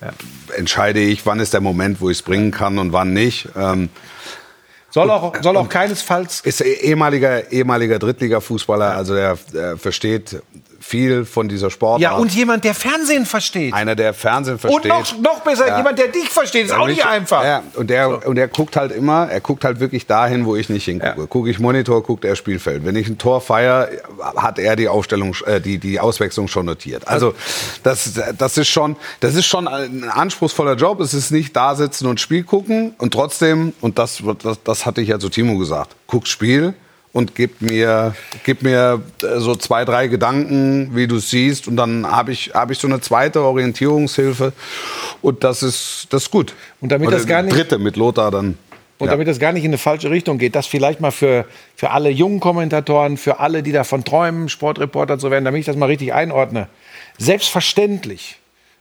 entscheide 0.56 1.00
ich, 1.00 1.26
wann 1.26 1.40
ist 1.40 1.54
der 1.54 1.60
Moment, 1.60 2.00
wo 2.00 2.08
ich 2.08 2.18
es 2.18 2.22
bringen 2.22 2.52
kann 2.52 2.78
und 2.78 2.92
wann 2.92 3.12
nicht. 3.12 3.48
Ähm, 3.56 3.88
Soll 4.90 5.10
auch, 5.10 5.34
soll 5.42 5.56
auch 5.58 5.68
keinesfalls 5.68 6.40
ist 6.40 6.62
eh- 6.62 6.72
ehemaliger, 6.72 7.52
ehemaliger 7.52 7.98
Drittliga-Fußballer, 7.98 8.94
also 8.96 9.14
der, 9.14 9.36
der 9.52 9.76
versteht 9.76 10.40
viel 10.80 11.24
von 11.24 11.48
dieser 11.48 11.70
Sportart. 11.70 12.00
Ja, 12.00 12.16
und 12.16 12.32
jemand, 12.34 12.64
der 12.64 12.74
Fernsehen 12.74 13.26
versteht. 13.26 13.74
einer, 13.74 13.96
der 13.96 14.14
Fernsehen 14.14 14.58
versteht. 14.58 14.84
Und 14.84 14.88
noch, 14.88 15.18
noch 15.20 15.40
besser, 15.40 15.66
Ja. 15.66 15.78
jemand, 15.78 15.98
der 15.98 16.08
dich 16.08 16.28
versteht, 16.28 16.66
ist 16.66 16.72
auch 16.72 16.86
nicht 16.86 17.04
einfach. 17.04 17.42
Ja, 17.44 17.62
und 17.74 17.90
der, 17.90 18.26
und 18.26 18.36
der 18.36 18.48
guckt 18.48 18.76
halt 18.76 18.92
immer, 18.92 19.28
er 19.28 19.40
guckt 19.40 19.64
halt 19.64 19.80
wirklich 19.80 20.06
dahin, 20.06 20.46
wo 20.46 20.56
ich 20.56 20.68
nicht 20.68 20.84
hingucke. 20.84 21.20
Ja. 21.20 21.26
Gucke 21.26 21.50
ich 21.50 21.58
Monitor, 21.58 22.02
guckt 22.02 22.24
er 22.24 22.36
Spielfeld. 22.36 22.84
Wenn 22.84 22.96
ich 22.96 23.08
ein 23.08 23.18
Tor 23.18 23.40
feiere, 23.40 23.88
hat 24.36 24.58
er 24.58 24.76
die 24.76 24.88
Aufstellung, 24.88 25.34
äh, 25.46 25.60
die, 25.60 25.78
die 25.78 25.98
Auswechslung 26.00 26.48
schon 26.48 26.66
notiert. 26.66 27.08
Also, 27.08 27.34
das, 27.82 28.12
das 28.38 28.56
ist 28.56 28.68
schon, 28.68 28.96
das 29.20 29.34
ist 29.34 29.46
schon 29.46 29.66
ein 29.66 30.04
anspruchsvoller 30.08 30.74
Job. 30.74 31.00
Es 31.00 31.12
ist 31.12 31.30
nicht 31.32 31.56
da 31.56 31.74
sitzen 31.74 32.06
und 32.06 32.20
Spiel 32.20 32.44
gucken 32.44 32.94
und 32.98 33.12
trotzdem, 33.12 33.72
und 33.80 33.98
das, 33.98 34.22
das, 34.42 34.62
das 34.62 34.86
hatte 34.86 35.00
ich 35.00 35.08
ja 35.08 35.18
zu 35.18 35.28
Timo 35.28 35.58
gesagt, 35.58 35.96
guck 36.06 36.26
Spiel 36.26 36.74
und 37.12 37.34
gib 37.34 37.60
mir, 37.62 38.14
gib 38.44 38.62
mir 38.62 39.02
äh, 39.22 39.38
so 39.40 39.56
zwei, 39.56 39.84
drei 39.84 40.08
Gedanken, 40.08 40.90
wie 40.94 41.06
du 41.06 41.16
es 41.16 41.30
siehst. 41.30 41.66
Und 41.68 41.76
dann 41.76 42.06
habe 42.06 42.32
ich, 42.32 42.52
hab 42.54 42.70
ich 42.70 42.78
so 42.78 42.86
eine 42.86 43.00
zweite 43.00 43.42
Orientierungshilfe. 43.42 44.52
Und 45.22 45.42
das 45.44 45.62
ist, 45.62 46.06
das 46.10 46.24
ist 46.24 46.30
gut. 46.30 46.54
Und 46.80 46.90
damit 46.92 47.08
Oder 47.08 47.16
das 47.16 47.26
gar 47.26 47.42
nicht- 47.42 47.56
Dritte 47.56 47.78
mit 47.78 47.96
Lothar 47.96 48.30
dann. 48.30 48.58
Und 48.98 49.06
Ja. 49.06 49.12
damit 49.12 49.28
das 49.28 49.38
gar 49.38 49.52
nicht 49.52 49.62
in 49.64 49.70
eine 49.70 49.78
falsche 49.78 50.10
Richtung 50.10 50.38
geht, 50.38 50.56
das 50.56 50.66
vielleicht 50.66 51.00
mal 51.00 51.12
für, 51.12 51.44
für 51.76 51.90
alle 51.90 52.10
jungen 52.10 52.40
Kommentatoren, 52.40 53.16
für 53.16 53.38
alle, 53.38 53.62
die 53.62 53.70
davon 53.70 54.02
träumen, 54.04 54.48
Sportreporter 54.48 55.18
zu 55.20 55.30
werden, 55.30 55.44
damit 55.44 55.60
ich 55.60 55.66
das 55.66 55.76
mal 55.76 55.86
richtig 55.86 56.12
einordne. 56.12 56.68
Selbstverständlich 57.16 58.38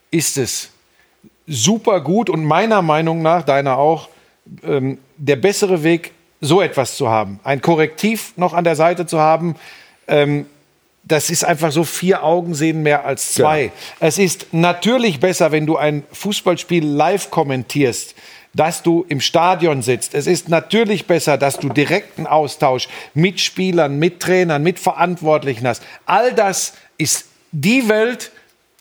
ist 0.10 0.38
es 0.38 0.70
super 1.46 2.02
gut 2.02 2.30
und 2.30 2.44
meiner 2.44 2.82
Meinung 2.82 3.22
nach, 3.22 3.44
deiner 3.44 3.78
auch, 3.78 4.10
ähm, 4.64 4.98
der 5.18 5.36
bessere 5.36 5.84
Weg, 5.84 6.14
so 6.42 6.62
etwas 6.62 6.98
zu 6.98 7.10
haben. 7.10 7.40
Ein 7.44 7.62
Korrektiv 7.62 8.34
noch 8.36 8.54
an 8.54 8.64
der 8.64 8.76
Seite 8.76 9.06
zu 9.06 9.20
haben, 9.20 9.56
ähm, 10.08 10.46
das 11.04 11.30
ist 11.30 11.46
einfach 11.46 11.72
so, 11.72 11.84
vier 11.86 12.24
Augen 12.24 12.54
sehen 12.54 12.84
mehr 12.84 13.06
als 13.06 13.34
zwei. 13.34 13.72
Es 14.02 14.18
ist 14.18 14.48
natürlich 14.54 15.22
besser, 15.22 15.54
wenn 15.54 15.66
du 15.66 15.78
ein 15.78 16.04
Fußballspiel 16.12 16.86
live 16.86 17.32
kommentierst, 17.32 18.14
dass 18.54 18.84
du 18.84 19.06
im 19.08 19.22
Stadion 19.22 19.82
sitzt. 19.82 20.14
Es 20.14 20.28
ist 20.28 20.50
natürlich 20.50 21.06
besser, 21.06 21.38
dass 21.38 21.60
du 21.60 21.70
direkten 21.70 22.28
Austausch 22.28 22.90
mit 23.14 23.40
Spielern, 23.40 24.00
mit 24.00 24.20
Trainern, 24.20 24.64
mit 24.64 24.80
Verantwortlichen 24.80 25.66
hast. 25.66 25.82
All 26.06 26.34
das 26.34 26.74
ist 26.98 27.28
die 27.54 27.88
Welt, 27.88 28.32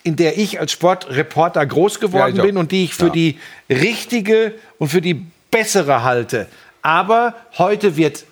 in 0.02 0.16
der 0.16 0.36
ich 0.38 0.58
als 0.58 0.72
Sportreporter 0.72 1.64
groß 1.64 2.00
geworden 2.00 2.36
Ja, 2.36 2.42
bin 2.42 2.56
und 2.56 2.72
die 2.72 2.84
ich 2.84 2.94
für 2.94 3.06
Ja. 3.06 3.12
die 3.12 3.38
richtige 3.68 4.54
und 4.78 4.88
für 4.88 5.00
die 5.00 5.26
bessere 5.50 6.02
halte. 6.02 6.48
Aber 6.86 7.34
heute 7.58 7.96
wird 7.96 8.26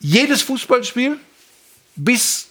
jedes 0.00 0.42
Fußballspiel 0.42 1.16
bis 1.94 2.48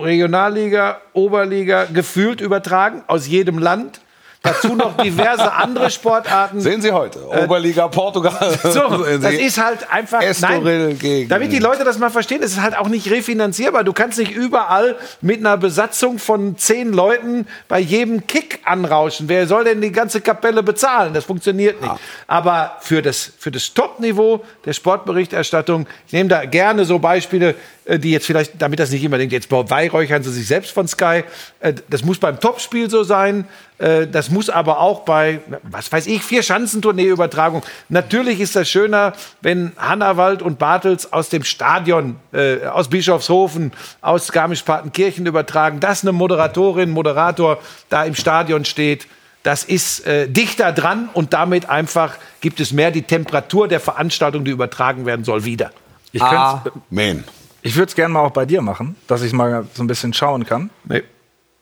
Regionalliga, 0.00 1.00
Oberliga 1.12 1.84
gefühlt 1.84 2.40
übertragen 2.40 3.04
aus 3.06 3.28
jedem 3.28 3.58
Land. 3.58 4.00
Dazu 4.44 4.74
noch 4.74 4.96
diverse 4.96 5.52
andere 5.52 5.88
Sportarten. 5.88 6.60
Sehen 6.60 6.82
Sie 6.82 6.90
heute, 6.90 7.20
Oberliga 7.28 7.86
Portugal. 7.88 8.36
Äh, 8.64 8.68
So, 8.72 9.04
das 9.20 9.34
ist 9.34 9.62
halt 9.62 9.88
einfach. 9.90 10.20
Estoril 10.20 10.94
gegen- 10.94 11.28
damit 11.28 11.52
die 11.52 11.60
Leute 11.60 11.84
das 11.84 11.98
mal 11.98 12.10
verstehen, 12.10 12.42
es 12.42 12.52
ist 12.52 12.60
halt 12.60 12.76
auch 12.76 12.88
nicht 12.88 13.08
refinanzierbar. 13.10 13.84
Du 13.84 13.92
kannst 13.92 14.18
nicht 14.18 14.32
überall 14.32 14.96
mit 15.20 15.38
einer 15.38 15.56
Besatzung 15.56 16.18
von 16.18 16.58
zehn 16.58 16.92
Leuten 16.92 17.46
bei 17.68 17.78
jedem 17.78 18.26
Kick 18.26 18.58
anrauschen. 18.64 19.28
Wer 19.28 19.46
soll 19.46 19.62
denn 19.64 19.80
die 19.80 19.92
ganze 19.92 20.20
Kapelle 20.20 20.62
bezahlen? 20.64 21.14
Das 21.14 21.24
funktioniert 21.24 21.80
nicht. 21.80 21.94
Aber 22.26 22.78
für 22.80 23.00
das, 23.00 23.30
für 23.38 23.52
das 23.52 23.72
Top-Niveau 23.74 24.44
der 24.64 24.72
Sportberichterstattung, 24.72 25.86
ich 26.08 26.12
nehme 26.12 26.28
da 26.28 26.44
gerne 26.46 26.84
so 26.84 26.98
Beispiele, 26.98 27.54
äh, 27.84 27.98
die 27.98 28.10
jetzt 28.10 28.26
vielleicht, 28.26 28.60
damit 28.60 28.80
das 28.80 28.90
nicht 28.90 29.04
immer 29.04 29.18
denkt, 29.18 29.32
jetzt 29.32 29.48
beweihräuchern 29.48 30.22
sie 30.24 30.32
sich 30.32 30.46
selbst 30.48 30.72
von 30.72 30.88
Sky. 30.88 31.22
Äh, 31.60 31.74
Das 31.90 32.04
muss 32.04 32.18
beim 32.18 32.40
Topspiel 32.40 32.90
so 32.90 33.04
sein. 33.04 33.46
Äh, 33.78 34.06
Das 34.06 34.30
muss 34.32 34.50
aber 34.50 34.80
auch 34.80 35.00
bei, 35.00 35.40
was 35.62 35.92
weiß 35.92 36.06
ich, 36.06 36.22
vier 36.22 36.42
Schanzentournee-Übertragung. 36.42 37.62
Natürlich 37.88 38.40
ist 38.40 38.56
das 38.56 38.68
schöner, 38.68 39.12
wenn 39.40 39.72
Hannawald 39.76 40.42
und 40.42 40.58
Bartels 40.58 41.12
aus 41.12 41.28
dem 41.28 41.44
Stadion, 41.44 42.16
äh, 42.32 42.66
aus 42.66 42.88
Bischofshofen, 42.88 43.72
aus 44.00 44.32
Garmisch-Partenkirchen 44.32 45.26
übertragen, 45.26 45.78
dass 45.78 46.02
eine 46.02 46.12
Moderatorin, 46.12 46.90
Moderator 46.90 47.58
da 47.88 48.04
im 48.04 48.14
Stadion 48.14 48.64
steht. 48.64 49.06
Das 49.42 49.64
ist 49.64 50.06
äh, 50.06 50.28
dichter 50.28 50.72
dran 50.72 51.08
und 51.12 51.32
damit 51.32 51.68
einfach 51.68 52.14
gibt 52.40 52.60
es 52.60 52.72
mehr 52.72 52.90
die 52.90 53.02
Temperatur 53.02 53.68
der 53.68 53.80
Veranstaltung, 53.80 54.44
die 54.44 54.50
übertragen 54.50 55.04
werden 55.04 55.24
soll, 55.24 55.44
wieder. 55.44 55.70
Ich, 56.12 56.22
Amen. 56.22 57.24
ich 57.62 57.74
würde 57.76 57.88
es 57.88 57.94
gerne 57.94 58.12
mal 58.12 58.20
auch 58.20 58.30
bei 58.30 58.46
dir 58.46 58.62
machen, 58.62 58.96
dass 59.06 59.22
ich 59.22 59.32
mal 59.32 59.66
so 59.74 59.82
ein 59.82 59.86
bisschen 59.86 60.12
schauen 60.12 60.44
kann. 60.44 60.70
Nee. 60.84 61.02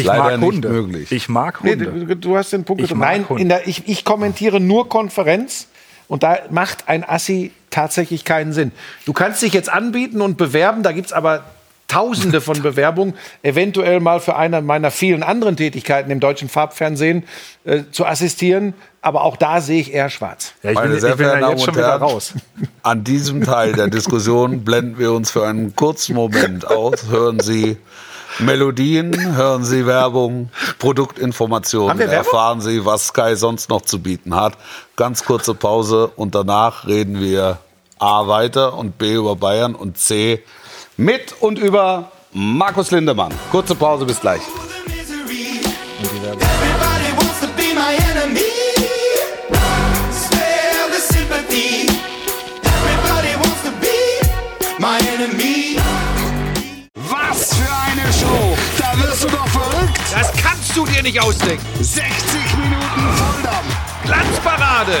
Ich 0.00 0.06
leider 0.06 0.22
mag 0.22 0.40
nicht 0.40 0.46
Hunde. 0.52 0.68
möglich. 0.68 1.12
Ich 1.12 1.28
mag 1.28 1.62
Nee, 1.64 1.72
Hunde. 1.72 2.06
du, 2.06 2.16
du 2.16 2.36
hast 2.36 2.52
den 2.52 2.64
Punkt 2.64 2.82
Ich 2.82 2.94
Nein, 2.94 3.26
der, 3.48 3.66
ich, 3.68 3.88
ich 3.88 4.04
kommentiere 4.04 4.60
nur 4.60 4.88
Konferenz 4.88 5.68
und 6.08 6.22
da 6.22 6.38
macht 6.50 6.88
ein 6.88 7.08
Assi 7.08 7.52
tatsächlich 7.70 8.24
keinen 8.24 8.52
Sinn. 8.52 8.72
Du 9.04 9.12
kannst 9.12 9.42
dich 9.42 9.52
jetzt 9.52 9.70
anbieten 9.70 10.20
und 10.20 10.36
bewerben, 10.36 10.82
da 10.82 10.92
gibt 10.92 11.06
es 11.08 11.12
aber 11.12 11.44
Tausende 11.88 12.42
von 12.42 12.60
Bewerbungen, 12.62 13.14
eventuell 13.42 14.00
mal 14.00 14.20
für 14.20 14.36
eine 14.36 14.60
meiner 14.60 14.90
vielen 14.90 15.22
anderen 15.22 15.56
Tätigkeiten 15.56 16.10
im 16.10 16.20
deutschen 16.20 16.50
Farbfernsehen 16.50 17.24
äh, 17.64 17.84
zu 17.90 18.04
assistieren. 18.04 18.74
Aber 19.00 19.22
auch 19.22 19.38
da 19.38 19.62
sehe 19.62 19.80
ich 19.80 19.94
eher 19.94 20.10
schwarz. 20.10 20.52
ja, 20.62 20.70
ich 20.70 20.74
Meine 20.74 20.90
bin, 20.90 21.00
sehr 21.00 21.10
ich 21.12 21.16
bin 21.16 21.24
verehrten 21.26 21.40
ja 21.40 21.46
Damen 21.48 21.56
jetzt 21.56 21.64
schon 21.64 21.74
und 21.74 21.78
wieder 21.78 21.88
Herren, 21.88 22.02
raus. 22.02 22.34
An 22.82 23.04
diesem 23.04 23.42
Teil 23.42 23.72
der 23.72 23.88
Diskussion 23.88 24.64
blenden 24.64 24.98
wir 24.98 25.12
uns 25.12 25.30
für 25.30 25.46
einen 25.46 25.74
kurzen 25.76 26.14
Moment 26.14 26.66
aus. 26.66 27.06
Hören 27.08 27.40
Sie 27.40 27.78
Melodien, 28.40 29.34
hören 29.36 29.64
Sie 29.64 29.86
Werbung, 29.86 30.50
Produktinformationen, 30.78 32.00
erfahren 32.00 32.60
Sie, 32.60 32.84
was 32.84 33.08
Sky 33.08 33.34
sonst 33.34 33.68
noch 33.68 33.82
zu 33.82 34.00
bieten 34.00 34.34
hat. 34.34 34.54
Ganz 34.96 35.24
kurze 35.24 35.54
Pause 35.54 36.10
und 36.16 36.34
danach 36.34 36.86
reden 36.86 37.20
wir 37.20 37.58
A 37.98 38.28
weiter 38.28 38.74
und 38.74 38.98
B 38.98 39.14
über 39.14 39.34
Bayern 39.34 39.74
und 39.74 39.98
C 39.98 40.42
mit 40.96 41.34
und 41.40 41.58
über 41.58 42.12
Markus 42.32 42.90
Lindemann. 42.90 43.32
Kurze 43.50 43.74
Pause, 43.74 44.04
bis 44.04 44.20
gleich. 44.20 44.42
Wirst 59.20 59.32
du 59.32 59.36
doch 59.36 59.48
verrückt! 59.48 59.98
Das 60.12 60.32
kannst 60.40 60.76
du 60.76 60.86
dir 60.86 61.02
nicht 61.02 61.20
ausdenken. 61.20 61.66
60 61.82 62.04
Minuten 62.56 63.16
Volldampf! 63.16 63.76
Glanzparade 64.04 64.92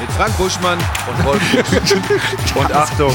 mit 0.00 0.10
Frank 0.10 0.36
Buschmann 0.36 0.78
und 0.80 1.24
Wolf 1.24 1.42
Und 2.56 2.72
Achtung, 2.74 3.14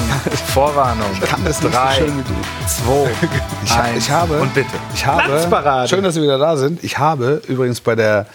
Vorwarnung. 0.53 1.11
kann 1.25 1.43
das 1.43 1.61
nicht 1.61 1.73
so 1.73 1.77
Drei, 1.77 1.95
schön 1.95 2.17
wie 2.17 2.23
du. 2.23 2.33
zwei, 2.65 3.11
hab- 3.75 3.83
eins 3.83 4.05
ich 4.05 4.09
habe- 4.09 4.39
und 4.39 4.53
bitte. 4.53 4.69
Ich 4.95 5.05
habe, 5.05 5.23
Glanzparade. 5.27 5.89
schön, 5.89 6.01
dass 6.05 6.13
Sie 6.13 6.21
wieder 6.21 6.37
da 6.37 6.55
sind. 6.55 6.81
Ich 6.81 6.97
habe 6.97 7.41
übrigens 7.49 7.81
bei 7.81 7.95
der, 7.95 8.25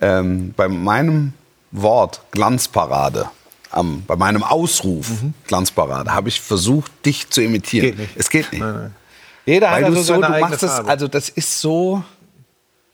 ähm, 0.00 0.52
bei 0.56 0.66
meinem 0.66 1.34
Wort 1.70 2.20
Glanzparade, 2.32 3.26
am, 3.70 4.02
bei 4.08 4.16
meinem 4.16 4.42
Ausruf 4.42 5.06
Glanzparade, 5.46 6.12
habe 6.12 6.28
ich 6.30 6.40
versucht, 6.40 6.90
dich 7.06 7.30
zu 7.30 7.42
imitieren. 7.42 7.86
Geht 7.90 7.98
nicht. 8.00 8.16
Es 8.16 8.28
geht 8.28 8.52
nicht. 8.52 8.64
Jeder 9.46 9.66
Weil 9.68 9.74
hat 9.74 9.82
du 9.82 9.86
also 9.86 10.00
so, 10.02 10.14
seine 10.14 10.26
du 10.26 10.32
eigene 10.32 10.50
machst 10.50 10.64
Farbe. 10.64 10.88
also 10.90 11.08
das 11.08 11.28
ist 11.28 11.60
so, 11.60 12.02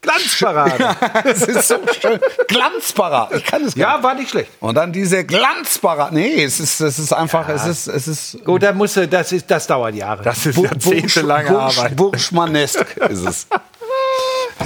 Glanzparade. 0.02 0.96
es 1.24 1.42
ist 1.42 1.68
so 1.68 1.76
schön. 2.00 2.18
Glanzparade. 2.48 3.36
Ich 3.36 3.44
kann 3.44 3.62
es 3.64 3.74
gar 3.74 3.98
ja, 3.98 4.02
war 4.02 4.14
nicht 4.14 4.30
schlecht. 4.30 4.50
Und 4.60 4.74
dann 4.74 4.92
diese 4.92 5.24
Glanzparade. 5.24 6.14
Nee, 6.14 6.42
es 6.42 6.58
ist, 6.58 6.80
es 6.80 6.98
ist 6.98 7.12
einfach, 7.12 7.48
es 7.50 7.66
ist, 7.66 7.86
es 7.86 8.08
ist 8.08 8.44
Gut, 8.44 8.62
da 8.62 8.72
musste, 8.72 9.06
das, 9.06 9.30
ist, 9.32 9.50
das 9.50 9.66
dauert 9.66 9.94
Jahre. 9.94 10.22
Das 10.22 10.46
ist 10.46 10.56
Bu- 10.56 10.64
jahrzehntelange 10.64 11.50
Bursch- 11.50 11.78
Arbeit. 11.78 11.96
Burschmannesk 11.96 12.96
ist 13.08 13.26
es. 13.26 13.46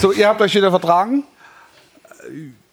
So, 0.00 0.10
ihr 0.10 0.26
habt 0.28 0.40
euch 0.40 0.52
wieder 0.52 0.70
vertragen? 0.70 1.22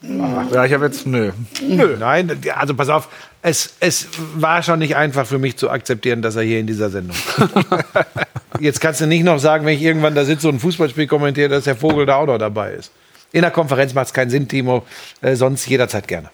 Ja, 0.01 0.65
ich 0.65 0.73
habe 0.73 0.85
jetzt, 0.85 1.05
nö. 1.05 1.31
Nö. 1.61 1.95
Nein, 1.99 2.41
also 2.55 2.73
pass 2.73 2.89
auf, 2.89 3.09
es, 3.43 3.75
es 3.79 4.07
war 4.35 4.63
schon 4.63 4.79
nicht 4.79 4.95
einfach 4.95 5.27
für 5.27 5.37
mich 5.37 5.55
zu 5.55 5.69
akzeptieren, 5.69 6.23
dass 6.23 6.35
er 6.35 6.41
hier 6.41 6.59
in 6.59 6.65
dieser 6.65 6.89
Sendung. 6.89 7.15
Jetzt 8.59 8.81
kannst 8.81 9.01
du 9.01 9.07
nicht 9.07 9.23
noch 9.23 9.39
sagen, 9.39 9.65
wenn 9.65 9.75
ich 9.75 9.81
irgendwann 9.81 10.15
da 10.15 10.25
sitze 10.25 10.47
und 10.49 10.55
ein 10.55 10.59
Fußballspiel 10.59 11.07
kommentiere, 11.07 11.49
dass 11.49 11.63
der 11.63 11.75
Vogel 11.75 12.05
da 12.05 12.15
auch 12.15 12.25
noch 12.25 12.37
dabei 12.37 12.73
ist. 12.73 12.91
In 13.31 13.41
der 13.41 13.51
Konferenz 13.51 13.93
macht 13.93 14.07
es 14.07 14.13
keinen 14.13 14.29
Sinn, 14.29 14.47
Timo. 14.47 14.85
Äh, 15.21 15.35
sonst 15.35 15.65
jederzeit 15.67 16.07
gerne. 16.07 16.29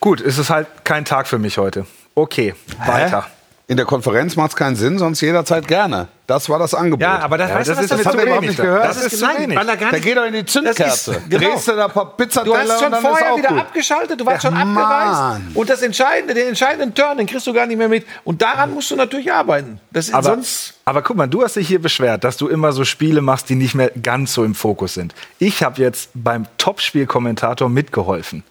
Gut, 0.00 0.20
es 0.20 0.38
ist 0.38 0.50
halt 0.50 0.66
kein 0.84 1.04
Tag 1.04 1.26
für 1.26 1.38
mich 1.38 1.58
heute. 1.58 1.86
Okay, 2.14 2.54
weiter. 2.86 3.26
In 3.68 3.76
der 3.76 3.84
Konferenz 3.84 4.36
macht 4.36 4.50
es 4.50 4.56
keinen 4.56 4.76
Sinn, 4.76 4.96
sonst 4.96 5.20
jederzeit 5.22 5.66
gerne. 5.66 6.06
Das 6.28 6.48
war 6.48 6.60
das 6.60 6.72
Angebot. 6.72 7.00
Ja, 7.00 7.18
aber 7.18 7.36
das, 7.36 7.50
Ja, 7.50 7.56
weißt 7.56 7.68
das 7.70 7.76
du, 7.78 7.82
was 7.82 7.90
ist 7.90 7.98
das 7.98 8.06
hat 8.06 8.12
zu 8.12 8.18
er 8.18 8.24
überhaupt 8.26 8.46
nicht 8.46 8.58
da. 8.60 8.62
gehört. 8.62 8.84
Das 8.84 9.04
ist 9.04 9.18
zu 9.18 9.24
nein, 9.26 9.36
wenig. 9.42 9.58
weil 9.58 9.68
er 9.68 9.76
gar 9.76 9.90
Da 9.90 9.96
nicht, 9.96 10.04
geht 10.04 10.16
doch 10.16 10.24
in 10.24 10.32
die 10.34 10.46
Zündkerze. 10.46 10.84
Das 10.84 11.08
ist- 11.08 11.30
genau. 11.30 11.50
Drehst 11.50 11.66
du 11.68 11.72
da 11.72 11.84
ein 11.86 11.90
paar 11.90 12.04
Du 12.04 12.10
Pizzateller 12.24 12.58
hast 12.60 12.80
schon 12.80 12.94
vorher 12.94 13.30
ist 13.32 13.38
wieder 13.38 13.48
gut. 13.48 13.58
abgeschaltet, 13.58 14.20
du 14.20 14.26
warst 14.26 14.44
Ja, 14.44 14.50
schon 14.50 14.56
abgereist. 14.58 15.12
Mann. 15.20 15.50
Und 15.54 15.68
das 15.68 15.82
Entscheidende, 15.82 16.34
den 16.34 16.46
entscheidenden 16.46 16.94
Turn, 16.94 17.18
den 17.18 17.26
kriegst 17.26 17.44
du 17.48 17.52
gar 17.52 17.66
nicht 17.66 17.76
mehr 17.78 17.88
mit. 17.88 18.06
Und 18.22 18.40
daran 18.40 18.72
musst 18.72 18.88
du 18.92 18.94
natürlich 18.94 19.32
arbeiten. 19.32 19.80
Das 19.90 20.06
ist 20.06 20.14
Aber, 20.14 20.22
sonst. 20.30 20.74
aber 20.84 21.02
guck 21.02 21.16
mal, 21.16 21.26
du 21.26 21.42
hast 21.42 21.56
dich 21.56 21.66
hier 21.66 21.82
beschwert, 21.82 22.22
dass 22.22 22.36
du 22.36 22.46
immer 22.46 22.70
so 22.70 22.84
Spiele 22.84 23.20
machst, 23.20 23.48
die 23.48 23.56
nicht 23.56 23.74
mehr 23.74 23.90
ganz 24.00 24.32
so 24.32 24.44
im 24.44 24.54
Fokus 24.54 24.94
sind. 24.94 25.12
Ich 25.40 25.64
habe 25.64 25.82
jetzt 25.82 26.10
beim 26.14 26.46
Topspielkommentator 26.58 27.68
mitgeholfen. 27.68 28.44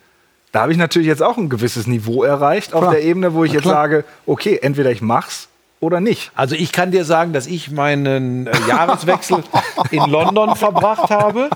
Da 0.56 0.62
habe 0.62 0.72
ich 0.72 0.78
natürlich 0.78 1.10
jetzt 1.10 1.22
auch 1.22 1.36
ein 1.36 1.50
gewisses 1.50 1.86
Niveau 1.86 2.24
erreicht 2.24 2.74
auf 2.74 2.80
Klar. 2.80 2.94
der 2.94 3.04
Ebene, 3.04 3.34
wo 3.34 3.44
ich 3.44 3.52
Na 3.52 3.56
jetzt 3.56 3.64
klar. 3.64 3.76
sage, 3.76 4.06
okay, 4.26 4.58
entweder 4.62 4.90
ich 4.90 5.02
mach's 5.02 5.50
oder 5.82 6.00
nicht. 6.00 6.32
Also 6.34 6.56
ich 6.56 6.72
kann 6.72 6.92
dir 6.92 7.04
sagen, 7.04 7.34
dass 7.34 7.46
ich 7.46 7.72
meinen 7.72 8.48
äh, 8.48 8.54
Jahreswechsel 8.66 9.44
in 9.92 10.10
London 10.10 10.56
verbracht 10.56 11.10
habe 11.10 11.50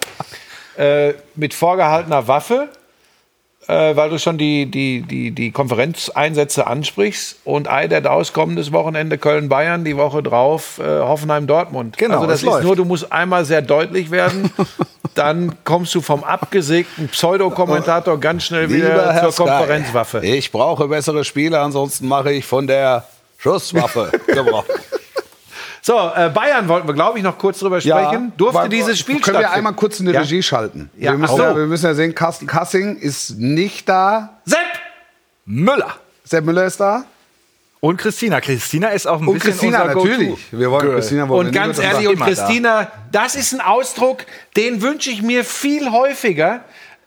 äh, 0.75 1.13
mit 1.35 1.53
vorgehaltener 1.53 2.27
Waffe, 2.27 2.67
äh, 3.69 3.95
weil 3.95 4.09
du 4.09 4.19
schon 4.19 4.37
die, 4.37 4.65
die, 4.65 5.03
die, 5.03 5.31
die 5.31 5.51
Konferenzeinsätze 5.51 6.67
ansprichst. 6.67 7.37
Und 7.45 7.69
ei, 7.69 7.87
der 7.87 8.01
Daus 8.01 8.33
kommendes 8.33 8.73
Wochenende 8.73 9.17
Köln-Bayern, 9.17 9.85
die 9.85 9.95
Woche 9.95 10.21
drauf 10.21 10.77
äh, 10.79 10.83
Hoffenheim-Dortmund. 10.83 11.97
Genau, 11.97 12.15
also 12.15 12.27
das 12.27 12.39
es 12.39 12.43
ist 12.43 12.49
läuft. 12.49 12.63
nur, 12.65 12.75
du 12.75 12.83
musst 12.83 13.13
einmal 13.13 13.45
sehr 13.45 13.61
deutlich 13.61 14.11
werden, 14.11 14.51
dann 15.19 15.55
kommst 15.63 15.93
du 15.95 16.01
vom 16.01 16.23
abgesägten 16.23 17.07
Pseudokommentator 17.09 18.19
ganz 18.19 18.43
schnell 18.43 18.69
wieder 18.69 18.89
Lieber 18.89 19.13
Herr 19.13 19.21
zur 19.23 19.31
Sky, 19.31 19.43
Konferenzwaffe. 19.43 20.19
Ich 20.25 20.51
brauche 20.51 20.87
bessere 20.87 21.23
Spieler, 21.25 21.61
ansonsten 21.61 22.07
mache 22.07 22.31
ich 22.31 22.45
von 22.45 22.65
der 22.67 23.05
Schusswaffe 23.37 24.11
Gebrauch. 24.27 24.65
So, 25.81 25.93
äh, 26.15 26.29
Bayern 26.29 26.67
wollten 26.67 26.87
wir, 26.87 26.93
glaube 26.93 27.17
ich, 27.17 27.23
noch 27.23 27.37
kurz 27.37 27.59
drüber 27.59 27.79
sprechen. 27.81 28.33
Durfte 28.37 28.59
aber 28.59 28.69
dieses 28.69 28.99
Spiel 28.99 29.19
Können 29.21 29.39
wir 29.39 29.51
einmal 29.51 29.73
kurz 29.73 29.99
in 29.99 30.07
die 30.07 30.11
Ja. 30.11 30.21
Regie 30.21 30.43
schalten? 30.43 30.89
Ja, 30.97 31.11
wir, 31.11 31.17
müssen 31.17 31.37
so. 31.37 31.41
ja, 31.43 31.55
wir 31.55 31.65
müssen 31.65 31.85
ja 31.85 31.93
sehen, 31.93 32.13
Carsten 32.13 32.47
Kassing 32.47 32.97
ist 32.97 33.37
nicht 33.37 33.87
da. 33.87 34.37
Sepp! 34.45 34.59
Müller. 35.45 35.95
Sepp 36.25 36.45
Müller 36.45 36.65
ist 36.65 36.79
da. 36.79 37.03
Und 37.81 37.97
Christina. 37.97 38.41
Christina 38.41 38.89
ist 38.89 39.07
auch 39.07 39.21
ein 39.21 39.27
Und 39.27 39.35
bisschen 39.35 39.51
Christina, 39.53 39.83
unser 39.83 39.95
natürlich. 39.95 40.29
Go-To. 40.51 40.59
Wir 40.59 40.71
wollen 40.71 40.81
Girl. 40.85 40.95
Christina 40.95 41.29
wollen 41.29 41.47
Und 41.47 41.53
wir 41.53 41.61
ganz 41.61 41.79
ehrlich, 41.79 42.07
und 42.09 42.19
da. 42.19 42.25
Christina, 42.25 42.91
das 43.11 43.35
ist 43.35 43.53
ein 43.53 43.61
Ausdruck, 43.61 44.25
den 44.57 44.81
wünsche 44.81 45.09
ich 45.11 45.21
mir 45.21 45.45
viel 45.45 45.89
häufiger 45.91 46.65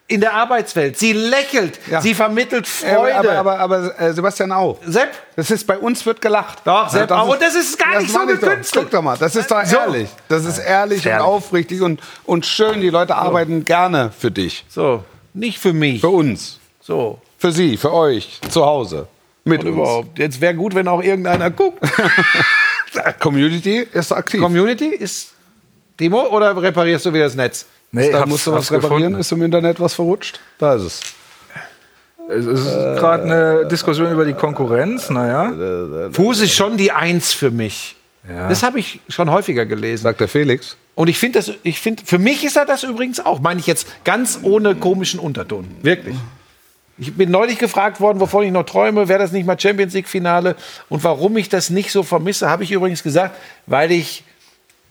in 0.08 0.20
der 0.22 0.32
Arbeitswelt. 0.34 0.98
Sie 0.98 1.12
lächelt, 1.12 1.78
Ja. 1.90 2.00
sie 2.00 2.14
vermittelt 2.14 2.66
Freude. 2.66 3.14
aber, 3.16 3.32
aber, 3.32 3.58
aber 3.58 4.00
äh, 4.00 4.12
Sebastian 4.14 4.50
auch. 4.52 4.78
Sepp, 4.86 5.10
Das 5.36 5.50
ist 5.50 5.66
bei 5.66 5.76
uns 5.78 6.04
wird 6.06 6.20
gelacht. 6.22 6.58
Doch, 6.64 6.88
Sepp 6.88 7.08
das 7.08 7.18
auch. 7.18 7.28
Und 7.28 7.40
das 7.42 7.54
ist 7.54 7.78
gar 7.78 7.98
nicht 8.00 8.10
so 8.10 8.20
ich 8.22 8.38
doch. 8.38 8.40
gekünstelt. 8.48 8.84
Guck 8.84 8.90
doch 8.92 9.02
mal, 9.02 9.16
das 9.18 9.36
ist 9.36 9.50
doch 9.50 9.62
So. 9.66 9.76
ehrlich. 9.76 10.08
Das 10.28 10.44
ist 10.46 10.58
ehrlich 10.58 11.00
und 11.04 11.10
Ehrlich. 11.12 11.24
aufrichtig 11.26 11.82
und, 11.82 12.00
und 12.24 12.46
schön. 12.46 12.80
Die 12.80 12.90
Leute 12.90 13.14
arbeiten 13.14 13.64
gerne 13.64 14.10
für 14.18 14.30
dich. 14.30 14.64
so, 14.68 15.04
nicht 15.34 15.58
für 15.58 15.72
mich. 15.74 16.00
Für 16.00 16.08
uns. 16.08 16.58
So. 16.80 17.20
Für 17.38 17.52
sie, 17.52 17.76
für 17.76 17.92
euch, 17.92 18.40
zu 18.50 18.64
Hause. 18.66 19.06
Mit 19.44 19.64
überhaupt. 19.64 20.18
Jetzt 20.18 20.40
wäre 20.40 20.54
gut, 20.54 20.74
wenn 20.74 20.88
auch 20.88 21.02
irgendeiner 21.02 21.50
guckt. 21.50 21.80
Community 23.20 23.86
ist 23.92 24.12
aktiv. 24.12 24.40
Community 24.40 24.86
ist 24.86 25.32
Timo 25.96 26.28
oder 26.28 26.60
reparierst 26.60 27.06
du 27.06 27.12
wieder 27.12 27.24
das 27.24 27.34
Netz? 27.34 27.66
Nee, 27.90 28.10
da 28.10 28.24
musst 28.26 28.46
du 28.46 28.52
was 28.52 28.70
reparieren. 28.70 29.00
gefunden. 29.00 29.20
Ist 29.20 29.32
im 29.32 29.42
Internet 29.42 29.80
was 29.80 29.94
verrutscht? 29.94 30.40
Da 30.58 30.74
ist 30.74 30.82
es. 30.82 31.00
Es 32.28 32.46
ist 32.46 32.64
gerade 32.64 33.24
eine 33.24 33.66
Diskussion 33.66 34.10
über 34.12 34.24
die 34.24 34.32
Konkurrenz. 34.32 35.10
Naja. 35.10 36.10
Fuß 36.12 36.40
ist 36.40 36.54
schon 36.54 36.76
die 36.76 36.92
Eins 36.92 37.32
für 37.32 37.50
mich. 37.50 37.96
Das 38.26 38.62
habe 38.62 38.78
ich 38.78 39.00
schon 39.08 39.30
häufiger 39.30 39.66
gelesen. 39.66 40.04
Sagt 40.04 40.20
der 40.20 40.28
Felix. 40.28 40.76
Und 40.94 41.08
ich 41.08 41.18
finde 41.18 41.40
das, 41.40 41.52
ich 41.62 41.80
finde, 41.80 42.04
für 42.04 42.18
mich 42.18 42.44
ist 42.44 42.56
er 42.56 42.64
das 42.66 42.84
übrigens 42.84 43.18
auch. 43.18 43.40
Meine 43.40 43.60
ich 43.60 43.66
jetzt 43.66 44.04
ganz 44.04 44.38
ohne 44.42 44.76
komischen 44.76 45.18
Unterton. 45.18 45.66
Wirklich. 45.82 46.16
Ich 46.98 47.14
bin 47.14 47.30
neulich 47.30 47.58
gefragt 47.58 48.00
worden, 48.00 48.20
wovon 48.20 48.44
ich 48.44 48.52
noch 48.52 48.64
träume, 48.64 49.08
wäre 49.08 49.18
das 49.18 49.32
nicht 49.32 49.46
mal 49.46 49.58
Champions 49.58 49.94
League 49.94 50.08
Finale 50.08 50.56
und 50.88 51.02
warum 51.04 51.36
ich 51.36 51.48
das 51.48 51.70
nicht 51.70 51.90
so 51.90 52.02
vermisse, 52.02 52.50
habe 52.50 52.64
ich 52.64 52.72
übrigens 52.72 53.02
gesagt, 53.02 53.36
weil 53.66 53.90
ich 53.90 54.24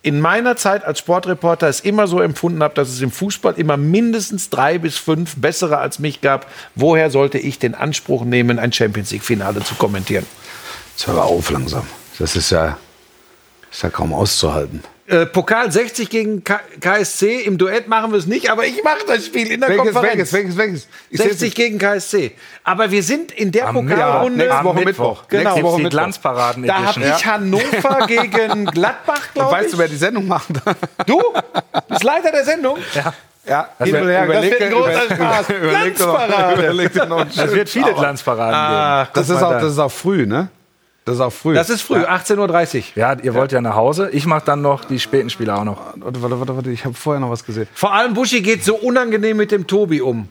in 0.03 0.19
meiner 0.19 0.55
Zeit 0.55 0.83
als 0.83 0.99
Sportreporter 0.99 1.67
es 1.67 1.79
immer 1.79 2.07
so 2.07 2.19
empfunden 2.21 2.63
habe, 2.63 2.73
dass 2.73 2.89
es 2.89 3.01
im 3.01 3.11
Fußball 3.11 3.53
immer 3.53 3.77
mindestens 3.77 4.49
drei 4.49 4.79
bis 4.79 4.97
fünf 4.97 5.35
bessere 5.35 5.77
als 5.77 5.99
mich 5.99 6.21
gab. 6.21 6.47
Woher 6.73 7.11
sollte 7.11 7.37
ich 7.37 7.59
den 7.59 7.75
Anspruch 7.75 8.25
nehmen, 8.25 8.57
ein 8.57 8.73
Champions 8.73 9.11
League 9.11 9.23
Finale 9.23 9.63
zu 9.63 9.75
kommentieren? 9.75 10.25
Jetzt 10.95 11.05
hör 11.05 11.23
auf 11.23 11.51
langsam. 11.51 11.85
Das 12.17 12.35
ist 12.35 12.49
ja, 12.49 12.77
ist 13.71 13.83
ja 13.83 13.89
kaum 13.89 14.11
auszuhalten. 14.13 14.83
Äh, 15.07 15.25
Pokal 15.25 15.71
60 15.71 16.09
gegen 16.09 16.43
K 16.43 16.59
KSC. 16.79 17.41
Im 17.41 17.57
Duett 17.57 17.87
machen 17.87 18.11
wir 18.11 18.19
es 18.19 18.27
nicht, 18.27 18.49
aber 18.49 18.65
ich 18.65 18.81
mache 18.83 18.99
das 19.07 19.25
Spiel 19.25 19.51
in 19.51 19.59
der 19.59 19.69
Welches, 19.69 19.93
Konferenz. 19.93 20.31
welches, 20.31 20.33
welches, 20.33 20.57
welches? 20.57 20.87
Ich 21.09 21.17
seh's 21.19 21.29
60 21.39 21.55
gegen 21.55 21.77
KSC. 21.79 22.31
Aber 22.63 22.91
wir 22.91 23.03
sind 23.03 23.31
in 23.31 23.51
der 23.51 23.67
Am 23.67 23.75
Pokalrunde. 23.75 24.37
Mittwoch. 24.45 24.47
nächste 24.47 24.63
Woche 24.63 24.77
Am 24.79 24.83
Mittwoch. 24.85 25.23
Genau. 25.27 25.43
Nächste 25.49 25.63
Woche 25.63 25.77
Mittwoch. 25.77 25.89
Glanzparaden 25.91 26.67
Da 26.67 26.75
habe 26.85 27.01
ich 27.01 27.25
Hannover 27.25 28.05
gegen 28.07 28.65
Gladbach, 28.65 29.21
glaube 29.33 29.49
ich. 29.57 29.63
weißt 29.63 29.73
du, 29.73 29.77
wer 29.79 29.87
die 29.87 29.95
Sendung 29.97 30.27
macht? 30.27 30.47
Du 31.07 31.21
bist 31.89 32.03
Leiter 32.03 32.31
der 32.31 32.45
Sendung. 32.45 32.77
ja, 33.45 33.67
Das 33.79 33.91
wird, 33.91 34.05
das 34.05 34.43
wird 34.43 34.61
ein 34.61 34.71
großer 34.71 35.15
Spaß. 35.15 35.49
Überleg 35.49 35.95
dir 35.97 36.05
noch, 36.05 36.27
Glanzparade. 36.27 36.63
überleg 36.63 37.09
noch 37.09 37.25
Es 37.27 37.51
wird 37.53 37.69
viele. 37.69 37.93
Glanzparaden 37.93 38.53
Ah, 38.55 39.03
geben. 39.03 39.11
Das 39.15 39.29
ist, 39.29 39.41
auch, 39.43 39.51
das 39.51 39.71
ist 39.73 39.79
auch 39.79 39.91
früh, 39.91 40.25
ne? 40.25 40.49
Das 41.05 41.15
ist 41.15 41.21
auch 41.21 41.33
früh. 41.33 41.55
Das 41.55 41.69
ist 41.71 41.81
früh, 41.81 42.03
18.30 42.03 42.77
Uhr. 42.77 42.83
Ja, 42.95 43.13
ihr 43.21 43.33
wollt 43.33 43.51
ja 43.51 43.59
nach 43.61 43.75
Hause. 43.75 44.09
Ich 44.11 44.25
mache 44.27 44.43
dann 44.45 44.61
noch 44.61 44.85
die 44.85 44.99
späten 44.99 45.29
Spiele 45.31 45.55
auch 45.55 45.63
noch. 45.63 45.77
Warte, 45.95 46.21
warte, 46.21 46.39
warte, 46.39 46.55
warte. 46.55 46.69
Ich 46.71 46.85
habe 46.85 46.93
vorher 46.93 47.19
noch 47.19 47.31
was 47.31 47.43
gesehen. 47.43 47.67
Vor 47.73 47.91
allem 47.93 48.13
Buschi 48.13 48.41
geht 48.41 48.63
so 48.63 48.75
unangenehm 48.75 49.37
mit 49.37 49.51
dem 49.51 49.65
Tobi 49.65 49.99
um. 50.01 50.27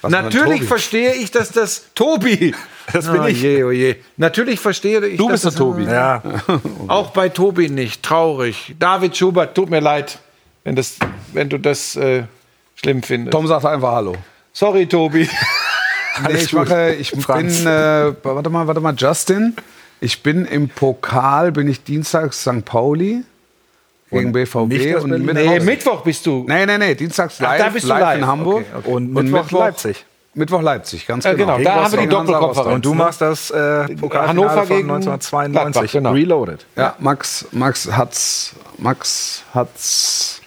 Was 0.00 0.12
Natürlich 0.12 0.58
Tobi? 0.58 0.66
verstehe 0.66 1.14
ich, 1.14 1.30
dass 1.32 1.50
das 1.50 1.86
Tobi. 1.94 2.54
Das 2.92 3.10
bin 3.10 3.22
ich. 3.26 3.40
Je, 3.40 3.62
oh 3.62 3.70
je. 3.70 3.94
Natürlich 4.16 4.58
verstehe 4.58 5.04
ich. 5.06 5.16
Du 5.16 5.28
bist 5.28 5.44
der 5.44 5.52
das- 5.52 5.58
Tobi. 5.58 5.84
Ja, 5.84 6.20
Auch 6.88 7.10
bei 7.10 7.28
Tobi 7.28 7.68
nicht. 7.68 8.02
Traurig. 8.02 8.74
David 8.78 9.16
Schubert, 9.16 9.54
tut 9.54 9.70
mir 9.70 9.78
leid, 9.80 10.18
wenn, 10.64 10.74
das, 10.74 10.96
wenn 11.32 11.48
du 11.48 11.58
das 11.58 11.94
äh, 11.94 12.24
schlimm 12.74 13.02
findest. 13.04 13.32
Tom 13.32 13.46
sagt 13.46 13.64
einfach 13.64 13.92
Hallo. 13.92 14.16
Sorry, 14.52 14.86
Tobi. 14.86 15.28
Nee, 16.28 16.34
ich 16.34 16.52
mache, 16.52 16.92
ich 16.94 17.10
Franz. 17.10 17.58
bin, 17.60 17.66
äh, 17.68 18.12
warte 18.22 18.50
mal, 18.50 18.66
warte 18.66 18.80
mal, 18.80 18.94
Justin. 18.94 19.56
Ich 20.02 20.24
bin 20.24 20.46
im 20.46 20.68
Pokal, 20.68 21.52
bin 21.52 21.68
ich 21.68 21.84
dienstags 21.84 22.40
St. 22.40 22.64
Pauli 22.64 23.22
gegen 24.10 24.32
nicht 24.32 24.52
BVB 24.52 24.92
das 24.94 25.04
und 25.04 25.10
Berlin? 25.10 25.32
Nee, 25.32 25.60
Mittwoch 25.60 26.02
bist 26.02 26.26
du. 26.26 26.44
nee, 26.48 26.66
nee, 26.66 26.76
nee, 26.76 26.96
dienstags 26.96 27.36
Ach, 27.38 27.42
live, 27.44 27.58
da 27.62 27.68
bist 27.68 27.84
du 27.84 27.88
live, 27.88 28.00
live. 28.00 28.18
in 28.18 28.26
Hamburg. 28.26 28.64
Okay, 28.78 28.90
und 28.90 29.12
Mittwoch, 29.12 29.50
Leipzig. 29.52 30.04
Mittwoch 30.34 30.60
Leipzig, 30.60 31.06
ganz 31.06 31.24
Ja, 31.24 31.34
genau. 31.34 31.56
genau, 31.56 31.70
da 31.70 31.84
haben 31.84 31.92
wir 31.92 32.00
die. 32.00 32.32
Rostock. 32.32 32.66
Und 32.66 32.84
du 32.84 32.94
machst 32.94 33.20
das 33.20 33.52
äh, 33.52 33.54
Hannover 33.54 34.66
von 34.66 34.76
gegen 34.76 34.90
1992. 34.90 35.52
Gladbach, 35.52 35.92
genau. 35.92 36.12
Reloaded. 36.12 36.66
Ja, 36.74 36.96
Max, 36.98 37.46
Max 37.52 37.88
hat's, 37.92 38.56
Max 38.78 39.44
hat's, 39.54 40.40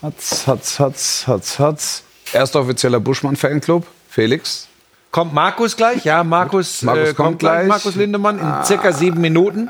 hat's, 0.00 0.46
hat's, 0.46 0.78
hat's, 0.80 1.26
hat's, 1.26 1.58
hat's. 1.58 2.04
Erster 2.32 2.60
offizieller 2.60 2.98
Buschmann-Fanclub, 3.00 3.86
Felix. 4.08 4.68
Kommt 5.10 5.34
Markus 5.34 5.76
gleich? 5.76 6.04
Ja, 6.04 6.22
Markus, 6.22 6.82
Markus 6.82 7.02
äh, 7.02 7.14
kommt 7.14 7.16
kommt 7.16 7.38
gleich. 7.40 7.66
Markus 7.66 7.96
Lindemann 7.96 8.38
in 8.38 8.64
circa 8.64 8.92
sieben 8.92 9.20
Minuten. 9.20 9.68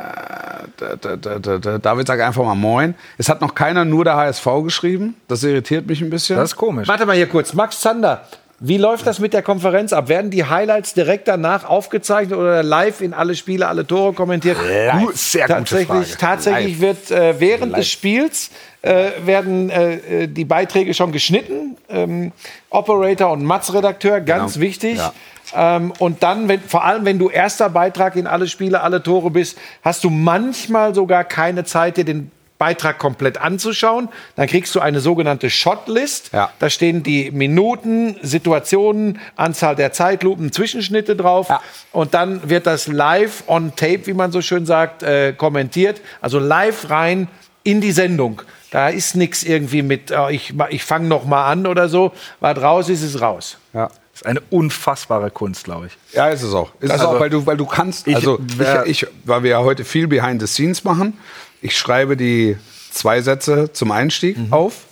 Da, 0.77 0.97
da, 0.97 1.39
da, 1.39 1.79
David 1.79 2.07
sagt 2.07 2.21
einfach 2.23 2.45
mal 2.45 2.55
Moin. 2.55 2.95
Es 3.17 3.29
hat 3.29 3.41
noch 3.41 3.55
keiner 3.55 3.85
nur 3.85 4.05
der 4.05 4.17
HSV 4.17 4.47
geschrieben. 4.65 5.15
Das 5.29 5.43
irritiert 5.43 5.87
mich 5.87 6.03
ein 6.03 6.11
bisschen. 6.11 6.37
Das 6.37 6.51
ist 6.51 6.57
komisch. 6.57 6.89
Warte 6.89 7.07
mal 7.07 7.17
hier 7.17 7.29
kurz. 7.29 7.55
Max 7.55 7.81
Zander, 7.81 8.27
wie 8.63 8.77
läuft 8.77 9.07
das 9.07 9.19
mit 9.19 9.33
der 9.33 9.43
Konferenz 9.43 9.95
ab? 9.95 10.09
Werden 10.09 10.31
die 10.31 10.45
Highlights 10.45 10.93
direkt 10.93 11.29
danach 11.29 11.65
aufgezeichnet 11.65 12.39
oder 12.39 12.63
live 12.63 13.01
in 13.01 13.15
alle 13.15 13.35
Spiele, 13.35 13.67
alle 13.67 13.87
Tore 13.87 14.13
kommentiert? 14.13 14.59
Gut, 15.01 15.17
sehr 15.17 15.47
gute 15.47 15.55
tatsächlich, 15.59 15.87
Frage. 16.09 16.19
tatsächlich 16.19 16.81
wird 16.81 17.11
äh, 17.11 17.41
während 17.41 17.75
des 17.75 17.89
Spiels 17.89 18.51
äh, 18.83 19.11
werden 19.25 19.71
äh, 19.71 19.95
äh, 20.25 20.27
die 20.27 20.45
Beiträge 20.45 20.93
schon 20.93 21.11
geschnitten. 21.11 21.77
Ähm, 21.89 22.33
Operator 22.69 23.33
und 23.33 23.45
Matz-Redakteur, 23.45 24.21
ganz 24.21 24.55
Genau. 24.55 24.67
wichtig. 24.67 24.99
Ja. 24.99 25.13
Ähm, 25.55 25.93
und 25.99 26.23
dann, 26.23 26.49
wenn, 26.49 26.61
vor 26.61 26.85
allem 26.85 27.05
wenn 27.07 27.19
du 27.19 27.31
erster 27.31 27.71
Beitrag 27.71 28.15
in 28.17 28.27
alle 28.27 28.47
Spiele, 28.47 28.83
alle 28.83 29.03
Tore 29.03 29.31
bist, 29.31 29.59
hast 29.83 30.05
du 30.05 30.11
manchmal 30.11 30.95
sogar 30.95 31.25
keine 31.25 31.65
Zeit, 31.65 31.97
dir 31.97 32.05
den 32.05 32.31
Beitrag 32.61 32.99
komplett 32.99 33.39
anzuschauen. 33.39 34.09
Dann 34.37 34.47
kriegst 34.47 34.73
du 34.75 34.81
eine 34.81 35.01
sogenannte 35.01 35.51
Shotlist. 35.51 36.31
Ja. 36.33 36.53
Da 36.61 36.71
stehen 36.71 37.03
die 37.03 37.31
Minuten, 37.33 38.17
Situationen, 38.23 39.19
Anzahl 39.35 39.75
der 39.75 39.93
Zeitlupen, 39.93 40.53
Zwischenschnitte 40.53 41.17
drauf. 41.17 41.49
Ja. 41.49 41.61
Und 41.91 42.15
dann 42.15 42.49
wird 42.49 42.67
das 42.67 42.87
live 42.87 43.45
on 43.49 43.75
tape, 43.75 44.07
wie 44.07 44.13
man 44.15 44.31
so 44.31 44.43
schön 44.43 44.67
sagt, 44.67 45.03
äh, 45.03 45.33
kommentiert. 45.33 46.01
Also 46.21 46.39
live 46.39 46.91
rein 46.91 47.29
in 47.65 47.81
die 47.81 47.93
Sendung. 47.93 48.43
Da 48.71 48.89
ist 48.91 49.17
nichts 49.17 49.43
irgendwie 49.43 49.83
mit, 49.83 50.11
äh, 50.11 50.31
ich, 50.31 50.53
ich 50.69 50.85
fange 50.85 51.09
noch 51.09 51.25
mal 51.25 51.51
an 51.51 51.67
oder 51.67 51.89
so. 51.89 52.13
Was 52.41 52.57
raus 52.61 52.89
ist, 52.89 53.03
ist 53.03 53.21
raus. 53.21 53.57
ja. 53.73 53.89
Das 54.13 54.23
ist 54.23 54.27
eine 54.27 54.41
unfassbare 54.51 55.31
Kunst, 55.31 55.65
glaube 55.65 55.87
ich. 55.87 55.97
Ja, 56.15 56.29
ist 56.29 56.43
es 56.43 56.53
auch. 56.53 56.71
Ist 56.81 56.87
es 56.87 56.91
Also, 56.91 57.09
auch, 57.09 57.21
weil 57.21 57.31
du, 57.31 57.47
weil 57.47 57.57
du 57.57 57.65
kannst, 57.65 58.07
ich 58.07 58.17
also 58.17 58.39
wär- 58.59 58.85
ich, 58.85 59.05
ich, 59.05 59.09
weil 59.25 59.45
wir 59.45 59.51
ja 59.53 59.61
heute 59.61 59.83
viel 59.83 60.09
Behind 60.09 60.43
the 60.43 60.47
Scenes 60.47 60.85
machen, 60.85 61.17
ich 61.63 61.77
schreibe 61.77 62.17
die 62.17 62.57
zwei 62.91 63.23
Sätze 63.23 63.73
zum 63.73 63.91
Einstieg 63.93 64.37
auf, 64.51 64.87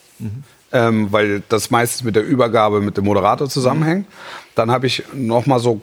Ähm, 0.70 1.10
weil 1.10 1.42
das 1.48 1.70
meistens 1.70 2.04
mit 2.04 2.14
der 2.14 2.26
Übergabe 2.26 2.82
mit 2.82 2.98
dem 2.98 3.06
Moderator 3.06 3.48
zusammenhängt. 3.48 4.06
Dann 4.54 4.70
habe 4.70 4.86
ich 4.86 5.02
noch 5.14 5.46
mal 5.46 5.60
so 5.60 5.80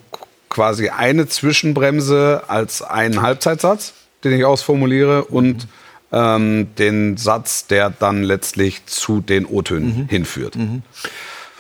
quasi 0.47 0.89
eine 0.89 1.27
Zwischenbremse 1.27 2.43
als 2.47 2.83
einen 2.83 3.23
Halbzeitsatz, 3.23 3.93
den 4.23 4.33
ich 4.33 4.45
ausformuliere 4.45 5.25
und 5.25 5.67
ähm, 6.11 6.67
den 6.77 7.17
Satz, 7.17 7.65
der 7.65 7.89
dann 7.89 8.21
letztlich 8.21 8.86
zu 8.86 9.21
den 9.21 9.47
O-Tönen 9.47 10.07
hinführt. 10.07 10.55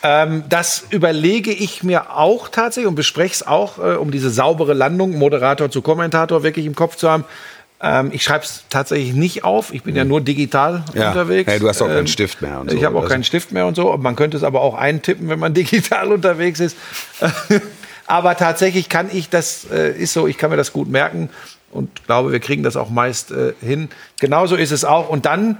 Ähm, 0.03 0.43
das 0.47 0.85
überlege 0.91 1.51
ich 1.51 1.81
mir 1.81 2.15
auch 2.15 2.47
tatsächlich 2.47 2.87
und 2.87 2.93
bespreche 2.93 3.33
es 3.33 3.47
auch, 3.47 3.79
äh, 3.79 3.95
um 3.95 4.11
diese 4.11 4.29
saubere 4.29 4.75
Landung, 4.75 5.17
Moderator 5.17 5.71
zu 5.71 5.81
Kommentator 5.81 6.43
wirklich 6.43 6.67
im 6.67 6.75
Kopf 6.75 6.95
zu 6.95 7.09
haben. 7.09 7.25
Ähm, 7.81 8.09
ich 8.13 8.23
schreibe 8.23 8.45
es 8.45 8.63
tatsächlich 8.69 9.13
nicht 9.13 9.43
auf. 9.43 9.73
Ich 9.73 9.83
bin 9.83 9.95
ja 9.95 10.05
nur 10.05 10.21
digital 10.21 10.83
Ja. 10.93 11.09
unterwegs. 11.09 11.51
Ja, 11.51 11.59
du 11.59 11.67
hast 11.67 11.81
auch 11.81 11.87
keinen 11.87 11.99
Ähm, 11.99 12.07
Stift 12.07 12.41
mehr 12.41 12.59
und 12.61 12.71
ich 12.71 12.79
so, 12.79 12.85
habe 12.85 12.97
auch 12.97 13.07
keinen. 13.07 13.23
Stift 13.23 13.51
mehr 13.51 13.65
und 13.67 13.75
so. 13.75 13.95
Man 13.97 14.15
könnte 14.15 14.37
es 14.37 14.43
aber 14.43 14.61
auch 14.61 14.75
eintippen, 14.75 15.27
wenn 15.29 15.39
man 15.39 15.53
digital 15.53 16.11
unterwegs 16.11 16.59
ist. 16.59 16.77
aber 18.07 18.37
tatsächlich 18.37 18.89
kann 18.89 19.09
ich 19.11 19.29
das, 19.29 19.65
äh, 19.71 19.91
ist 19.91 20.13
so, 20.13 20.27
ich 20.27 20.37
kann 20.37 20.49
mir 20.51 20.57
das 20.57 20.71
gut 20.73 20.87
merken 20.89 21.29
und 21.71 22.05
glaube, 22.05 22.31
wir 22.31 22.39
kriegen 22.39 22.63
das 22.63 22.77
auch 22.77 22.89
meist 22.89 23.31
äh, 23.31 23.53
hin. 23.61 23.89
Genauso 24.19 24.55
ist 24.55 24.71
es 24.71 24.85
auch. 24.85 25.09
Und 25.09 25.25
dann 25.25 25.57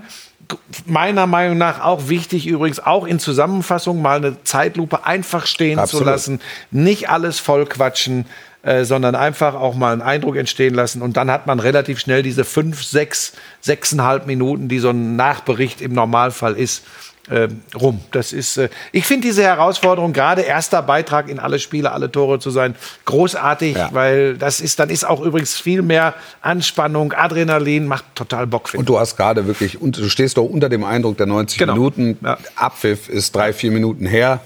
meiner 0.85 1.27
Meinung 1.27 1.57
nach 1.57 1.81
auch 1.83 2.07
wichtig, 2.07 2.47
übrigens 2.47 2.79
auch 2.79 3.05
in 3.05 3.19
Zusammenfassung 3.19 4.01
mal 4.01 4.17
eine 4.17 4.43
Zeitlupe 4.43 5.05
einfach 5.05 5.47
stehen 5.47 5.77
zu 5.77 5.81
Absolut. 5.83 6.05
lassen, 6.05 6.41
nicht 6.71 7.09
alles 7.09 7.39
voll 7.39 7.65
quatschen. 7.65 8.25
Äh, 8.65 8.83
sondern 8.83 9.15
einfach 9.15 9.53
auch 9.53 9.75
mal 9.75 9.93
einen 9.93 10.01
Eindruck 10.01 10.35
entstehen 10.37 10.73
lassen. 10.73 11.01
Und 11.01 11.15
dann 11.17 11.29
hat 11.31 11.47
man 11.47 11.59
relativ 11.59 11.99
schnell 11.99 12.23
diese 12.23 12.43
fünf, 12.43 12.83
sechs, 12.83 13.33
sechseinhalb 13.61 14.25
Minuten, 14.25 14.67
die 14.67 14.79
so 14.79 14.89
ein 14.89 15.15
Nachbericht 15.15 15.81
im 15.81 15.93
Normalfall 15.93 16.55
ist, 16.55 16.83
äh, 17.29 17.47
rum. 17.79 18.01
Das 18.11 18.33
ist, 18.33 18.57
äh, 18.57 18.69
ich 18.91 19.05
finde 19.05 19.27
diese 19.27 19.41
Herausforderung, 19.43 20.13
gerade 20.13 20.41
erster 20.43 20.81
Beitrag 20.83 21.27
in 21.29 21.39
alle 21.39 21.57
Spiele, 21.59 21.91
alle 21.91 22.11
Tore 22.11 22.39
zu 22.39 22.51
sein, 22.51 22.75
großartig, 23.05 23.75
Ja. 23.75 23.89
weil 23.93 24.35
das 24.37 24.61
ist, 24.61 24.79
dann 24.79 24.89
ist 24.89 25.05
auch 25.05 25.21
übrigens 25.21 25.55
viel 25.55 25.81
mehr 25.81 26.13
Anspannung, 26.41 27.13
Adrenalin, 27.13 27.87
macht 27.87 28.05
total 28.15 28.45
Bock. 28.47 28.69
Und 28.75 28.87
du 28.89 28.99
hast 28.99 29.15
gerade 29.17 29.47
wirklich, 29.47 29.81
und 29.81 29.97
du 29.97 30.09
stehst 30.09 30.37
doch 30.37 30.43
unter 30.43 30.69
dem 30.69 30.83
Eindruck 30.83 31.17
der 31.17 31.25
90 31.25 31.57
Genau. 31.57 31.73
Minuten. 31.73 32.17
Ja. 32.23 32.37
Abpfiff 32.55 33.09
ist 33.09 33.35
drei, 33.35 33.53
vier 33.53 33.71
Minuten 33.71 34.05
her. 34.05 34.39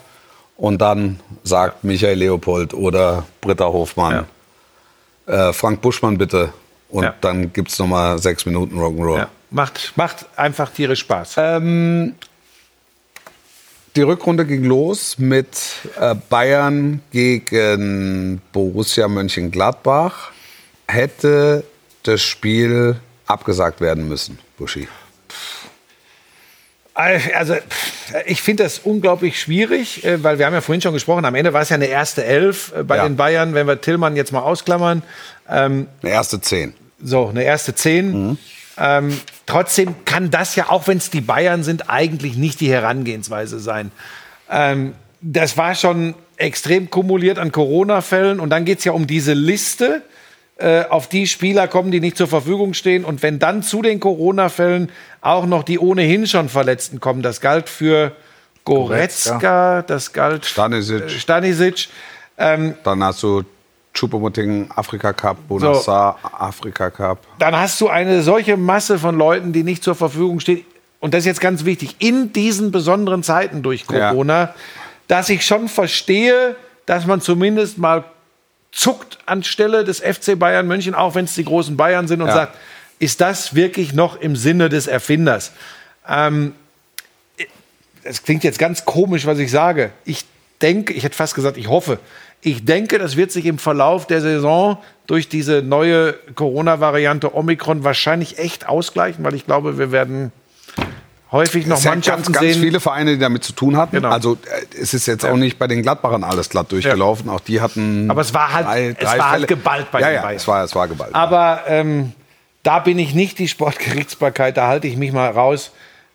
Und 0.59 0.79
dann 0.81 1.21
sagt 1.43 1.85
Michael 1.85 2.17
Leopold 2.19 2.73
oder 2.73 3.25
Britta 3.39 3.65
Hofmann, 3.65 4.25
äh, 5.25 5.53
Frank 5.53 5.79
Buschmann 5.81 6.17
bitte. 6.17 6.51
Und 6.89 7.03
Ja. 7.03 7.15
dann 7.21 7.53
gibt 7.53 7.69
es 7.71 7.79
nochmal 7.79 8.19
sechs 8.19 8.45
Minuten 8.45 8.77
Rock'n'Roll. 8.77 9.17
Ja, 9.19 9.29
macht, 9.51 9.93
macht 9.95 10.25
einfach 10.35 10.69
tierisch 10.71 10.99
Spaß. 10.99 11.35
Ähm, 11.37 12.15
die 13.95 14.01
Rückrunde 14.01 14.45
ging 14.45 14.65
los 14.65 15.17
mit 15.17 15.47
äh, 15.97 16.13
Bayern 16.29 17.01
gegen 17.11 18.41
Borussia 18.51 19.07
Mönchengladbach. 19.07 20.31
Hätte 20.89 21.63
das 22.03 22.21
Spiel 22.21 22.97
abgesagt 23.27 23.79
werden 23.79 24.09
müssen, 24.09 24.39
Buschi? 24.57 24.89
Also, 26.99 27.55
ich 28.25 28.41
finde 28.41 28.63
das 28.63 28.79
unglaublich 28.79 29.39
schwierig, 29.39 30.03
äh, 30.03 30.21
weil 30.23 30.37
wir 30.39 30.45
haben 30.45 30.53
ja 30.53 30.61
vorhin 30.61 30.81
schon 30.81 30.93
gesprochen, 30.93 31.23
am 31.25 31.35
Ende 31.35 31.53
war 31.53 31.61
es 31.61 31.69
ja 31.69 31.75
eine 31.75 31.85
erste 31.85 32.25
Elf 32.25 32.73
äh, 32.77 32.83
bei 32.83 32.97
Ja. 32.97 33.03
den 33.07 33.15
Bayern, 33.15 33.53
wenn 33.53 33.67
wir 33.67 33.79
Tillmann 33.79 34.15
jetzt 34.15 34.31
mal 34.31 34.41
ausklammern. 34.41 35.03
Ähm, 35.49 35.87
Eine 36.01 36.11
erste 36.11 36.41
Zehn. 36.41 36.73
so, 37.01 37.27
eine 37.29 37.43
erste 37.43 37.73
Zehn. 37.75 38.37
Ähm, 38.77 39.19
trotzdem 39.45 39.95
kann 40.05 40.29
das 40.31 40.55
ja, 40.55 40.69
auch 40.69 40.87
wenn 40.87 40.97
es 40.97 41.09
die 41.09 41.21
Bayern 41.21 41.63
sind, 41.63 41.89
eigentlich 41.89 42.35
nicht 42.35 42.59
die 42.59 42.69
Herangehensweise 42.71 43.59
sein. 43.59 43.91
Ähm, 44.49 44.93
das 45.21 45.57
war 45.57 45.75
schon 45.75 46.15
extrem 46.37 46.89
kumuliert 46.89 47.39
an 47.39 47.51
Corona-Fällen 47.51 48.39
und 48.39 48.49
dann 48.49 48.65
geht 48.65 48.79
es 48.79 48.85
ja 48.85 48.91
um 48.93 49.05
diese 49.07 49.33
Liste. 49.33 50.01
Äh, 50.59 50.83
Auf 50.89 51.07
die 51.07 51.25
Spieler 51.27 51.67
kommen, 51.67 51.89
die 51.91 51.99
nicht 52.01 52.17
zur 52.17 52.27
Verfügung 52.27 52.73
stehen. 52.73 53.05
Und 53.05 53.23
wenn 53.23 53.39
dann 53.39 53.63
zu 53.63 53.81
den 53.81 53.99
Corona-Fällen 53.99 54.91
auch 55.21 55.45
noch 55.45 55.63
die 55.63 55.79
ohnehin 55.79 56.27
schon 56.27 56.49
Verletzten 56.49 56.99
kommen, 56.99 57.21
das 57.21 57.39
galt 57.41 57.69
für 57.69 58.11
Goretzka, 58.65 59.81
das 59.81 60.13
galt 60.13 60.45
Stanisic. 60.45 61.03
äh, 61.03 61.09
Stanisic. 61.09 61.87
Ähm, 62.37 62.75
Dann 62.83 63.03
hast 63.03 63.21
du 63.23 63.43
Choupo-Moting 63.93 64.69
Afrika 64.75 65.11
Cup, 65.13 65.37
Bonassar 65.47 66.17
Afrika 66.37 66.89
Cup. 66.89 67.19
dann 67.39 67.55
hast 67.55 67.81
du 67.81 67.89
eine 67.89 68.21
solche 68.21 68.55
Masse 68.55 68.99
von 68.99 69.17
Leuten, 69.17 69.51
die 69.51 69.63
nicht 69.63 69.83
zur 69.83 69.95
Verfügung 69.95 70.39
stehen. 70.39 70.63
Und 70.99 71.13
das 71.13 71.19
ist 71.21 71.25
jetzt 71.25 71.41
ganz 71.41 71.65
wichtig, 71.65 71.95
in 71.99 72.31
diesen 72.33 72.71
besonderen 72.71 73.23
Zeiten 73.23 73.61
durch 73.63 73.85
Ja. 73.91 74.11
Corona, 74.11 74.53
dass 75.07 75.29
ich 75.29 75.45
schon 75.45 75.67
verstehe, 75.67 76.55
dass 76.85 77.05
man 77.07 77.19
zumindest 77.21 77.77
mal 77.77 78.03
zuckt 78.71 79.17
anstelle 79.25 79.83
des 79.83 79.99
FC 79.99 80.37
Bayern 80.37 80.67
München, 80.67 80.95
auch 80.95 81.15
wenn 81.15 81.25
es 81.25 81.35
die 81.35 81.45
großen 81.45 81.75
Bayern 81.77 82.07
sind, 82.07 82.21
und 82.21 82.27
Ja. 82.27 82.33
sagt, 82.33 82.57
ist 82.99 83.21
das 83.21 83.55
wirklich 83.55 83.93
noch 83.93 84.19
im 84.19 84.35
Sinne 84.35 84.69
des 84.69 84.87
Erfinders? 84.87 85.51
Ähm, 86.07 86.53
es 88.03 88.23
klingt 88.23 88.43
jetzt 88.43 88.59
ganz 88.59 88.85
komisch, 88.85 89.25
was 89.25 89.39
ich 89.39 89.51
sage. 89.51 89.91
Ich 90.05 90.25
denke, 90.61 90.93
ich 90.93 91.03
hätte 91.03 91.15
fast 91.15 91.35
gesagt, 91.35 91.57
ich 91.57 91.67
hoffe. 91.67 91.99
Ich 92.41 92.63
denke, 92.63 92.99
das 92.99 93.17
wird 93.17 93.31
sich 93.31 93.45
im 93.45 93.57
Verlauf 93.59 94.07
der 94.07 94.21
Saison 94.21 94.77
durch 95.07 95.27
diese 95.27 95.61
neue 95.61 96.13
Corona-Variante 96.35 97.35
Omikron 97.35 97.83
wahrscheinlich 97.83 98.37
echt 98.37 98.67
ausgleichen, 98.67 99.23
weil 99.23 99.33
ich 99.35 99.45
glaube, 99.45 99.77
wir 99.77 99.91
werden 99.91 100.31
häufig 101.31 101.67
noch 101.67 101.83
Mannschaften 101.83 102.23
ganz, 102.31 102.39
ganz 102.39 102.53
sehen. 102.53 102.61
viele 102.63 102.79
Vereine, 102.79 103.13
die 103.13 103.19
damit 103.19 103.43
zu 103.43 103.53
tun 103.53 103.77
hatten. 103.77 103.95
Genau. 103.97 104.09
Also 104.09 104.33
äh, 104.45 104.81
es 104.81 104.93
ist 104.93 105.05
jetzt 105.05 105.25
auch 105.25 105.35
nicht 105.37 105.59
bei 105.59 105.67
den 105.67 105.81
Gladbachern 105.83 106.23
alles 106.23 106.49
glatt 106.49 106.71
durchgelaufen. 106.71 107.29
Auch 107.29 107.39
die 107.41 107.61
hatten. 107.61 108.09
Aber 108.09 108.21
es 108.21 108.33
war 108.33 108.53
halt- 108.53 108.97
es 108.99 109.05
war 109.17 109.31
halt 109.31 109.47
geballt 109.47 109.91
bei 109.91 110.01
ja, 110.01 110.07
den 110.09 110.15
ja, 110.15 110.21
Bayern. 110.21 110.35
Es 110.37 110.47
war, 110.47 110.63
es 110.63 110.75
war 110.75 110.87
geballt. 110.87 111.13
Aber 111.15 111.61
ähm, 111.67 112.13
da 112.63 112.79
bin 112.79 112.99
ich 112.99 113.13
nicht 113.13 113.39
die 113.39 113.47
Sportgerichtsbarkeit, 113.47 114.57
da 114.57 114.67
halte 114.67 114.87
ich 114.87 114.97
mich 114.97 115.11
mal 115.11 115.29
raus. 115.29 115.71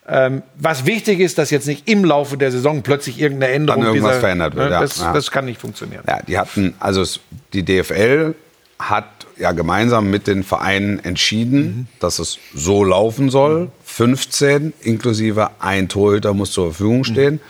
Ähm, 0.07 0.43
was 0.57 0.85
wichtig 0.85 1.21
ist, 1.21 1.39
dass 1.39 1.51
jetzt 1.51 1.67
nicht 1.67 1.89
im 1.89 2.05
Laufe 2.05 2.37
der 2.37 2.51
Saison 2.53 2.83
plötzlich 2.83 3.19
irgendeine 3.19 3.55
Änderung 3.55 3.83
Dann 3.83 3.95
irgendwas 3.95 4.11
dieser- 4.12 4.21
verändert 4.21 4.55
wird, 4.55 4.69
ne, 4.69 4.75
ja. 4.75 4.81
Das, 4.83 4.99
Ja. 5.01 5.12
das 5.15 5.31
kann 5.31 5.47
nicht 5.47 5.59
funktionieren. 5.59 6.05
Ja, 6.07 6.21
die 6.21 6.39
hatten, 6.39 6.75
also 6.79 7.03
die 7.55 7.62
DFL 7.65 8.35
hat 8.79 9.07
ja 9.37 9.53
gemeinsam 9.53 10.11
mit 10.11 10.26
den 10.26 10.45
Vereinen 10.45 10.99
entschieden, 10.99 11.89
dass 12.01 12.18
es 12.18 12.39
so 12.55 12.85
laufen 12.85 13.30
soll. 13.30 13.70
15 13.85 14.72
inklusive 14.80 15.51
ein 15.61 15.89
Torhüter 15.89 16.35
muss 16.35 16.53
zur 16.53 16.66
Verfügung 16.72 17.05
stehen. 17.05 17.41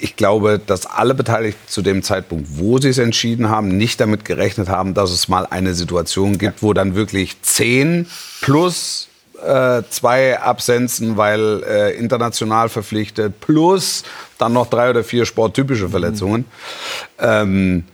Ich 0.00 0.16
glaube, 0.16 0.60
dass 0.64 0.86
alle 0.86 1.14
Beteiligten 1.14 1.68
zu 1.68 1.82
dem 1.82 2.02
Zeitpunkt, 2.02 2.58
wo 2.58 2.78
sie 2.78 2.88
es 2.88 2.98
entschieden 2.98 3.48
haben, 3.48 3.68
nicht 3.76 4.00
damit 4.00 4.24
gerechnet 4.24 4.68
haben, 4.68 4.94
dass 4.94 5.10
es 5.10 5.28
mal 5.28 5.46
eine 5.46 5.74
Situation 5.74 6.38
gibt, 6.38 6.62
wo 6.62 6.72
dann 6.72 6.94
wirklich 6.94 7.40
10 7.42 8.06
plus 8.40 9.08
äh, 9.44 9.82
zwei 9.90 10.38
Absenzen, 10.40 11.16
weil 11.16 11.62
äh, 11.64 11.96
international 11.96 12.68
verpflichtet, 12.68 13.40
plus 13.40 14.04
dann 14.38 14.52
noch 14.52 14.68
drei 14.68 14.90
oder 14.90 15.04
vier 15.04 15.24
sporttypische 15.24 15.88
Verletzungen. 15.88 16.44
Ähm, 17.18 17.84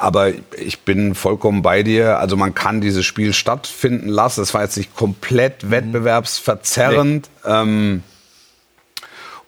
aber 0.00 0.32
ich 0.58 0.80
bin 0.80 1.14
vollkommen 1.14 1.62
bei 1.62 1.82
dir. 1.82 2.18
Also 2.18 2.36
man 2.36 2.54
kann 2.54 2.80
dieses 2.80 3.04
Spiel 3.04 3.32
stattfinden 3.32 4.08
lassen. 4.08 4.42
Es 4.42 4.54
war 4.54 4.62
jetzt 4.62 4.76
nicht 4.76 4.94
komplett 4.94 5.70
wettbewerbsverzerrend. 5.70 7.28
Ähm, 7.44 8.02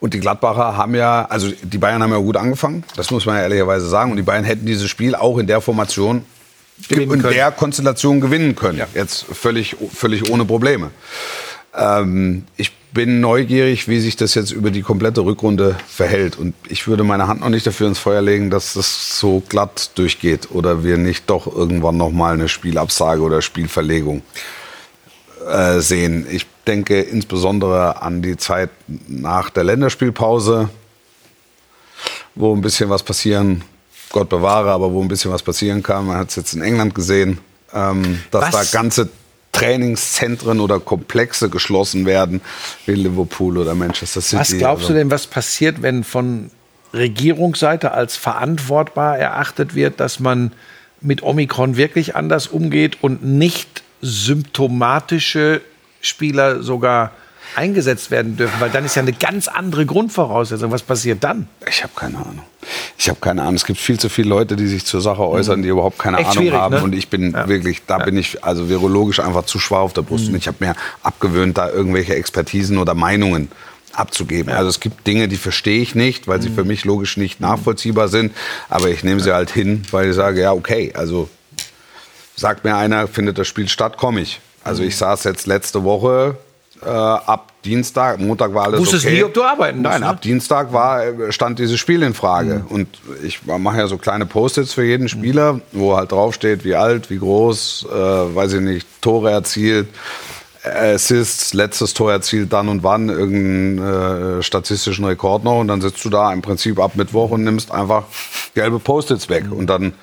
und 0.00 0.14
die 0.14 0.20
Gladbacher 0.20 0.76
haben 0.76 0.94
ja, 0.94 1.26
also 1.28 1.50
die 1.62 1.78
Bayern 1.78 2.02
haben 2.02 2.12
ja 2.12 2.18
gut 2.18 2.36
angefangen, 2.36 2.84
das 2.96 3.10
muss 3.10 3.26
man 3.26 3.36
ja 3.36 3.42
ehrlicherweise 3.42 3.88
sagen. 3.88 4.12
Und 4.12 4.16
die 4.16 4.22
Bayern 4.22 4.44
hätten 4.44 4.64
dieses 4.64 4.88
Spiel 4.88 5.14
auch 5.14 5.38
in 5.38 5.46
der 5.46 5.60
Formation, 5.60 6.24
in 6.88 7.20
der 7.22 7.50
Konstellation 7.50 8.20
gewinnen 8.20 8.54
können. 8.54 8.80
Jetzt 8.94 9.24
völlig, 9.24 9.76
völlig 9.92 10.30
ohne 10.30 10.44
Probleme. 10.44 10.90
Ähm, 11.74 12.44
ich 12.56 12.72
bin 12.92 13.20
neugierig, 13.20 13.88
wie 13.88 14.00
sich 14.00 14.16
das 14.16 14.34
jetzt 14.34 14.50
über 14.50 14.70
die 14.70 14.82
komplette 14.82 15.20
Rückrunde 15.20 15.76
verhält. 15.86 16.38
Und 16.38 16.54
ich 16.68 16.86
würde 16.86 17.04
meine 17.04 17.28
Hand 17.28 17.40
noch 17.40 17.50
nicht 17.50 17.66
dafür 17.66 17.88
ins 17.88 17.98
Feuer 17.98 18.22
legen, 18.22 18.50
dass 18.50 18.74
das 18.74 19.18
so 19.18 19.42
glatt 19.48 19.90
durchgeht 19.96 20.50
oder 20.50 20.84
wir 20.84 20.96
nicht 20.96 21.28
doch 21.28 21.46
irgendwann 21.46 21.96
noch 21.96 22.10
mal 22.10 22.34
eine 22.34 22.48
Spielabsage 22.48 23.20
oder 23.20 23.42
Spielverlegung 23.42 24.22
äh, 25.46 25.80
sehen. 25.80 26.26
Ich 26.30 26.46
denke 26.66 27.00
insbesondere 27.00 28.02
an 28.02 28.22
die 28.22 28.36
Zeit 28.36 28.70
nach 29.06 29.50
der 29.50 29.64
Länderspielpause, 29.64 30.68
wo 32.34 32.54
ein 32.54 32.60
bisschen 32.60 32.90
was 32.90 33.02
passieren, 33.02 33.62
Gott 34.10 34.28
bewahre, 34.28 34.70
aber 34.70 34.92
wo 34.92 35.02
ein 35.02 35.08
bisschen 35.08 35.30
was 35.30 35.42
passieren 35.42 35.82
kann. 35.82 36.06
Man 36.06 36.16
hat 36.16 36.30
es 36.30 36.36
jetzt 36.36 36.54
in 36.54 36.62
England 36.62 36.94
gesehen, 36.94 37.38
ähm, 37.74 38.22
dass 38.30 38.52
Was? 38.52 38.70
da 38.70 38.78
ganze 38.78 39.08
Trainingszentren 39.52 40.60
oder 40.60 40.78
Komplexe 40.78 41.50
geschlossen 41.50 42.06
werden, 42.06 42.40
wie 42.86 42.92
Liverpool 42.92 43.58
oder 43.58 43.74
Manchester 43.74 44.20
City. 44.20 44.40
Was 44.40 44.56
glaubst 44.56 44.88
du 44.88 44.92
denn, 44.94 45.10
was 45.10 45.26
passiert, 45.26 45.82
wenn 45.82 46.04
von 46.04 46.50
Regierungsseite 46.94 47.92
als 47.92 48.16
verantwortbar 48.16 49.18
erachtet 49.18 49.74
wird, 49.74 50.00
dass 50.00 50.20
man 50.20 50.52
mit 51.00 51.22
Omikron 51.22 51.76
wirklich 51.76 52.16
anders 52.16 52.46
umgeht 52.46 52.98
und 53.02 53.24
nicht 53.24 53.82
symptomatische 54.00 55.60
Spieler 56.00 56.62
sogar 56.62 57.12
eingesetzt 57.56 58.10
werden 58.10 58.36
dürfen? 58.36 58.60
Weil 58.60 58.70
dann 58.70 58.84
ist 58.84 58.94
ja 58.96 59.02
eine 59.02 59.12
ganz 59.12 59.48
andere 59.48 59.86
Grundvoraussetzung. 59.86 60.70
Was 60.70 60.82
passiert 60.82 61.24
dann? 61.24 61.48
Ich 61.68 61.82
habe 61.82 61.92
keine 61.96 62.18
Ahnung. 62.18 62.42
Ich 62.96 63.08
habe 63.08 63.18
keine 63.20 63.42
Ahnung. 63.42 63.54
Es 63.54 63.64
gibt 63.64 63.78
viel 63.80 63.98
zu 63.98 64.08
viele 64.08 64.28
Leute, 64.28 64.56
die 64.56 64.66
sich 64.66 64.84
zur 64.84 65.00
Sache 65.00 65.22
äußern, 65.26 65.62
die 65.62 65.68
überhaupt 65.68 65.98
keine. 65.98 66.18
Echt 66.18 66.30
Ahnung 66.36 66.52
haben. 66.52 66.74
ne? 66.76 66.82
Und 66.82 66.94
ich 66.94 67.08
bin 67.08 67.32
Ja. 67.32 67.48
wirklich, 67.48 67.82
da 67.86 67.98
bin 67.98 68.16
ich 68.16 68.44
also 68.44 68.68
virologisch 68.68 69.20
einfach 69.20 69.44
zu 69.44 69.58
schwach 69.58 69.78
auf 69.80 69.92
der 69.92 70.02
Brust. 70.02 70.26
Mhm. 70.28 70.34
Und 70.34 70.36
ich 70.38 70.46
habe 70.48 70.56
mir 70.60 70.74
abgewöhnt, 71.02 71.56
da 71.58 71.68
irgendwelche 71.70 72.14
Expertisen 72.14 72.78
oder 72.78 72.94
Meinungen 72.94 73.50
abzugeben. 73.94 74.52
Also 74.52 74.68
es 74.68 74.80
gibt 74.80 75.06
Dinge, 75.06 75.26
die 75.28 75.36
verstehe 75.36 75.80
ich 75.80 75.94
nicht, 75.94 76.28
weil 76.28 76.40
sie 76.42 76.50
Mhm. 76.50 76.54
für 76.54 76.64
mich 76.64 76.84
logisch 76.84 77.16
nicht 77.16 77.40
nachvollziehbar 77.40 78.08
sind. 78.08 78.32
Aber 78.68 78.88
ich 78.90 79.02
nehme 79.02 79.20
sie 79.20 79.32
halt 79.32 79.50
hin, 79.50 79.82
weil 79.90 80.10
ich 80.10 80.14
sage, 80.16 80.40
ja, 80.42 80.52
okay, 80.52 80.92
also 80.94 81.28
sagt 82.36 82.64
mir 82.64 82.76
einer, 82.76 83.08
findet 83.08 83.38
das 83.38 83.48
Spiel 83.48 83.68
statt, 83.68 83.96
komme 83.96 84.20
ich. 84.20 84.40
Also 84.62 84.82
Mhm. 84.82 84.88
ich 84.88 84.96
saß 84.96 85.24
jetzt 85.24 85.46
letzte 85.46 85.82
Woche 85.84 86.36
äh, 86.84 86.88
ab 86.88 87.52
Dienstag, 87.64 88.20
Montag 88.20 88.54
war 88.54 88.64
alles 88.64 88.80
Wusstest 88.80 89.04
okay. 89.04 89.16
nie, 89.16 89.24
ob 89.24 89.34
du 89.34 89.42
arbeiten 89.42 89.78
musst, 89.78 89.90
Nein, 89.90 90.00
ne? 90.00 90.06
ab 90.06 90.20
Dienstag 90.20 90.72
war, 90.72 91.02
stand 91.30 91.58
dieses 91.58 91.78
Spiel 91.78 92.02
in 92.02 92.14
Frage. 92.14 92.64
Und 92.68 92.88
ich 93.22 93.44
mache 93.44 93.78
ja 93.78 93.86
so 93.88 93.98
kleine 93.98 94.26
Post-its 94.26 94.72
für 94.72 94.84
jeden 94.84 95.08
Spieler, 95.08 95.60
wo 95.72 95.96
halt 95.96 96.12
draufsteht, 96.12 96.64
wie 96.64 96.76
alt, 96.76 97.10
wie 97.10 97.18
groß, 97.18 97.86
äh, 97.90 97.94
weiß 97.94 98.54
ich 98.54 98.60
nicht, 98.60 98.86
Tore 99.02 99.30
erzielt, 99.30 99.88
Assists, 100.62 101.54
letztes 101.54 101.94
Tor 101.94 102.12
erzielt, 102.12 102.52
dann 102.52 102.68
und 102.68 102.82
wann, 102.82 103.08
irgendeinen 103.08 104.38
äh, 104.38 104.42
statistischen 104.42 105.04
Rekord 105.04 105.44
noch. 105.44 105.60
Und 105.60 105.68
dann 105.68 105.80
sitzt 105.80 106.04
du 106.04 106.10
da 106.10 106.32
im 106.32 106.42
Prinzip 106.42 106.78
ab 106.78 106.92
Mittwoch 106.94 107.30
und 107.30 107.44
nimmst 107.44 107.70
einfach 107.70 108.04
gelbe 108.54 108.78
Post-its 108.78 109.28
weg. 109.28 109.44
Und 109.50 109.68
dann 109.68 109.94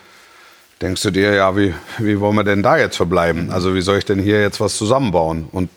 denkst 0.82 1.02
du 1.04 1.12
dir, 1.12 1.34
ja, 1.34 1.56
wie, 1.56 1.74
wie 2.00 2.20
wollen 2.20 2.36
wir 2.36 2.44
denn 2.44 2.64
da 2.64 2.78
jetzt 2.78 2.98
verbleiben? 2.98 3.50
Also 3.52 3.76
wie 3.76 3.82
soll 3.82 3.98
ich 3.98 4.06
denn 4.06 4.20
hier 4.20 4.42
jetzt 4.42 4.60
was 4.60 4.78
zusammenbauen? 4.78 5.48
Und 5.52 5.70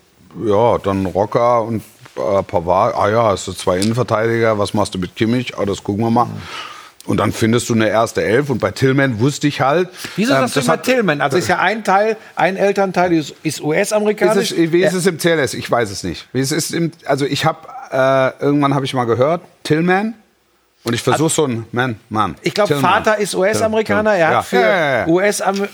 ja, 0.45 0.79
dann 0.79 1.07
Rocker 1.07 1.63
und 1.63 1.83
äh, 2.17 2.43
Pavard, 2.43 2.95
ah 2.97 3.09
ja, 3.09 3.23
hast 3.25 3.47
du 3.49 3.53
zwei 3.53 3.79
Innenverteidiger, 3.79 4.59
was 4.59 4.75
machst 4.75 4.95
du 4.95 4.99
mit 4.99 5.15
Kimmich? 5.17 5.57
Ah, 5.59 5.65
das 5.65 5.83
gucken 5.83 6.05
wir 6.05 6.11
mal. 6.11 6.27
Und 7.07 7.17
dann 7.19 7.33
findest 7.33 7.71
du 7.71 7.75
eine 7.75 7.89
erste 7.89 8.23
Elf 8.23 8.51
und 8.51 8.59
bei 8.59 8.71
Tillman 8.71 9.19
wusste 9.19 9.49
ich 9.49 9.63
halt. 9.63 9.89
Wieso 10.17 10.35
ähm, 10.35 10.41
sagst 10.41 10.57
du 10.57 10.61
das 10.61 10.67
immer 10.67 10.83
Tillman? 10.83 11.21
Also 11.23 11.39
ist 11.39 11.49
ja 11.49 11.59
ein 11.59 11.83
Teil, 11.83 12.19
ein 12.37 12.57
Elternteil 12.57 13.15
ist, 13.15 13.35
US-amerikanisch. 13.63 14.55
wie 14.55 14.83
ist 14.83 14.93
es 14.93 15.07
im 15.07 15.17
CLS? 15.17 15.55
Ich 15.55 15.71
weiß 15.71 15.91
es 15.91 16.03
nicht. 16.03 16.29
Wie 16.35 16.41
ist 16.41 16.53
es 16.53 16.71
im, 16.71 16.93
also 17.07 17.25
ich 17.25 17.47
habe 17.47 17.61
äh, 17.91 18.45
irgendwann 18.45 18.75
habe 18.75 18.85
ich 18.85 18.93
mal 18.93 19.05
gehört 19.05 19.41
Tillman 19.65 20.15
und 20.85 20.95
ich 20.95 21.03
versuche 21.03 21.29
so 21.29 21.45
ein 21.45 21.67
Man, 21.73 21.97
Mann. 22.09 22.37
Ich 22.43 22.55
glaube. 22.55 22.75
Vater 22.77 23.19
ist 23.19 23.35
US-Amerikaner. 23.35 24.15
Er 24.15 24.39
hat 24.39 24.45
für, 24.47 24.57
Ja, 24.57 24.63
ja, 24.63 24.99
ja. 25.01 25.07
US, 25.09 25.41
also 25.41 25.67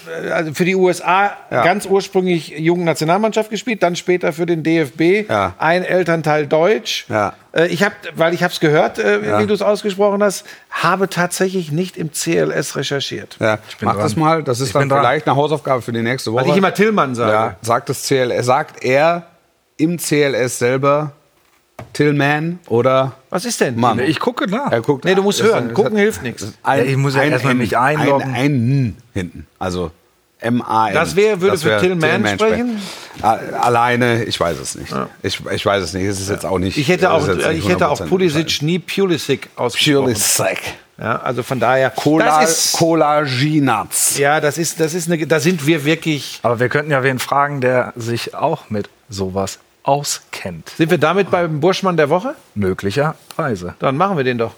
für 0.55 0.65
die 0.65 0.75
USA 0.75 1.33
ganz 1.51 1.87
ursprünglich 1.87 2.49
jungen 2.59 2.85
Nationalmannschaft 2.85 3.51
gespielt, 3.51 3.83
dann 3.83 3.97
später 3.97 4.33
für 4.33 4.47
den 4.47 4.63
DFB. 4.63 5.31
Ein 5.59 5.85
Elternteil 5.85 6.47
Deutsch. 6.47 7.07
Ja. 7.09 7.35
Äh, 7.53 7.67
Ich 7.67 7.83
habe, 7.85 7.95
weil 8.17 8.35
ich 8.35 8.43
habe 8.43 8.53
es 8.53 8.59
gehört, 8.61 8.99
äh, 8.99 9.39
wie 9.39 9.47
du 9.47 9.55
es 9.55 9.63
ausgesprochen 9.63 10.23
hast, 10.23 10.45
habe 10.71 11.09
tatsächlich 11.09 11.71
nicht 11.71 11.97
im 11.97 12.11
CLS 12.13 12.75
recherchiert. 12.75 13.37
Mach 13.39 13.59
dran. 13.79 13.99
das 13.99 14.17
mal. 14.17 14.43
Das 14.43 14.59
ist 14.61 14.69
Ich 14.69 14.73
dann 14.73 14.81
bin 14.83 14.89
dran. 14.89 15.01
vielleicht 15.01 15.29
eine 15.29 15.37
Hausaufgabe 15.37 15.83
für 15.83 15.93
die 15.93 16.03
nächste 16.03 16.33
Woche. 16.33 16.45
Weil 16.45 16.51
ich 16.51 16.57
immer 16.57 16.75
Tillmann 16.75 17.15
sage. 17.15 17.57
sagt 17.61 17.89
das 17.89 18.03
CLS, 18.05 18.47
sagt 18.47 18.83
er 18.85 19.27
im 19.77 19.99
CLS 19.99 20.59
selber 20.59 21.13
Tillman 21.93 22.59
oder 22.69 23.13
Was 23.31 23.45
ist 23.45 23.61
denn? 23.61 23.77
Mann? 23.79 23.99
Ich 24.01 24.19
gucke 24.21 24.49
nach. 24.51 24.73
Er 24.73 24.81
guckt, 24.81 25.05
Nee, 25.05 25.15
du 25.15 25.23
musst 25.23 25.41
das- 25.41 25.47
hören. 25.49 25.67
das- 25.69 25.75
Gucken 25.75 25.97
hilft 25.97 26.23
nichts. 26.23 26.53
Ein, 26.63 26.79
Ja, 26.79 26.85
ich 26.85 26.97
muss 26.97 27.15
ja 27.15 27.23
ein 27.23 27.33
erstmal 27.33 27.55
mich 27.55 27.77
einloggen. 27.79 28.29
Ein, 28.29 28.35
ein 28.35 28.45
N 28.55 28.97
hinten. 29.13 29.47
Also 29.59 29.91
M-A-N. 30.41 30.93
Das 30.95 31.17
wär- 31.17 31.41
würde 31.41 31.57
für 31.57 31.69
wär 31.71 31.79
Tillman 31.81 32.27
sprechen? 32.27 32.81
A- 33.23 33.39
Alleine, 33.61 34.25
ich 34.25 34.39
weiß 34.39 34.59
es 34.59 34.75
nicht. 34.75 34.93
Ich, 35.23 35.41
ich 35.53 35.65
weiß 35.65 35.83
es 35.83 35.93
nicht. 35.95 36.05
Es 36.05 36.21
ist 36.21 36.29
jetzt 36.31 36.45
auch 36.45 36.59
nicht. 36.59 36.77
Ich 36.77 36.89
hätte 36.89 37.11
auch, 37.13 37.27
ich 37.29 37.69
hätte 37.69 37.89
auch 37.89 38.01
100% 38.01 38.09
Pulisic 38.09 38.61
nie 38.63 38.79
Pulisic 38.79 39.49
ausgesprochen. 39.57 40.03
Pulisic. 40.05 40.61
Ja, 40.99 41.17
also 41.23 41.43
von 41.43 41.59
daher. 41.61 41.91
Cola, 41.91 42.41
das 42.41 42.67
ist, 42.67 42.73
Collaginats. 42.77 44.19
ja, 44.19 44.41
das 44.41 44.59
ist, 44.59 44.79
das 44.81 44.95
ist 44.95 45.11
eine, 45.11 45.27
da 45.27 45.41
sind 45.41 45.67
wir 45.67 45.85
wirklich. 45.85 46.41
Aber 46.43 46.61
wir 46.61 46.69
könnten 46.69 46.91
ja 46.91 47.03
wen 47.03 47.19
fragen, 47.19 47.61
der 47.61 47.93
sich 47.97 48.35
auch 48.35 48.71
mit 48.71 48.89
sowas 49.09 49.59
auskennt. 49.85 50.71
Sind 50.71 50.91
wir 50.91 50.99
damit 50.99 51.31
beim 51.31 51.61
Burschmann 51.61 51.97
der 51.97 52.11
Woche? 52.11 52.35
Möglicherweise. 52.55 53.75
Dann 53.79 53.97
machen 53.97 54.17
wir 54.17 54.25
den 54.25 54.39
doch. 54.39 54.55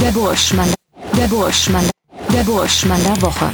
Der 0.00 0.12
Burschmann. 0.12 0.72
Der 1.16 1.26
Burschmann. 1.26 1.90
Der 2.32 2.42
Burschmann 2.44 3.02
der 3.04 3.20
Woche. 3.20 3.50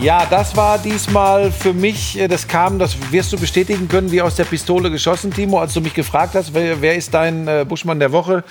Ja, 0.00 0.24
das 0.26 0.56
war 0.56 0.78
diesmal 0.78 1.50
für 1.50 1.72
mich, 1.72 2.16
äh, 2.20 2.28
das 2.28 2.46
kam, 2.46 2.78
das 2.78 2.96
wirst 3.10 3.32
du 3.32 3.38
bestätigen 3.38 3.88
können, 3.88 4.12
wie 4.12 4.22
aus 4.22 4.36
der 4.36 4.44
Pistole 4.44 4.92
geschossen, 4.92 5.32
Timo, 5.32 5.58
als 5.58 5.74
du 5.74 5.80
mich 5.80 5.92
gefragt 5.92 6.36
hast, 6.36 6.54
wer, 6.54 6.80
wer 6.80 6.94
ist 6.94 7.12
dein 7.12 7.48
äh, 7.48 7.66
Buschmann 7.68 7.98
der 7.98 8.12
Woche? 8.12 8.44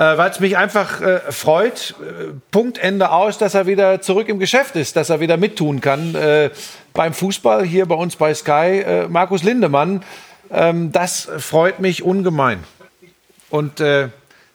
Äh, 0.00 0.16
Weil 0.16 0.30
es 0.30 0.40
mich 0.40 0.56
einfach 0.56 1.02
äh, 1.02 1.20
freut, 1.30 1.94
äh, 2.00 2.32
Punkt, 2.50 2.78
Ende 2.78 3.10
aus, 3.10 3.36
dass 3.36 3.52
er 3.52 3.66
wieder 3.66 4.00
zurück 4.00 4.30
im 4.30 4.38
Geschäft 4.38 4.74
ist, 4.76 4.96
dass 4.96 5.10
er 5.10 5.20
wieder 5.20 5.36
mittun 5.36 5.82
kann 5.82 6.14
äh, 6.14 6.48
beim 6.94 7.12
Fußball, 7.12 7.66
hier 7.66 7.84
bei 7.84 7.96
uns 7.96 8.16
bei 8.16 8.32
Sky. 8.32 8.80
Äh, 8.80 9.08
Markus 9.08 9.42
Lindemann, 9.42 10.02
ähm, 10.50 10.90
das 10.90 11.28
freut 11.36 11.80
mich 11.80 12.02
ungemein. 12.02 12.64
Und 13.50 13.80
äh, 13.80 14.08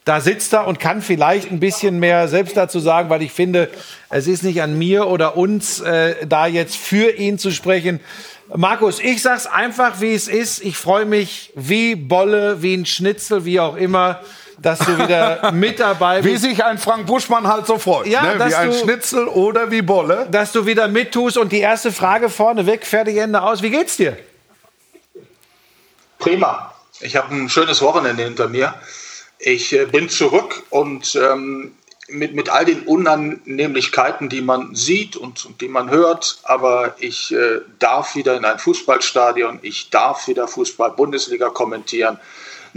da 0.04 0.20
sitzt 0.20 0.52
er 0.52 0.66
und 0.66 0.80
kann 0.80 1.04
vielleicht 1.04 1.52
ein 1.52 1.60
bisschen 1.60 2.00
mehr 2.00 2.28
selbst 2.28 2.58
dazu 2.58 2.80
sagen, 2.80 3.12
weil 3.12 3.22
ich 3.22 3.32
finde, 3.32 3.70
es 4.10 4.26
ist 4.26 4.44
nicht 4.44 4.64
an 4.64 4.76
mir 4.76 5.06
oder 5.08 5.36
uns, 5.36 5.84
da 6.28 6.46
jetzt 6.46 6.78
für 6.78 7.10
ihn 7.10 7.40
zu 7.40 7.50
sprechen. 7.50 8.00
Markus, 8.56 9.00
ich 9.00 9.24
sag's 9.24 9.48
einfach, 9.48 10.02
wie 10.02 10.14
es 10.14 10.28
ist. 10.28 10.64
Ich 10.64 10.78
freue 10.78 11.06
mich 11.06 11.52
wie 11.56 11.96
Bolle, 11.96 12.62
wie 12.62 12.76
ein 12.76 12.86
Schnitzel, 12.86 13.46
wie 13.46 13.60
auch 13.60 13.76
immer, 13.76 14.22
dass 14.58 14.80
du 14.80 14.98
wieder 14.98 15.52
mit 15.54 15.80
dabei 15.80 16.24
Wie 16.24 16.32
bist. 16.32 16.44
sich 16.44 16.64
ein 16.64 16.78
Frank 16.78 17.06
Buschmann 17.06 17.48
halt 17.48 17.66
so 17.68 17.78
freut. 17.78 18.08
Ja, 18.08 18.24
ne? 18.24 18.38
dass 18.38 18.52
Wie 18.52 18.56
ein 18.56 18.72
du- 18.72 18.78
Schnitzel 18.78 19.28
oder 19.28 19.72
wie 19.72 19.82
Bolle. 19.82 20.28
dass 20.32 20.52
du 20.52 20.66
wieder 20.66 20.88
mittust. 20.88 21.38
Und 21.38 21.52
die 21.52 21.60
erste 21.60 21.92
Frage 21.92 22.30
vorneweg, 22.30 22.86
fertig, 22.86 23.18
Ende 23.18 23.42
aus. 23.42 23.62
Wie 23.62 23.70
geht's 23.70 23.98
dir? 23.98 24.18
Prima. 26.20 26.74
Ich 27.02 27.16
habe 27.16 27.34
ein 27.36 27.50
schönes 27.50 27.82
Wochenende 27.82 28.24
hinter 28.24 28.48
mir. 28.48 28.74
Ich 29.38 29.74
äh, 29.74 29.86
bin 29.86 30.10
zurück 30.10 30.64
und 30.70 31.16
ähm, 31.16 31.76
mit, 32.08 32.36
mit 32.36 32.50
all 32.50 32.66
den 32.66 32.84
Unannehmlichkeiten, 32.84 34.30
die 34.30 34.42
man 34.42 34.76
sieht 34.76 35.16
und, 35.18 35.46
und 35.46 35.60
die 35.62 35.68
man 35.68 35.90
hört, 35.90 36.40
aber 36.44 36.96
ich 37.00 37.34
äh, 37.34 37.60
darf 37.80 38.16
wieder 38.16 38.36
in 38.38 38.46
ein 38.46 38.60
Fußballstadion, 38.60 39.60
ich 39.62 39.90
darf 39.90 40.28
wieder 40.28 40.48
Fußball-Bundesliga 40.48 41.50
kommentieren. 41.50 42.20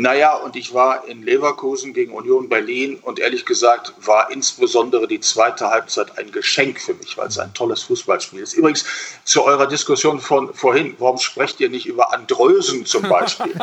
Naja, 0.00 0.34
und 0.36 0.54
ich 0.54 0.72
war 0.74 1.08
in 1.08 1.24
Leverkusen 1.24 1.92
gegen 1.92 2.12
Union 2.12 2.48
Berlin 2.48 3.00
und 3.02 3.18
ehrlich 3.18 3.44
gesagt 3.44 3.94
war 4.00 4.30
insbesondere 4.30 5.08
die 5.08 5.18
zweite 5.18 5.70
Halbzeit 5.70 6.16
ein 6.18 6.30
Geschenk 6.30 6.80
für 6.80 6.94
mich, 6.94 7.18
weil 7.18 7.26
es 7.26 7.36
ein 7.36 7.52
tolles 7.52 7.82
Fußballspiel 7.82 8.38
ist. 8.38 8.52
Übrigens 8.52 8.84
zu 9.24 9.42
eurer 9.42 9.66
Diskussion 9.66 10.20
von 10.20 10.54
vorhin, 10.54 10.94
warum 11.00 11.18
sprecht 11.18 11.58
ihr 11.58 11.68
nicht 11.68 11.86
über 11.86 12.14
Andrösen 12.14 12.86
zum 12.86 13.08
Beispiel? 13.08 13.52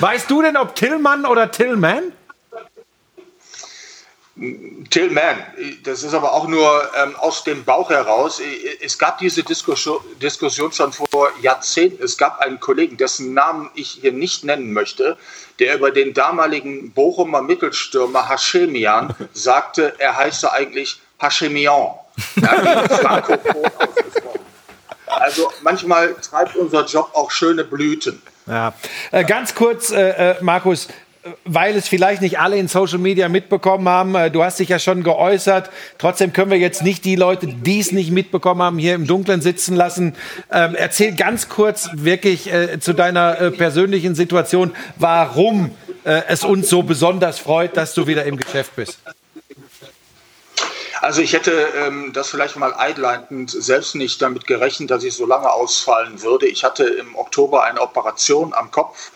Weißt 0.00 0.28
du 0.28 0.42
denn, 0.42 0.56
ob 0.56 0.74
Tillmann 0.74 1.24
oder 1.24 1.52
Tillman? 1.52 2.10
Tillman, 4.34 5.36
das 5.84 6.02
ist 6.02 6.14
aber 6.14 6.32
auch 6.32 6.48
nur 6.48 6.90
ähm, 6.96 7.14
aus 7.16 7.44
dem 7.44 7.64
Bauch 7.64 7.90
heraus. 7.90 8.40
Es 8.80 8.98
gab 8.98 9.18
diese 9.18 9.42
Diskussion, 9.42 10.00
Diskussion 10.22 10.72
schon 10.72 10.90
vor 10.92 11.30
Jahrzehnten. 11.42 12.02
Es 12.02 12.16
gab 12.16 12.40
einen 12.40 12.58
Kollegen, 12.58 12.96
dessen 12.96 13.34
Namen 13.34 13.70
ich 13.74 13.90
hier 14.00 14.12
nicht 14.12 14.42
nennen 14.42 14.72
möchte, 14.72 15.18
der 15.58 15.76
über 15.76 15.90
den 15.90 16.14
damaligen 16.14 16.92
Bochumer 16.92 17.42
Mittelstürmer 17.42 18.26
Hashemian 18.26 19.14
sagte, 19.34 19.94
er 19.98 20.16
heiße 20.16 20.50
eigentlich 20.50 21.00
Hashemian. 21.20 21.90
Ja. 22.36 23.22
Also 25.20 25.52
manchmal 25.62 26.14
treibt 26.14 26.56
unser 26.56 26.86
Job 26.86 27.10
auch 27.12 27.30
schöne 27.30 27.64
Blüten. 27.64 28.22
Ja. 28.46 28.72
Äh, 29.10 29.24
ganz 29.24 29.54
kurz, 29.54 29.90
äh, 29.90 30.30
äh, 30.32 30.34
Markus, 30.40 30.88
weil 31.44 31.76
es 31.76 31.88
vielleicht 31.88 32.20
nicht 32.20 32.38
alle 32.38 32.56
in 32.56 32.68
Social 32.68 32.98
Media 32.98 33.28
mitbekommen 33.28 33.88
haben, 33.88 34.14
äh, 34.14 34.30
du 34.30 34.42
hast 34.42 34.58
dich 34.58 34.68
ja 34.68 34.78
schon 34.78 35.02
geäußert. 35.02 35.70
Trotzdem 35.98 36.32
können 36.32 36.50
wir 36.50 36.58
jetzt 36.58 36.82
nicht 36.82 37.04
die 37.04 37.16
Leute, 37.16 37.46
die 37.46 37.80
es 37.80 37.92
nicht 37.92 38.10
mitbekommen 38.10 38.62
haben, 38.62 38.78
hier 38.78 38.94
im 38.94 39.06
Dunkeln 39.06 39.40
sitzen 39.40 39.76
lassen. 39.76 40.16
Ähm, 40.50 40.74
erzähl 40.74 41.14
ganz 41.14 41.48
kurz 41.48 41.90
wirklich 41.92 42.52
äh, 42.52 42.80
zu 42.80 42.92
deiner 42.92 43.40
äh, 43.40 43.50
persönlichen 43.50 44.14
Situation, 44.14 44.72
warum 44.96 45.70
äh, 46.04 46.22
es 46.28 46.44
uns 46.44 46.68
so 46.68 46.82
besonders 46.82 47.38
freut, 47.38 47.76
dass 47.76 47.94
du 47.94 48.06
wieder 48.06 48.24
im 48.24 48.36
Geschäft 48.36 48.74
bist. 48.74 48.98
Also 51.00 51.20
ich 51.20 51.32
hätte 51.32 51.66
ähm, 51.84 52.12
das 52.12 52.30
vielleicht 52.30 52.56
mal 52.56 52.72
einleitend 52.74 53.50
selbst 53.50 53.96
nicht 53.96 54.22
damit 54.22 54.46
gerechnet, 54.46 54.90
dass 54.90 55.02
ich 55.02 55.14
so 55.14 55.26
lange 55.26 55.52
ausfallen 55.52 56.22
würde. 56.22 56.46
Ich 56.46 56.62
hatte 56.62 56.84
im 56.84 57.16
Oktober 57.16 57.64
eine 57.64 57.80
Operation 57.80 58.54
am 58.54 58.70
Kopf 58.70 59.10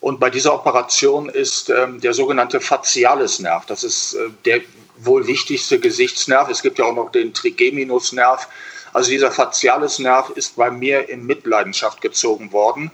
und 0.00 0.18
bei 0.18 0.30
dieser 0.30 0.54
Operation 0.54 1.28
ist 1.28 1.68
ähm, 1.68 2.00
der 2.00 2.14
sogenannte 2.14 2.60
Facialisnerv, 2.60 3.66
das 3.66 3.84
ist 3.84 4.14
äh, 4.14 4.30
der 4.44 4.60
wohl 4.96 5.26
wichtigste 5.26 5.78
Gesichtsnerv. 5.78 6.48
Es 6.48 6.62
gibt 6.62 6.78
ja 6.78 6.86
auch 6.86 6.94
noch 6.94 7.12
den 7.12 7.32
Trigeminusnerv. 7.34 8.48
Also 8.92 9.10
dieser 9.10 9.30
Facialisnerv 9.30 10.30
ist 10.30 10.56
bei 10.56 10.70
mir 10.70 11.08
in 11.08 11.24
Mitleidenschaft 11.26 12.00
gezogen 12.00 12.52
worden. 12.52 12.90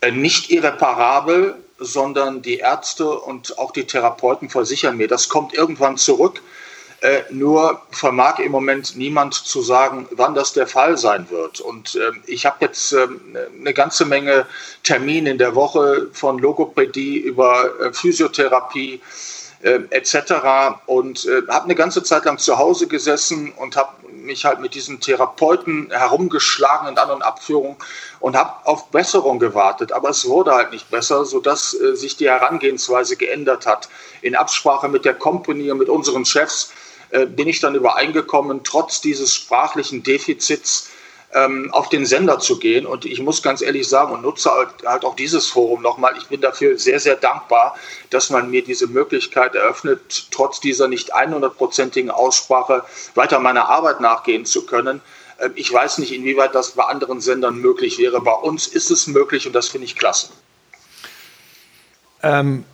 Äh, 0.00 0.10
nicht 0.12 0.50
irreparabel, 0.50 1.56
sondern 1.78 2.42
die 2.42 2.58
Ärzte 2.58 3.08
und 3.08 3.58
auch 3.58 3.72
die 3.72 3.86
Therapeuten 3.86 4.48
versichern 4.50 4.96
mir, 4.96 5.08
das 5.08 5.28
kommt 5.28 5.54
irgendwann 5.54 5.96
zurück. 5.96 6.42
Äh, 7.02 7.24
nur 7.30 7.82
vermag 7.90 8.38
im 8.38 8.52
Moment 8.52 8.96
niemand 8.96 9.34
zu 9.34 9.60
sagen, 9.60 10.06
wann 10.12 10.36
das 10.36 10.52
der 10.52 10.68
Fall 10.68 10.96
sein 10.96 11.28
wird. 11.30 11.60
Und 11.60 11.96
ähm, 11.96 12.22
ich 12.28 12.46
habe 12.46 12.58
jetzt 12.60 12.92
ähm, 12.92 13.20
eine 13.58 13.74
ganze 13.74 14.04
Menge 14.04 14.46
Termine 14.84 15.30
in 15.30 15.38
der 15.38 15.56
Woche 15.56 16.10
von 16.12 16.38
Logopädie 16.38 17.18
über 17.18 17.70
äh, 17.80 17.92
Physiotherapie 17.92 19.00
äh, 19.62 19.80
etc. 19.90 20.76
Und 20.86 21.24
äh, 21.24 21.42
habe 21.48 21.64
eine 21.64 21.74
ganze 21.74 22.04
Zeit 22.04 22.24
lang 22.24 22.38
zu 22.38 22.56
Hause 22.56 22.86
gesessen 22.86 23.50
und 23.50 23.74
habe 23.74 23.90
mich 24.12 24.44
halt 24.44 24.60
mit 24.60 24.74
diesen 24.74 25.00
Therapeuten 25.00 25.90
herumgeschlagen 25.90 26.86
in 26.86 26.98
An- 26.98 27.10
und 27.10 27.22
Abführung 27.22 27.78
und 28.20 28.36
habe 28.36 28.64
auf 28.64 28.90
Besserung 28.90 29.40
gewartet. 29.40 29.90
Aber 29.90 30.10
es 30.10 30.28
wurde 30.28 30.52
halt 30.52 30.70
nicht 30.70 30.88
besser, 30.88 31.24
sodass 31.24 31.74
äh, 31.74 31.96
sich 31.96 32.16
die 32.16 32.30
Herangehensweise 32.30 33.16
geändert 33.16 33.66
hat. 33.66 33.88
In 34.20 34.36
Absprache 34.36 34.88
mit 34.88 35.04
der 35.04 35.14
Company 35.14 35.68
und 35.72 35.78
mit 35.78 35.88
unseren 35.88 36.24
Chefs 36.24 36.70
äh, 36.70 36.81
bin 37.26 37.48
ich 37.48 37.60
dann 37.60 37.74
übereingekommen, 37.74 38.62
trotz 38.64 39.00
dieses 39.00 39.34
sprachlichen 39.34 40.02
Defizits 40.02 40.88
ähm, 41.34 41.70
auf 41.72 41.88
den 41.88 42.06
Sender 42.06 42.38
zu 42.38 42.58
gehen. 42.58 42.86
Und 42.86 43.04
ich 43.04 43.20
muss 43.20 43.42
ganz 43.42 43.62
ehrlich 43.62 43.88
sagen 43.88 44.12
und 44.12 44.22
nutze 44.22 44.50
halt, 44.50 44.70
halt 44.84 45.04
auch 45.04 45.16
dieses 45.16 45.46
Forum 45.46 45.82
nochmal. 45.82 46.14
Ich 46.18 46.26
bin 46.26 46.40
dafür 46.40 46.78
sehr, 46.78 47.00
sehr 47.00 47.16
dankbar, 47.16 47.76
dass 48.10 48.30
man 48.30 48.50
mir 48.50 48.62
diese 48.62 48.86
Möglichkeit 48.86 49.54
eröffnet, 49.54 50.28
trotz 50.30 50.60
dieser 50.60 50.88
nicht 50.88 51.14
100-prozentigen 51.14 52.10
Aussprache 52.10 52.84
weiter 53.14 53.38
meiner 53.38 53.68
Arbeit 53.68 54.00
nachgehen 54.00 54.44
zu 54.44 54.66
können. 54.66 55.00
Ähm, 55.40 55.52
ich 55.54 55.72
weiß 55.72 55.98
nicht, 55.98 56.12
inwieweit 56.12 56.54
das 56.54 56.72
bei 56.72 56.84
anderen 56.84 57.20
Sendern 57.20 57.56
möglich 57.56 57.98
wäre. 57.98 58.20
Bei 58.20 58.34
uns 58.34 58.66
ist 58.66 58.90
es 58.90 59.06
möglich 59.06 59.46
und 59.46 59.54
das 59.54 59.68
finde 59.68 59.86
ich 59.86 59.96
klasse. 59.96 60.30
Ähm, 62.22 62.64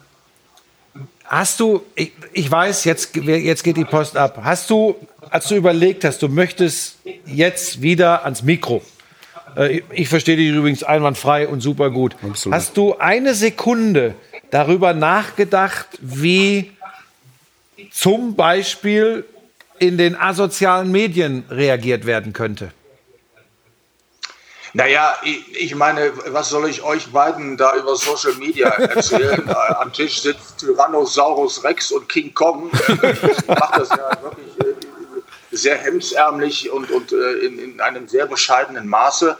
hast 1.28 1.60
du, 1.60 1.82
ich, 1.94 2.12
ich 2.32 2.50
weiß, 2.50 2.84
jetzt, 2.84 3.14
jetzt 3.14 3.62
geht 3.62 3.76
die 3.76 3.84
Post 3.84 4.16
ab. 4.16 4.40
Hast 4.42 4.68
du, 4.70 4.96
als 5.30 5.46
du 5.48 5.54
überlegt 5.54 6.04
hast, 6.04 6.22
du 6.22 6.28
möchtest 6.28 6.98
jetzt 7.26 7.80
wieder 7.82 8.24
ans 8.24 8.42
Mikro, 8.42 8.82
äh, 9.56 9.82
ich 9.92 10.08
verstehe 10.08 10.36
dich 10.36 10.48
übrigens 10.48 10.82
einwandfrei 10.82 11.46
und 11.46 11.60
super 11.60 11.90
gut. 11.90 12.16
Absolut. 12.22 12.56
Hast 12.56 12.76
du 12.76 12.96
eine 12.98 13.34
Sekunde 13.34 14.14
darüber 14.50 14.94
nachgedacht, 14.94 15.86
wie 16.00 16.72
zum 17.90 18.34
Beispiel 18.34 19.24
in 19.78 19.98
den 19.98 20.16
asozialen 20.16 20.90
Medien 20.90 21.44
reagiert 21.50 22.06
werden 22.06 22.32
könnte? 22.32 22.72
Naja, 24.74 25.16
ich, 25.22 25.56
ich 25.56 25.74
meine, 25.74 26.12
was 26.26 26.50
soll 26.50 26.68
ich 26.68 26.82
euch 26.82 27.12
beiden 27.12 27.56
da 27.56 27.74
über 27.74 27.96
Social 27.96 28.34
Media 28.34 28.68
erzählen? 28.68 29.48
Äh, 29.48 29.74
Am 29.74 29.92
Tisch 29.92 30.20
sitzt 30.20 30.58
Tyrannosaurus 30.58 31.64
Rex 31.64 31.90
und 31.90 32.08
King 32.08 32.34
Kong. 32.34 32.70
Ich 32.88 33.46
mache 33.46 33.80
das 33.80 33.88
ja 33.90 34.10
wirklich 34.22 34.58
äh, 34.60 35.56
sehr 35.56 35.76
hemdsärmlich 35.78 36.70
und, 36.70 36.90
und 36.90 37.12
äh, 37.12 37.46
in, 37.46 37.58
in 37.58 37.80
einem 37.80 38.08
sehr 38.08 38.26
bescheidenen 38.26 38.88
Maße. 38.88 39.38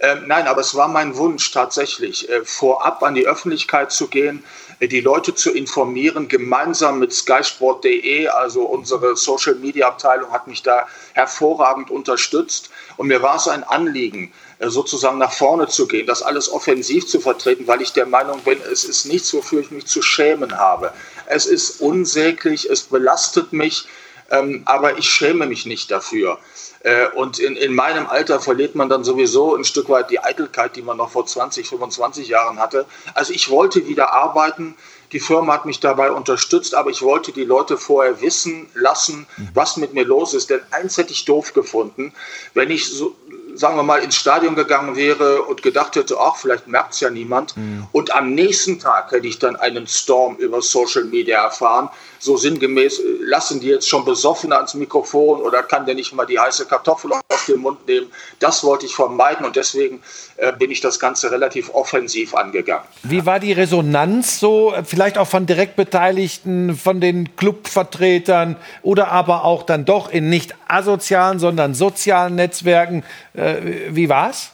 Ähm, 0.00 0.24
nein, 0.26 0.46
aber 0.46 0.60
es 0.60 0.74
war 0.74 0.86
mein 0.86 1.16
Wunsch 1.16 1.50
tatsächlich, 1.50 2.28
vorab 2.44 3.02
an 3.02 3.14
die 3.14 3.26
Öffentlichkeit 3.26 3.90
zu 3.90 4.06
gehen, 4.06 4.44
die 4.80 5.00
Leute 5.00 5.34
zu 5.34 5.50
informieren, 5.50 6.28
gemeinsam 6.28 7.00
mit 7.00 7.12
skysport.de, 7.12 8.28
also 8.28 8.62
unsere 8.62 9.16
Social 9.16 9.56
Media 9.56 9.88
Abteilung 9.88 10.30
hat 10.30 10.46
mich 10.46 10.62
da 10.62 10.86
hervorragend 11.14 11.90
unterstützt. 11.90 12.70
Und 12.96 13.08
mir 13.08 13.20
war 13.22 13.36
es 13.36 13.48
ein 13.48 13.64
Anliegen, 13.64 14.32
sozusagen 14.60 15.18
nach 15.18 15.32
vorne 15.32 15.68
zu 15.68 15.86
gehen, 15.86 16.06
das 16.06 16.22
alles 16.22 16.50
offensiv 16.50 17.06
zu 17.06 17.20
vertreten, 17.20 17.66
weil 17.66 17.80
ich 17.80 17.92
der 17.92 18.06
Meinung 18.06 18.40
bin, 18.40 18.58
es 18.72 18.84
ist 18.84 19.06
nichts, 19.06 19.32
wofür 19.32 19.60
ich 19.60 19.70
mich 19.70 19.86
zu 19.86 20.02
schämen 20.02 20.58
habe. 20.58 20.92
Es 21.26 21.46
ist 21.46 21.80
unsäglich, 21.80 22.68
es 22.68 22.82
belastet 22.82 23.52
mich, 23.52 23.86
ähm, 24.30 24.62
aber 24.64 24.98
ich 24.98 25.08
schäme 25.08 25.46
mich 25.46 25.64
nicht 25.66 25.90
dafür. 25.90 26.38
Äh, 26.80 27.08
Und 27.14 27.38
in, 27.38 27.56
in 27.56 27.74
meinem 27.74 28.06
Alter 28.06 28.40
verliert 28.40 28.74
man 28.74 28.88
dann 28.88 29.04
sowieso 29.04 29.54
ein 29.54 29.64
Stück 29.64 29.88
weit 29.88 30.10
die 30.10 30.20
Eitelkeit, 30.20 30.76
die 30.76 30.82
man 30.82 30.96
noch 30.96 31.10
vor 31.10 31.26
20, 31.26 31.68
25 31.68 32.28
Jahren 32.28 32.58
hatte. 32.58 32.86
Also 33.14 33.32
ich 33.32 33.50
wollte 33.50 33.86
wieder 33.88 34.12
arbeiten. 34.12 34.76
Die 35.12 35.20
Firma 35.20 35.54
hat 35.54 35.64
mich 35.64 35.80
dabei 35.80 36.10
unterstützt, 36.12 36.74
aber 36.74 36.90
ich 36.90 37.00
wollte 37.00 37.32
die 37.32 37.44
Leute 37.44 37.78
vorher 37.78 38.20
wissen 38.20 38.68
lassen, 38.74 39.26
was 39.54 39.78
mit 39.78 39.94
mir 39.94 40.04
los 40.04 40.34
ist. 40.34 40.50
Denn 40.50 40.60
eins 40.70 40.98
hätte 40.98 41.12
ich 41.12 41.24
doof 41.24 41.54
gefunden, 41.54 42.12
wenn 42.52 42.70
ich 42.70 42.90
so, 42.90 43.16
sagen 43.58 43.76
wir 43.76 43.82
mal, 43.82 43.98
ins 43.98 44.16
Stadion 44.16 44.54
gegangen 44.54 44.96
wäre 44.96 45.42
und 45.42 45.62
gedacht 45.62 45.96
hätte, 45.96 46.18
ach, 46.20 46.36
vielleicht 46.36 46.68
merkt 46.68 46.94
es 46.94 47.00
ja 47.00 47.10
niemand. 47.10 47.54
Und 47.92 48.14
am 48.14 48.34
nächsten 48.34 48.78
Tag 48.78 49.10
hätte 49.10 49.26
ich 49.26 49.38
dann 49.38 49.56
einen 49.56 49.86
Storm 49.86 50.36
über 50.36 50.62
Social 50.62 51.04
Media 51.04 51.42
erfahren. 51.42 51.88
So 52.18 52.36
sinngemäß, 52.36 52.98
äh, 52.98 53.02
lassen 53.20 53.60
die 53.60 53.68
jetzt 53.68 53.88
schon 53.88 54.04
besoffen 54.04 54.52
ans 54.52 54.74
Mikrofon 54.74 55.40
oder 55.40 55.62
kann 55.62 55.86
der 55.86 55.94
nicht 55.94 56.12
mal 56.12 56.26
die 56.26 56.38
heiße 56.38 56.66
Kartoffel 56.66 57.12
auf 57.12 57.46
den 57.46 57.58
Mund 57.60 57.86
nehmen? 57.86 58.10
Das 58.40 58.64
wollte 58.64 58.86
ich 58.86 58.94
vermeiden 58.94 59.46
und 59.46 59.56
deswegen 59.56 60.02
äh, 60.36 60.52
bin 60.52 60.70
ich 60.70 60.80
das 60.80 60.98
Ganze 60.98 61.30
relativ 61.30 61.70
offensiv 61.74 62.34
angegangen. 62.34 62.84
Wie 63.02 63.24
war 63.26 63.40
die 63.40 63.52
Resonanz 63.52 64.40
so, 64.40 64.72
äh, 64.72 64.84
vielleicht 64.84 65.18
auch 65.18 65.28
von 65.28 65.46
Direktbeteiligten, 65.46 66.76
von 66.76 67.00
den 67.00 67.36
Clubvertretern 67.36 68.56
oder 68.82 69.08
aber 69.08 69.44
auch 69.44 69.62
dann 69.62 69.84
doch 69.84 70.10
in 70.10 70.28
nicht 70.28 70.54
asozialen, 70.66 71.38
sondern 71.38 71.74
sozialen 71.74 72.34
Netzwerken? 72.34 73.04
Äh, 73.34 73.88
wie 73.90 74.08
war's? 74.08 74.52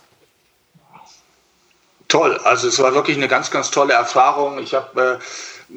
Toll, 2.08 2.38
also 2.44 2.68
es 2.68 2.78
war 2.78 2.94
wirklich 2.94 3.16
eine 3.16 3.28
ganz, 3.28 3.50
ganz 3.50 3.70
tolle 3.70 3.94
Erfahrung. 3.94 4.58
Ich 4.58 4.74
habe, 4.74 5.18
äh, 5.70 5.74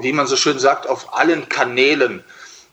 wie 0.00 0.12
man 0.12 0.26
so 0.26 0.36
schön 0.36 0.58
sagt, 0.58 0.88
auf 0.88 1.14
allen 1.14 1.48
Kanälen 1.48 2.24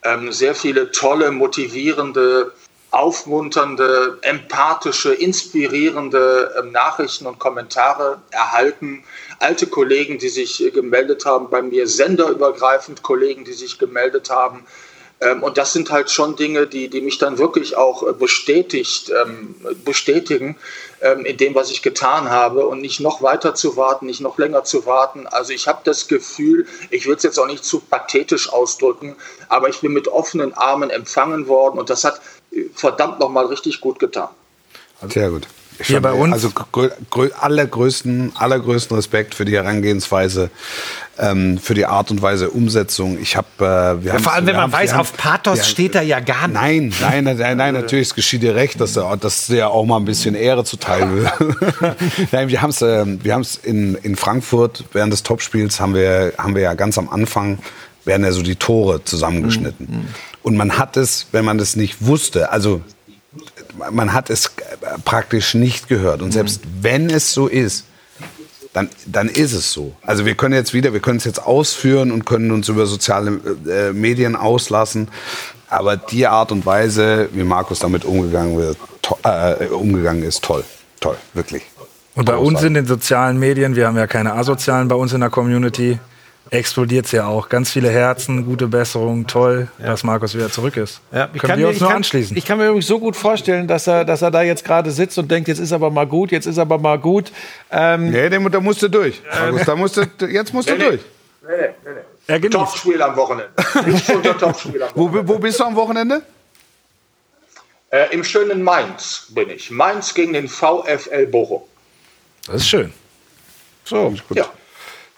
ähm, 0.04 0.32
sehr 0.32 0.56
viele 0.56 0.92
tolle, 0.92 1.32
motivierende, 1.32 2.52
aufmunternde, 2.92 4.20
empathische, 4.22 5.14
inspirierende 5.14 6.54
ähm, 6.60 6.72
Nachrichten 6.72 7.26
und 7.26 7.40
Kommentare 7.40 8.22
erhalten. 8.30 9.04
Alte 9.40 9.66
Kollegen, 9.66 10.20
die 10.20 10.30
sich 10.30 10.64
äh, 10.64 10.70
gemeldet 10.70 11.26
haben 11.26 11.50
bei 11.50 11.62
mir, 11.62 11.88
senderübergreifend 11.88 13.02
Kollegen, 13.02 13.46
die 13.46 13.54
sich 13.54 13.80
gemeldet 13.80 14.30
haben. 14.30 14.66
Ähm, 15.24 15.42
Und 15.42 15.58
das 15.58 15.74
sind 15.74 15.90
halt 15.90 16.12
schon 16.12 16.36
Dinge, 16.36 16.68
die, 16.68 16.90
die 16.90 17.02
mich 17.02 17.18
dann 17.18 17.38
wirklich 17.38 17.78
auch 17.78 18.04
äh, 18.04 18.14
bestätigt, 18.14 19.10
ähm, 19.10 19.56
bestätigen 19.86 20.58
ähm, 21.02 21.26
in 21.26 21.38
dem, 21.38 21.56
was 21.56 21.72
ich 21.72 21.82
getan 21.82 22.30
habe 22.30 22.68
und 22.68 22.82
nicht 22.82 23.00
noch 23.00 23.22
weiter 23.22 23.56
zu 23.56 23.78
warten, 23.78 24.06
nicht 24.06 24.22
noch 24.22 24.38
länger 24.38 24.64
zu 24.64 24.86
warten. 24.86 25.28
Also 25.28 25.54
ich 25.54 25.68
habe 25.68 25.82
das 25.84 26.08
Gefühl, 26.08 26.68
ich 26.90 27.08
will 27.08 27.16
es 27.16 27.24
jetzt 27.24 27.40
auch 27.40 27.48
nicht 27.48 27.64
zu 27.64 27.80
pathetisch 27.80 28.52
ausdrücken, 28.52 29.16
aber 29.50 29.70
ich 29.70 29.80
bin 29.80 29.94
mit 29.94 30.08
offenen 30.08 30.54
Armen 30.54 30.90
empfangen 30.90 31.48
worden 31.48 31.80
und 31.80 31.90
das 31.90 32.04
hat 32.04 32.20
äh, 32.52 32.66
verdammt 32.76 33.20
nochmal 33.20 33.46
richtig 33.46 33.80
gut 33.82 34.00
getan. 34.00 34.30
Sehr 35.08 35.30
gut. 35.30 35.48
Hier 35.88 36.02
bei 36.02 36.12
uns- 36.12 36.34
Also 36.34 36.50
grö 36.52 36.90
grö 37.10 37.30
allergrößten, 37.40 38.34
allergrößten 38.36 38.96
Respekt 38.96 39.36
für 39.36 39.46
die 39.46 39.56
Herangehensweise, 39.56 40.50
ähm, 41.20 41.58
für 41.60 41.74
die 41.74 41.86
Art 41.86 42.10
und 42.12 42.22
Weise 42.22 42.50
Umsetzung. 42.50 43.18
Ich 43.22 43.36
habe, 43.36 43.48
äh, 43.60 44.04
wir 44.04 44.14
haben 44.14 44.24
Vor 44.24 44.34
allem, 44.34 44.46
wenn 44.48 44.56
man 44.56 44.72
weiß, 44.72 44.94
auf 44.94 45.16
Pathos 45.16 45.68
steht 45.68 45.96
da 45.96 46.02
ja 46.02 46.20
gar 46.20 46.48
nicht. 46.48 46.54
Nein, 46.56 46.94
nein, 47.02 47.24
nein, 47.38 47.58
nein, 47.58 47.74
natürlich, 47.74 48.08
es 48.10 48.16
geschieht 48.16 48.42
dir 48.42 48.56
recht, 48.56 48.80
dass 48.82 48.96
er 48.98 49.16
dass 49.18 49.48
dir 49.48 49.70
auch 49.70 49.86
mal 49.86 49.98
ein 49.98 50.06
bisschen 50.06 50.36
Ehre 50.36 50.64
zuteil 50.64 51.10
will. 51.14 51.32
nein, 52.32 52.48
wir 52.50 52.62
haben 52.62 52.72
es 52.72 52.82
wir 52.82 53.34
haben's 53.34 53.60
in, 53.62 53.96
in 53.96 54.16
Frankfurt 54.16 54.86
während 54.94 55.14
des 55.14 55.24
Topspiels 55.24 55.80
haben 55.80 55.94
wir, 55.94 56.34
haben 56.38 56.56
wir 56.56 56.64
ja 56.64 56.74
ganz 56.74 56.98
am 56.98 57.10
Anfang 57.10 57.60
werden 58.06 58.24
ja 58.26 58.32
so 58.32 58.42
die 58.42 58.56
Tore 58.56 59.04
zusammengeschnitten. 59.06 60.08
Und 60.42 60.58
man 60.58 60.78
hat 60.78 60.98
es, 60.98 61.28
wenn 61.32 61.46
man 61.46 61.58
das 61.58 61.76
nicht 61.76 62.06
wusste, 62.06 62.52
also 62.52 62.82
man 63.92 64.14
hat 64.14 64.30
es 64.30 64.52
praktisch 65.06 65.54
nicht 65.54 65.88
gehört. 65.88 66.22
Und 66.22 66.32
selbst 66.32 66.62
wenn 66.82 67.10
es 67.10 67.34
so 67.34 67.48
ist, 67.48 67.86
dann, 68.74 68.90
dann 69.06 69.30
ist 69.30 69.54
es 69.54 69.72
so. 69.72 69.94
Also 70.02 70.26
wir 70.26 70.36
können 70.36 70.56
jetzt 70.56 70.74
wieder, 70.74 70.94
wir 70.94 71.00
können 71.00 71.18
es 71.18 71.26
jetzt 71.26 71.44
ausführen 71.46 72.12
und 72.12 72.26
können 72.26 72.52
uns 72.52 72.70
über 72.70 72.86
soziale 72.88 73.40
äh, 73.70 73.94
Medien 73.94 74.36
auslassen. 74.36 75.10
Aber 75.70 75.96
die 75.96 76.28
Art 76.28 76.52
und 76.52 76.66
Weise, 76.66 77.30
wie 77.34 77.44
Markus 77.44 77.80
damit 77.80 78.04
umgegangen, 78.06 78.58
wird, 78.58 78.78
äh, 79.24 79.66
umgegangen 79.68 80.24
ist, 80.24 80.44
toll. 80.44 80.64
Toll, 81.00 81.18
wirklich. 81.34 81.64
Und 82.16 82.26
bei 82.26 82.38
uns 82.38 82.62
in 82.62 82.74
den 82.76 82.86
sozialen 82.86 83.40
Medien, 83.40 83.76
wir 83.76 83.88
haben 83.88 83.98
ja 83.98 84.08
keine 84.08 84.34
asozialen 84.34 84.88
bei 84.88 84.96
uns 84.96 85.14
in 85.14 85.20
der 85.20 85.30
Community, 85.30 86.00
explodiert 86.54 87.06
es 87.08 87.12
ja 87.12 87.26
auch. 87.26 87.50
Ganz 87.50 87.72
viele 87.72 87.90
Herzen, 87.90 88.46
gute 88.46 88.68
Besserung, 88.68 89.28
toll, 89.28 89.68
dass 89.80 90.04
Markus 90.04 90.36
wieder 90.36 90.50
zurück 90.50 90.78
ist. 90.78 91.02
Ja, 91.12 91.30
ich 91.34 91.40
Können 91.42 91.50
kann 91.52 91.60
wir 91.60 91.66
mir- 91.66 91.68
uns 91.70 91.76
ich 91.78 91.82
nur 91.82 91.90
kann, 91.90 91.98
anschließen. 91.98 92.38
Ich 92.38 92.46
kann 92.46 92.58
mir 92.58 92.66
übrigens 92.68 92.88
so 92.88 93.00
gut 93.00 93.16
vorstellen, 93.16 93.68
dass 93.68 93.88
er, 93.88 94.06
dass 94.06 94.22
er 94.22 94.32
da 94.32 94.42
jetzt 94.44 94.64
gerade 94.64 94.92
sitzt 94.92 95.18
und 95.18 95.30
denkt, 95.32 95.48
jetzt 95.48 95.60
ist 95.60 95.72
aber 95.74 95.90
mal 95.90 96.06
gut, 96.08 96.32
jetzt 96.32 96.46
ist 96.46 96.58
aber 96.60 96.78
mal 96.78 96.98
gut. 97.00 97.32
Ähm, 97.72 98.12
Nee, 98.12 98.30
da 98.30 98.38
da 98.40 98.60
musst 98.60 98.82
du 98.82 98.88
durch. 98.90 99.22
Markus, 99.32 99.66
da 99.66 99.76
musst 99.76 99.98
du, 99.98 100.26
jetzt 100.28 100.54
musst 100.54 100.70
du 100.70 100.78
durch. 100.78 101.02
er 102.28 102.40
genießt. 102.40 102.54
Topspiel 102.54 103.02
am 103.02 103.16
Wochenende. 103.16 103.50
Topspiel 104.40 104.84
am 104.84 104.90
Wo, 104.96 105.06
Wochenende. 105.08 105.28
wo 105.28 105.40
bist 105.40 105.60
du 105.60 105.64
am 105.66 105.76
Wochenende? 105.76 106.22
Äh, 107.90 108.14
Im 108.14 108.24
schönen 108.24 108.64
Mainz 108.64 109.28
bin 109.30 109.50
ich. 109.50 109.70
Mainz 109.72 110.14
gegen 110.14 110.34
den 110.34 110.48
VfL 110.48 111.28
Bochum. 111.28 111.62
Das 112.48 112.58
ist 112.58 112.68
schön. 112.70 112.92
so. 113.86 114.14
Ja. 114.34 114.46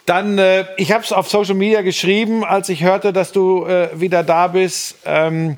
Dann, 0.06 0.38
äh, 0.38 0.66
ich 0.78 0.92
habe 0.92 1.04
es 1.04 1.12
auf 1.12 1.30
Social 1.30 1.56
Media 1.56 1.82
geschrieben, 1.82 2.44
als 2.46 2.70
ich 2.70 2.84
hörte, 2.84 3.12
dass 3.12 3.32
du 3.32 3.66
äh, 3.66 3.90
wieder 4.00 4.24
da 4.24 4.48
bist. 4.48 4.98
Ähm, 5.06 5.58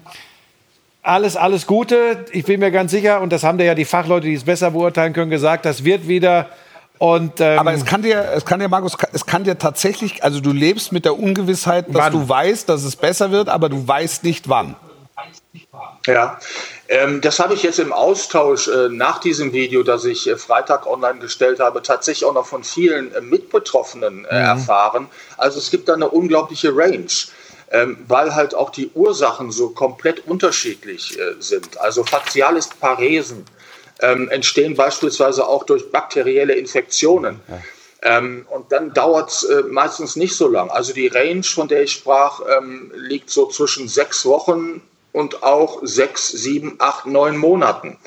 alles, 1.04 1.36
alles 1.36 1.68
Gute. 1.68 2.26
Ich 2.32 2.46
bin 2.46 2.60
mir 2.60 2.72
ganz 2.72 2.92
sicher, 2.92 3.22
und 3.22 3.32
das 3.32 3.44
haben 3.44 3.58
dir 3.58 3.66
ja 3.66 3.76
die 3.76 3.86
Fachleute, 3.86 4.28
die 4.28 4.34
es 4.34 4.44
besser 4.44 4.72
beurteilen 4.72 5.14
können, 5.14 5.30
gesagt, 5.30 5.66
das 5.66 5.84
wird 5.84 6.08
wieder. 6.08 6.50
Und, 6.98 7.42
ähm, 7.42 7.60
Aber 7.60 7.74
es 7.74 7.86
kann 7.86 8.02
dir, 8.02 8.32
es 8.36 8.46
kann 8.46 8.60
dir, 8.60 8.70
Markus, 8.70 8.98
es 9.14 9.26
kann 9.26 9.44
dir 9.44 9.58
tatsächlich, 9.58 10.24
also 10.24 10.40
du 10.40 10.52
lebst 10.52 10.92
mit 10.92 11.06
der 11.06 11.20
Ungewissheit, 11.20 11.88
dass 11.90 12.06
Wann? 12.06 12.14
du 12.14 12.28
weißt, 12.28 12.68
dass 12.70 12.84
es 12.84 12.96
besser 12.96 13.32
wird, 13.32 13.50
aber 13.50 13.70
du 13.70 13.88
weißt 13.88 14.24
nicht 14.24 14.50
wann. 14.50 14.76
Ja, 16.08 16.40
ähm, 16.90 17.22
das 17.22 17.40
habe 17.40 17.54
ich 17.54 17.64
jetzt 17.64 17.80
im 17.80 17.92
Austausch 17.92 18.68
äh, 18.68 18.90
nach 18.90 19.20
diesem 19.20 19.52
Video, 19.52 19.84
das 19.84 20.06
ich 20.06 20.28
äh, 20.28 20.38
Freitag 20.38 20.88
online 20.88 21.20
gestellt 21.20 21.60
habe, 21.60 21.82
tatsächlich 21.82 22.26
auch 22.26 22.34
noch 22.34 22.46
von 22.46 22.64
vielen 22.64 23.14
äh, 23.14 23.22
Mitbetroffenen 23.22 24.26
äh, 24.26 24.30
erfahren. 24.30 25.08
Also 25.38 25.60
es 25.60 25.70
gibt 25.70 25.90
da 25.90 25.94
eine 25.94 26.10
unglaubliche 26.10 26.76
Range, 26.76 27.08
ähm, 27.72 27.98
weil 28.08 28.36
halt 28.36 28.56
auch 28.56 28.70
die 28.70 28.90
Ursachen 28.94 29.52
so 29.52 29.70
komplett 29.70 30.28
unterschiedlich 30.28 31.20
äh, 31.20 31.36
sind. 31.40 31.78
Also 31.80 32.06
faciales 32.06 32.68
Paresen 32.68 33.46
ähm, 34.02 34.30
entstehen 34.30 34.76
beispielsweise 34.76 35.48
auch 35.48 35.64
durch 35.64 35.92
bakterielle 35.92 36.54
Infektionen. 36.54 37.42
Ähm, 38.04 38.46
und 38.50 38.72
dann 38.72 38.94
dauert 38.94 39.32
es 39.32 39.44
äh, 39.44 39.64
meistens 39.64 40.16
nicht 40.16 40.36
so 40.36 40.48
lang. 40.48 40.70
Also 40.70 40.94
die 40.94 41.08
Range, 41.08 41.44
von 41.44 41.68
der 41.68 41.84
ich 41.84 41.94
sprach, 41.94 42.42
ähm, 42.58 42.92
liegt 42.96 43.30
so 43.30 43.48
zwischen 43.48 43.88
sechs 43.88 44.26
Wochen 44.26 44.82
und 45.18 45.42
auch 45.42 45.80
sechs, 45.82 46.30
sieben, 46.30 46.76
acht, 46.78 47.08
neun 47.08 47.38
Monaten. 47.38 47.98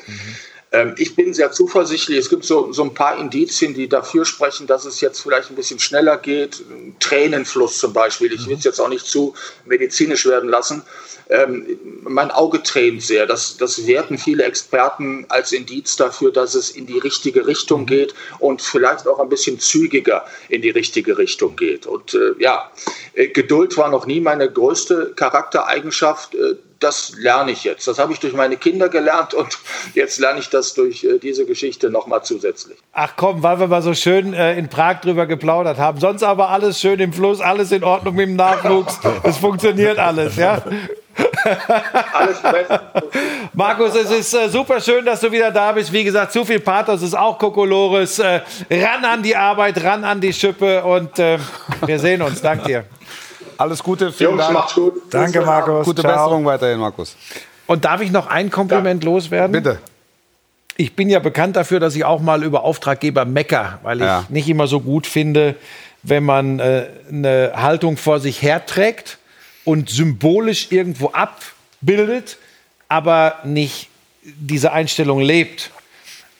Ähm, 0.73 0.95
ich 0.97 1.17
bin 1.17 1.35
sehr 1.35 1.51
zuversichtlich. 1.51 2.19
Es 2.19 2.31
gibt 2.31 2.45
so, 2.45 2.73
so 2.73 2.85
ein 2.85 2.95
paar 2.95 3.19
Indizien, 3.19 3.75
die 3.75 3.89
dafür 3.89 4.25
sprechen, 4.25 4.69
dass 4.69 4.85
es 4.85 5.01
jetzt 5.01 5.21
vielleicht 5.21 5.51
ein 5.51 5.57
bisschen 5.57 5.81
schneller 5.81 6.17
geht. 6.17 6.63
Tränenfluss 7.01 7.79
zum 7.79 7.93
Beispiel. 7.93 8.33
Ich 8.33 8.47
will 8.47 8.57
es 8.57 8.65
jetzt 8.65 8.81
auch 8.81 8.89
nicht 8.89 9.07
zu 9.07 9.35
medizinisch 9.65 10.25
werden 10.27 10.49
lassen. 10.49 10.83
Ähm, 11.29 11.79
mein 12.03 12.31
Auge 12.31 12.63
tränt 12.63 13.03
sehr. 13.03 13.27
Das, 13.27 13.57
das 13.57 13.87
werten 13.87 14.17
viele 14.17 14.45
Experten 14.45 15.27
als 15.29 15.53
Indiz 15.53 15.97
dafür, 15.97 16.33
dass 16.33 16.55
es 16.55 16.71
in 16.71 16.87
die 16.87 16.99
richtige 16.99 17.47
Richtung 17.47 17.87
geht 17.87 18.15
und 18.39 18.63
vielleicht 18.63 19.09
auch 19.09 19.19
ein 19.19 19.29
bisschen 19.29 19.59
zügiger 19.59 20.25
in 20.49 20.63
die 20.63 20.71
richtige 20.71 21.19
Richtung 21.19 21.57
geht. 21.57 21.87
Und 21.87 22.15
äh, 22.15 22.33
ja, 22.39 22.71
äh, 23.15 23.29
Geduld 23.29 23.77
war 23.77 23.91
noch 23.91 24.07
nie 24.07 24.21
meine 24.21 24.51
größte 24.51 25.13
Charaktereigenschaft. 25.17 26.35
Äh, 26.35 26.55
das 26.81 27.13
lerne 27.17 27.53
ich 27.53 27.65
jetzt. 27.65 27.87
Das 27.87 27.99
habe 27.99 28.13
ich 28.13 28.21
durch 28.21 28.33
meine 28.33 28.57
Kinder 28.57 28.89
gelernt 28.89 29.35
und 29.35 29.59
jetzt 29.95 30.19
lerne 30.19 30.41
ich 30.41 30.49
das 30.49 30.75
durch 30.75 31.05
äh, 31.05 31.19
diese 31.19 31.45
Geschichte 31.45 31.91
nochmal 31.91 32.25
zusätzlich. 32.25 32.79
Ach 32.93 33.13
komm, 33.17 33.43
weil 33.43 33.61
wir 33.61 33.69
mal 33.69 33.83
so 33.83 33.95
schön 33.95 34.33
äh, 34.33 34.59
in 34.59 34.69
Prag 34.69 35.01
drüber 35.01 35.27
geplaudert 35.27 35.79
haben. 35.79 36.01
Sonst 36.01 36.23
aber 36.23 36.49
alles 36.49 36.81
schön 36.81 36.99
im 36.99 37.13
Fluss, 37.13 37.41
alles 37.41 37.71
in 37.71 37.85
Ordnung 37.85 38.15
mit 38.17 38.29
dem 38.29 38.37
Nachwuchs. 38.37 38.99
Es 39.23 39.37
funktioniert 39.37 39.99
alles, 39.99 40.37
ja? 40.37 40.63
Alles. 42.13 42.43
Markus, 43.53 43.95
es 43.95 44.11
ist 44.11 44.35
äh, 44.35 44.49
super 44.49 44.81
schön, 44.81 45.05
dass 45.05 45.21
du 45.21 45.31
wieder 45.31 45.51
da 45.51 45.73
bist. 45.73 45.93
Wie 45.93 46.05
gesagt, 46.05 46.33
zu 46.33 46.45
viel 46.45 46.61
Pathos 46.61 47.03
ist 47.03 47.17
auch 47.17 47.39
Kokolores. 47.39 48.19
Äh, 48.19 48.41
ran 48.71 49.05
an 49.05 49.23
die 49.23 49.37
Arbeit, 49.37 49.83
ran 49.83 50.05
an 50.05 50.21
die 50.21 50.33
Schippe 50.33 50.83
und 50.83 51.19
äh, 51.19 51.39
wir 51.85 51.99
sehen 51.99 52.23
uns. 52.23 52.41
Dank 52.41 52.65
dir. 52.65 52.87
Alles 53.61 53.83
Gute, 53.83 54.11
vielen 54.11 54.31
Jungs, 54.31 54.43
Dank. 54.43 54.55
macht's 54.55 54.75
gut. 54.75 54.95
Danke, 55.11 55.43
Markus. 55.43 55.85
Gute 55.85 56.01
Ciao. 56.01 56.13
Besserung 56.15 56.45
weiterhin, 56.47 56.79
Markus. 56.81 57.15
Und 57.67 57.85
darf 57.85 58.01
ich 58.01 58.11
noch 58.11 58.27
ein 58.27 58.51
Kompliment 58.51 59.05
loswerden? 59.05 59.53
Bitte. 59.53 59.79
Ich 60.79 60.97
bin 60.97 61.11
ja 61.11 61.19
bekannt 61.19 61.57
dafür, 61.57 61.79
dass 61.79 61.95
ich 61.95 62.07
auch 62.07 62.21
mal 62.21 62.43
über 62.43 62.65
Auftraggeber 62.65 63.27
mecker, 63.27 63.79
weil 63.83 63.99
ich 63.99 64.07
Ja. 64.07 64.25
nicht 64.31 64.49
immer 64.49 64.67
so 64.67 64.81
gut 64.81 65.07
finde, 65.07 65.57
wenn 66.03 66.25
man 66.25 66.59
äh, 66.59 66.87
eine 67.11 67.53
Haltung 67.55 67.99
vor 67.99 68.19
sich 68.19 68.41
herträgt 68.41 69.19
und 69.67 69.91
symbolisch 69.91 70.69
irgendwo 70.71 71.09
abbildet, 71.11 72.39
aber 72.89 73.35
nicht 73.45 73.89
diese 74.23 74.73
Einstellung 74.73 75.21
lebt. 75.21 75.71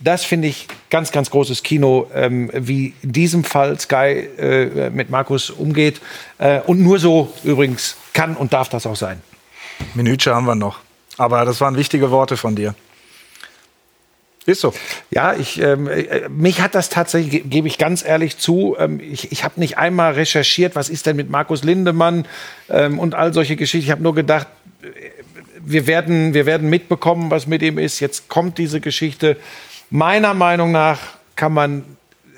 Das 0.03 0.25
finde 0.25 0.49
ich 0.49 0.67
ganz, 0.89 1.13
ganz 1.13 1.31
großes 1.31 1.63
Kino, 1.63 2.11
ähm, 2.15 2.51
wie 2.55 2.95
in 3.03 3.13
diesem 3.13 3.45
Fall 3.45 3.79
Sky 3.79 4.29
äh, 4.39 4.91
mit 4.91 5.11
Markus 5.11 5.51
umgeht. 5.51 6.01
Äh, 6.39 6.61
und 6.61 6.81
nur 6.81 6.99
so 6.99 7.33
übrigens 7.45 7.97
kann 8.15 8.35
und 8.35 8.53
darf 8.55 8.71
das 8.71 8.87
auch 8.87 8.97
sein. 8.97 9.21
Minütchen 9.95 10.35
haben 10.35 10.47
wir 10.47 10.55
noch. 10.55 10.81
Aber 11.19 11.45
das 11.45 11.61
waren 11.61 11.77
wichtige 11.77 12.11
Worte 12.11 12.39
von 12.39 12.57
dir. 12.57 12.75
Ist 14.47 14.63
so. 14.63 14.73
Ja, 15.11 15.35
ich, 15.35 15.61
ähm, 15.61 15.87
äh, 15.87 16.31
mich 16.31 16.63
hat 16.63 16.75
das 16.75 16.89
tatsächlich, 16.89 17.31
ge- 17.31 17.43
gebe 17.43 17.69
ich 17.69 17.77
ganz 17.77 18.03
ehrlich 18.03 18.39
zu, 18.39 18.75
ähm, 18.79 18.99
ich, 19.01 19.31
ich 19.33 19.45
habe 19.45 19.61
nicht 19.61 19.77
einmal 19.77 20.15
recherchiert, 20.15 20.77
was 20.77 20.89
ist 20.89 21.05
denn 21.05 21.17
mit 21.17 21.29
Markus 21.29 21.63
Lindemann 21.63 22.27
ähm, 22.71 22.99
und 22.99 23.15
all 23.15 23.35
solche 23.35 23.57
Geschichten. 23.57 23.85
Ich 23.85 23.91
habe 23.91 24.03
nur 24.03 24.15
gedacht, 24.15 24.47
äh, 24.83 24.87
wir 25.63 25.87
werden, 25.87 26.33
wir 26.33 26.47
werden 26.47 26.71
mitbekommen, 26.71 27.31
was 27.31 27.47
mit 27.47 27.61
ihm 27.61 27.79
ist. 27.79 28.01
Jetzt 28.01 28.31
kommt 28.31 28.57
diese 28.57 28.81
Geschichte. 28.81 29.37
Meiner 29.91 30.35
Meinung 30.35 30.73
nach 30.73 30.99
kann 31.35 31.53
man 31.53 31.85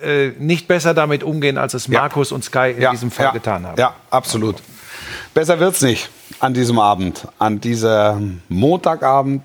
äh, 0.02 0.30
nicht 0.38 0.68
besser 0.68 0.94
damit 0.94 1.22
umgehen, 1.22 1.58
als 1.58 1.74
es 1.74 1.88
Markus 1.88 2.32
und 2.32 2.44
Sky 2.44 2.74
in 2.76 2.90
diesem 2.90 3.10
Fall 3.10 3.26
ja, 3.26 3.32
getan 3.32 3.66
haben. 3.66 3.78
Ja, 3.78 3.94
absolut. 4.10 4.56
Besser 5.34 5.60
wird's 5.60 5.82
nicht 5.82 6.10
an 6.40 6.54
diesem 6.54 6.78
Abend, 6.78 7.28
an 7.38 7.60
diesem 7.60 8.42
Montagabend, 8.48 9.42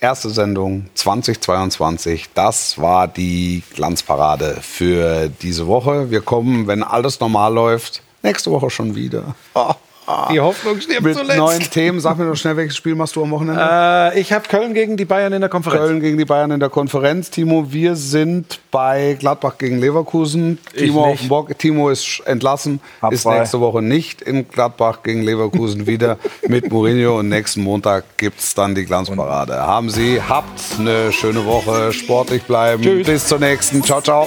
erste 0.00 0.30
Sendung 0.30 0.86
2022. 0.94 2.30
Das 2.34 2.78
war 2.78 3.08
die 3.08 3.62
Glanzparade 3.74 4.58
für 4.60 5.28
diese 5.28 5.66
Woche. 5.66 6.10
Wir 6.10 6.20
kommen, 6.20 6.66
wenn 6.66 6.82
alles 6.82 7.20
normal 7.20 7.52
läuft, 7.52 8.02
nächste 8.22 8.50
Woche 8.50 8.70
schon 8.70 8.94
wieder. 8.94 9.34
Die 10.32 10.40
Hoffnung 10.40 10.80
stirbt 10.80 11.02
Mit 11.02 11.16
zuletzt. 11.16 11.38
neuen 11.38 11.60
Themen. 11.70 12.00
Sag 12.00 12.16
mir 12.16 12.24
noch 12.24 12.34
schnell, 12.36 12.56
welches 12.56 12.76
Spiel 12.76 12.94
machst 12.94 13.14
du 13.16 13.22
am 13.22 13.30
Wochenende? 13.30 13.60
Äh, 13.60 14.18
ich 14.20 14.32
habe 14.32 14.48
Köln 14.48 14.72
gegen 14.72 14.96
die 14.96 15.04
Bayern 15.04 15.32
in 15.34 15.40
der 15.40 15.50
Konferenz. 15.50 15.80
Köln 15.82 16.00
gegen 16.00 16.16
die 16.16 16.24
Bayern 16.24 16.50
in 16.50 16.60
der 16.60 16.70
Konferenz. 16.70 17.30
Timo, 17.30 17.70
wir 17.70 17.94
sind 17.94 18.60
bei 18.70 19.16
Gladbach 19.20 19.58
gegen 19.58 19.78
Leverkusen. 19.80 20.58
Timo, 20.74 21.04
auf 21.06 21.18
dem 21.18 21.28
Bock. 21.28 21.58
Timo 21.58 21.90
ist 21.90 22.22
entlassen, 22.24 22.80
Hab 23.02 23.12
ist 23.12 23.24
frei. 23.24 23.40
nächste 23.40 23.60
Woche 23.60 23.82
nicht 23.82 24.22
in 24.22 24.48
Gladbach 24.48 25.02
gegen 25.02 25.22
Leverkusen 25.22 25.86
wieder 25.86 26.16
mit 26.46 26.72
Mourinho 26.72 27.18
und 27.18 27.28
nächsten 27.28 27.62
Montag 27.62 28.04
gibt 28.16 28.40
es 28.40 28.54
dann 28.54 28.74
die 28.74 28.86
Glanzparade. 28.86 29.56
Haben 29.58 29.90
Sie, 29.90 30.22
habt 30.26 30.60
eine 30.78 31.12
schöne 31.12 31.44
Woche, 31.44 31.92
sportlich 31.92 32.44
bleiben. 32.44 32.82
Bis 33.04 33.26
zur 33.26 33.40
nächsten. 33.40 33.82
Ciao, 33.84 34.00
ciao. 34.00 34.22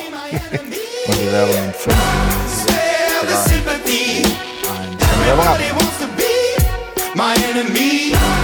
Und 1.08 1.20
wir 1.24 1.32
wären 1.32 1.50
in 1.66 1.74
fünf. 1.74 1.96
Share 2.68 3.28
the 3.28 3.50
sympathy. 3.50 4.11
Everybody 5.24 5.72
wants 5.72 6.00
to 6.00 6.08
be 6.18 6.58
my 7.16 7.36
enemy. 7.50 8.41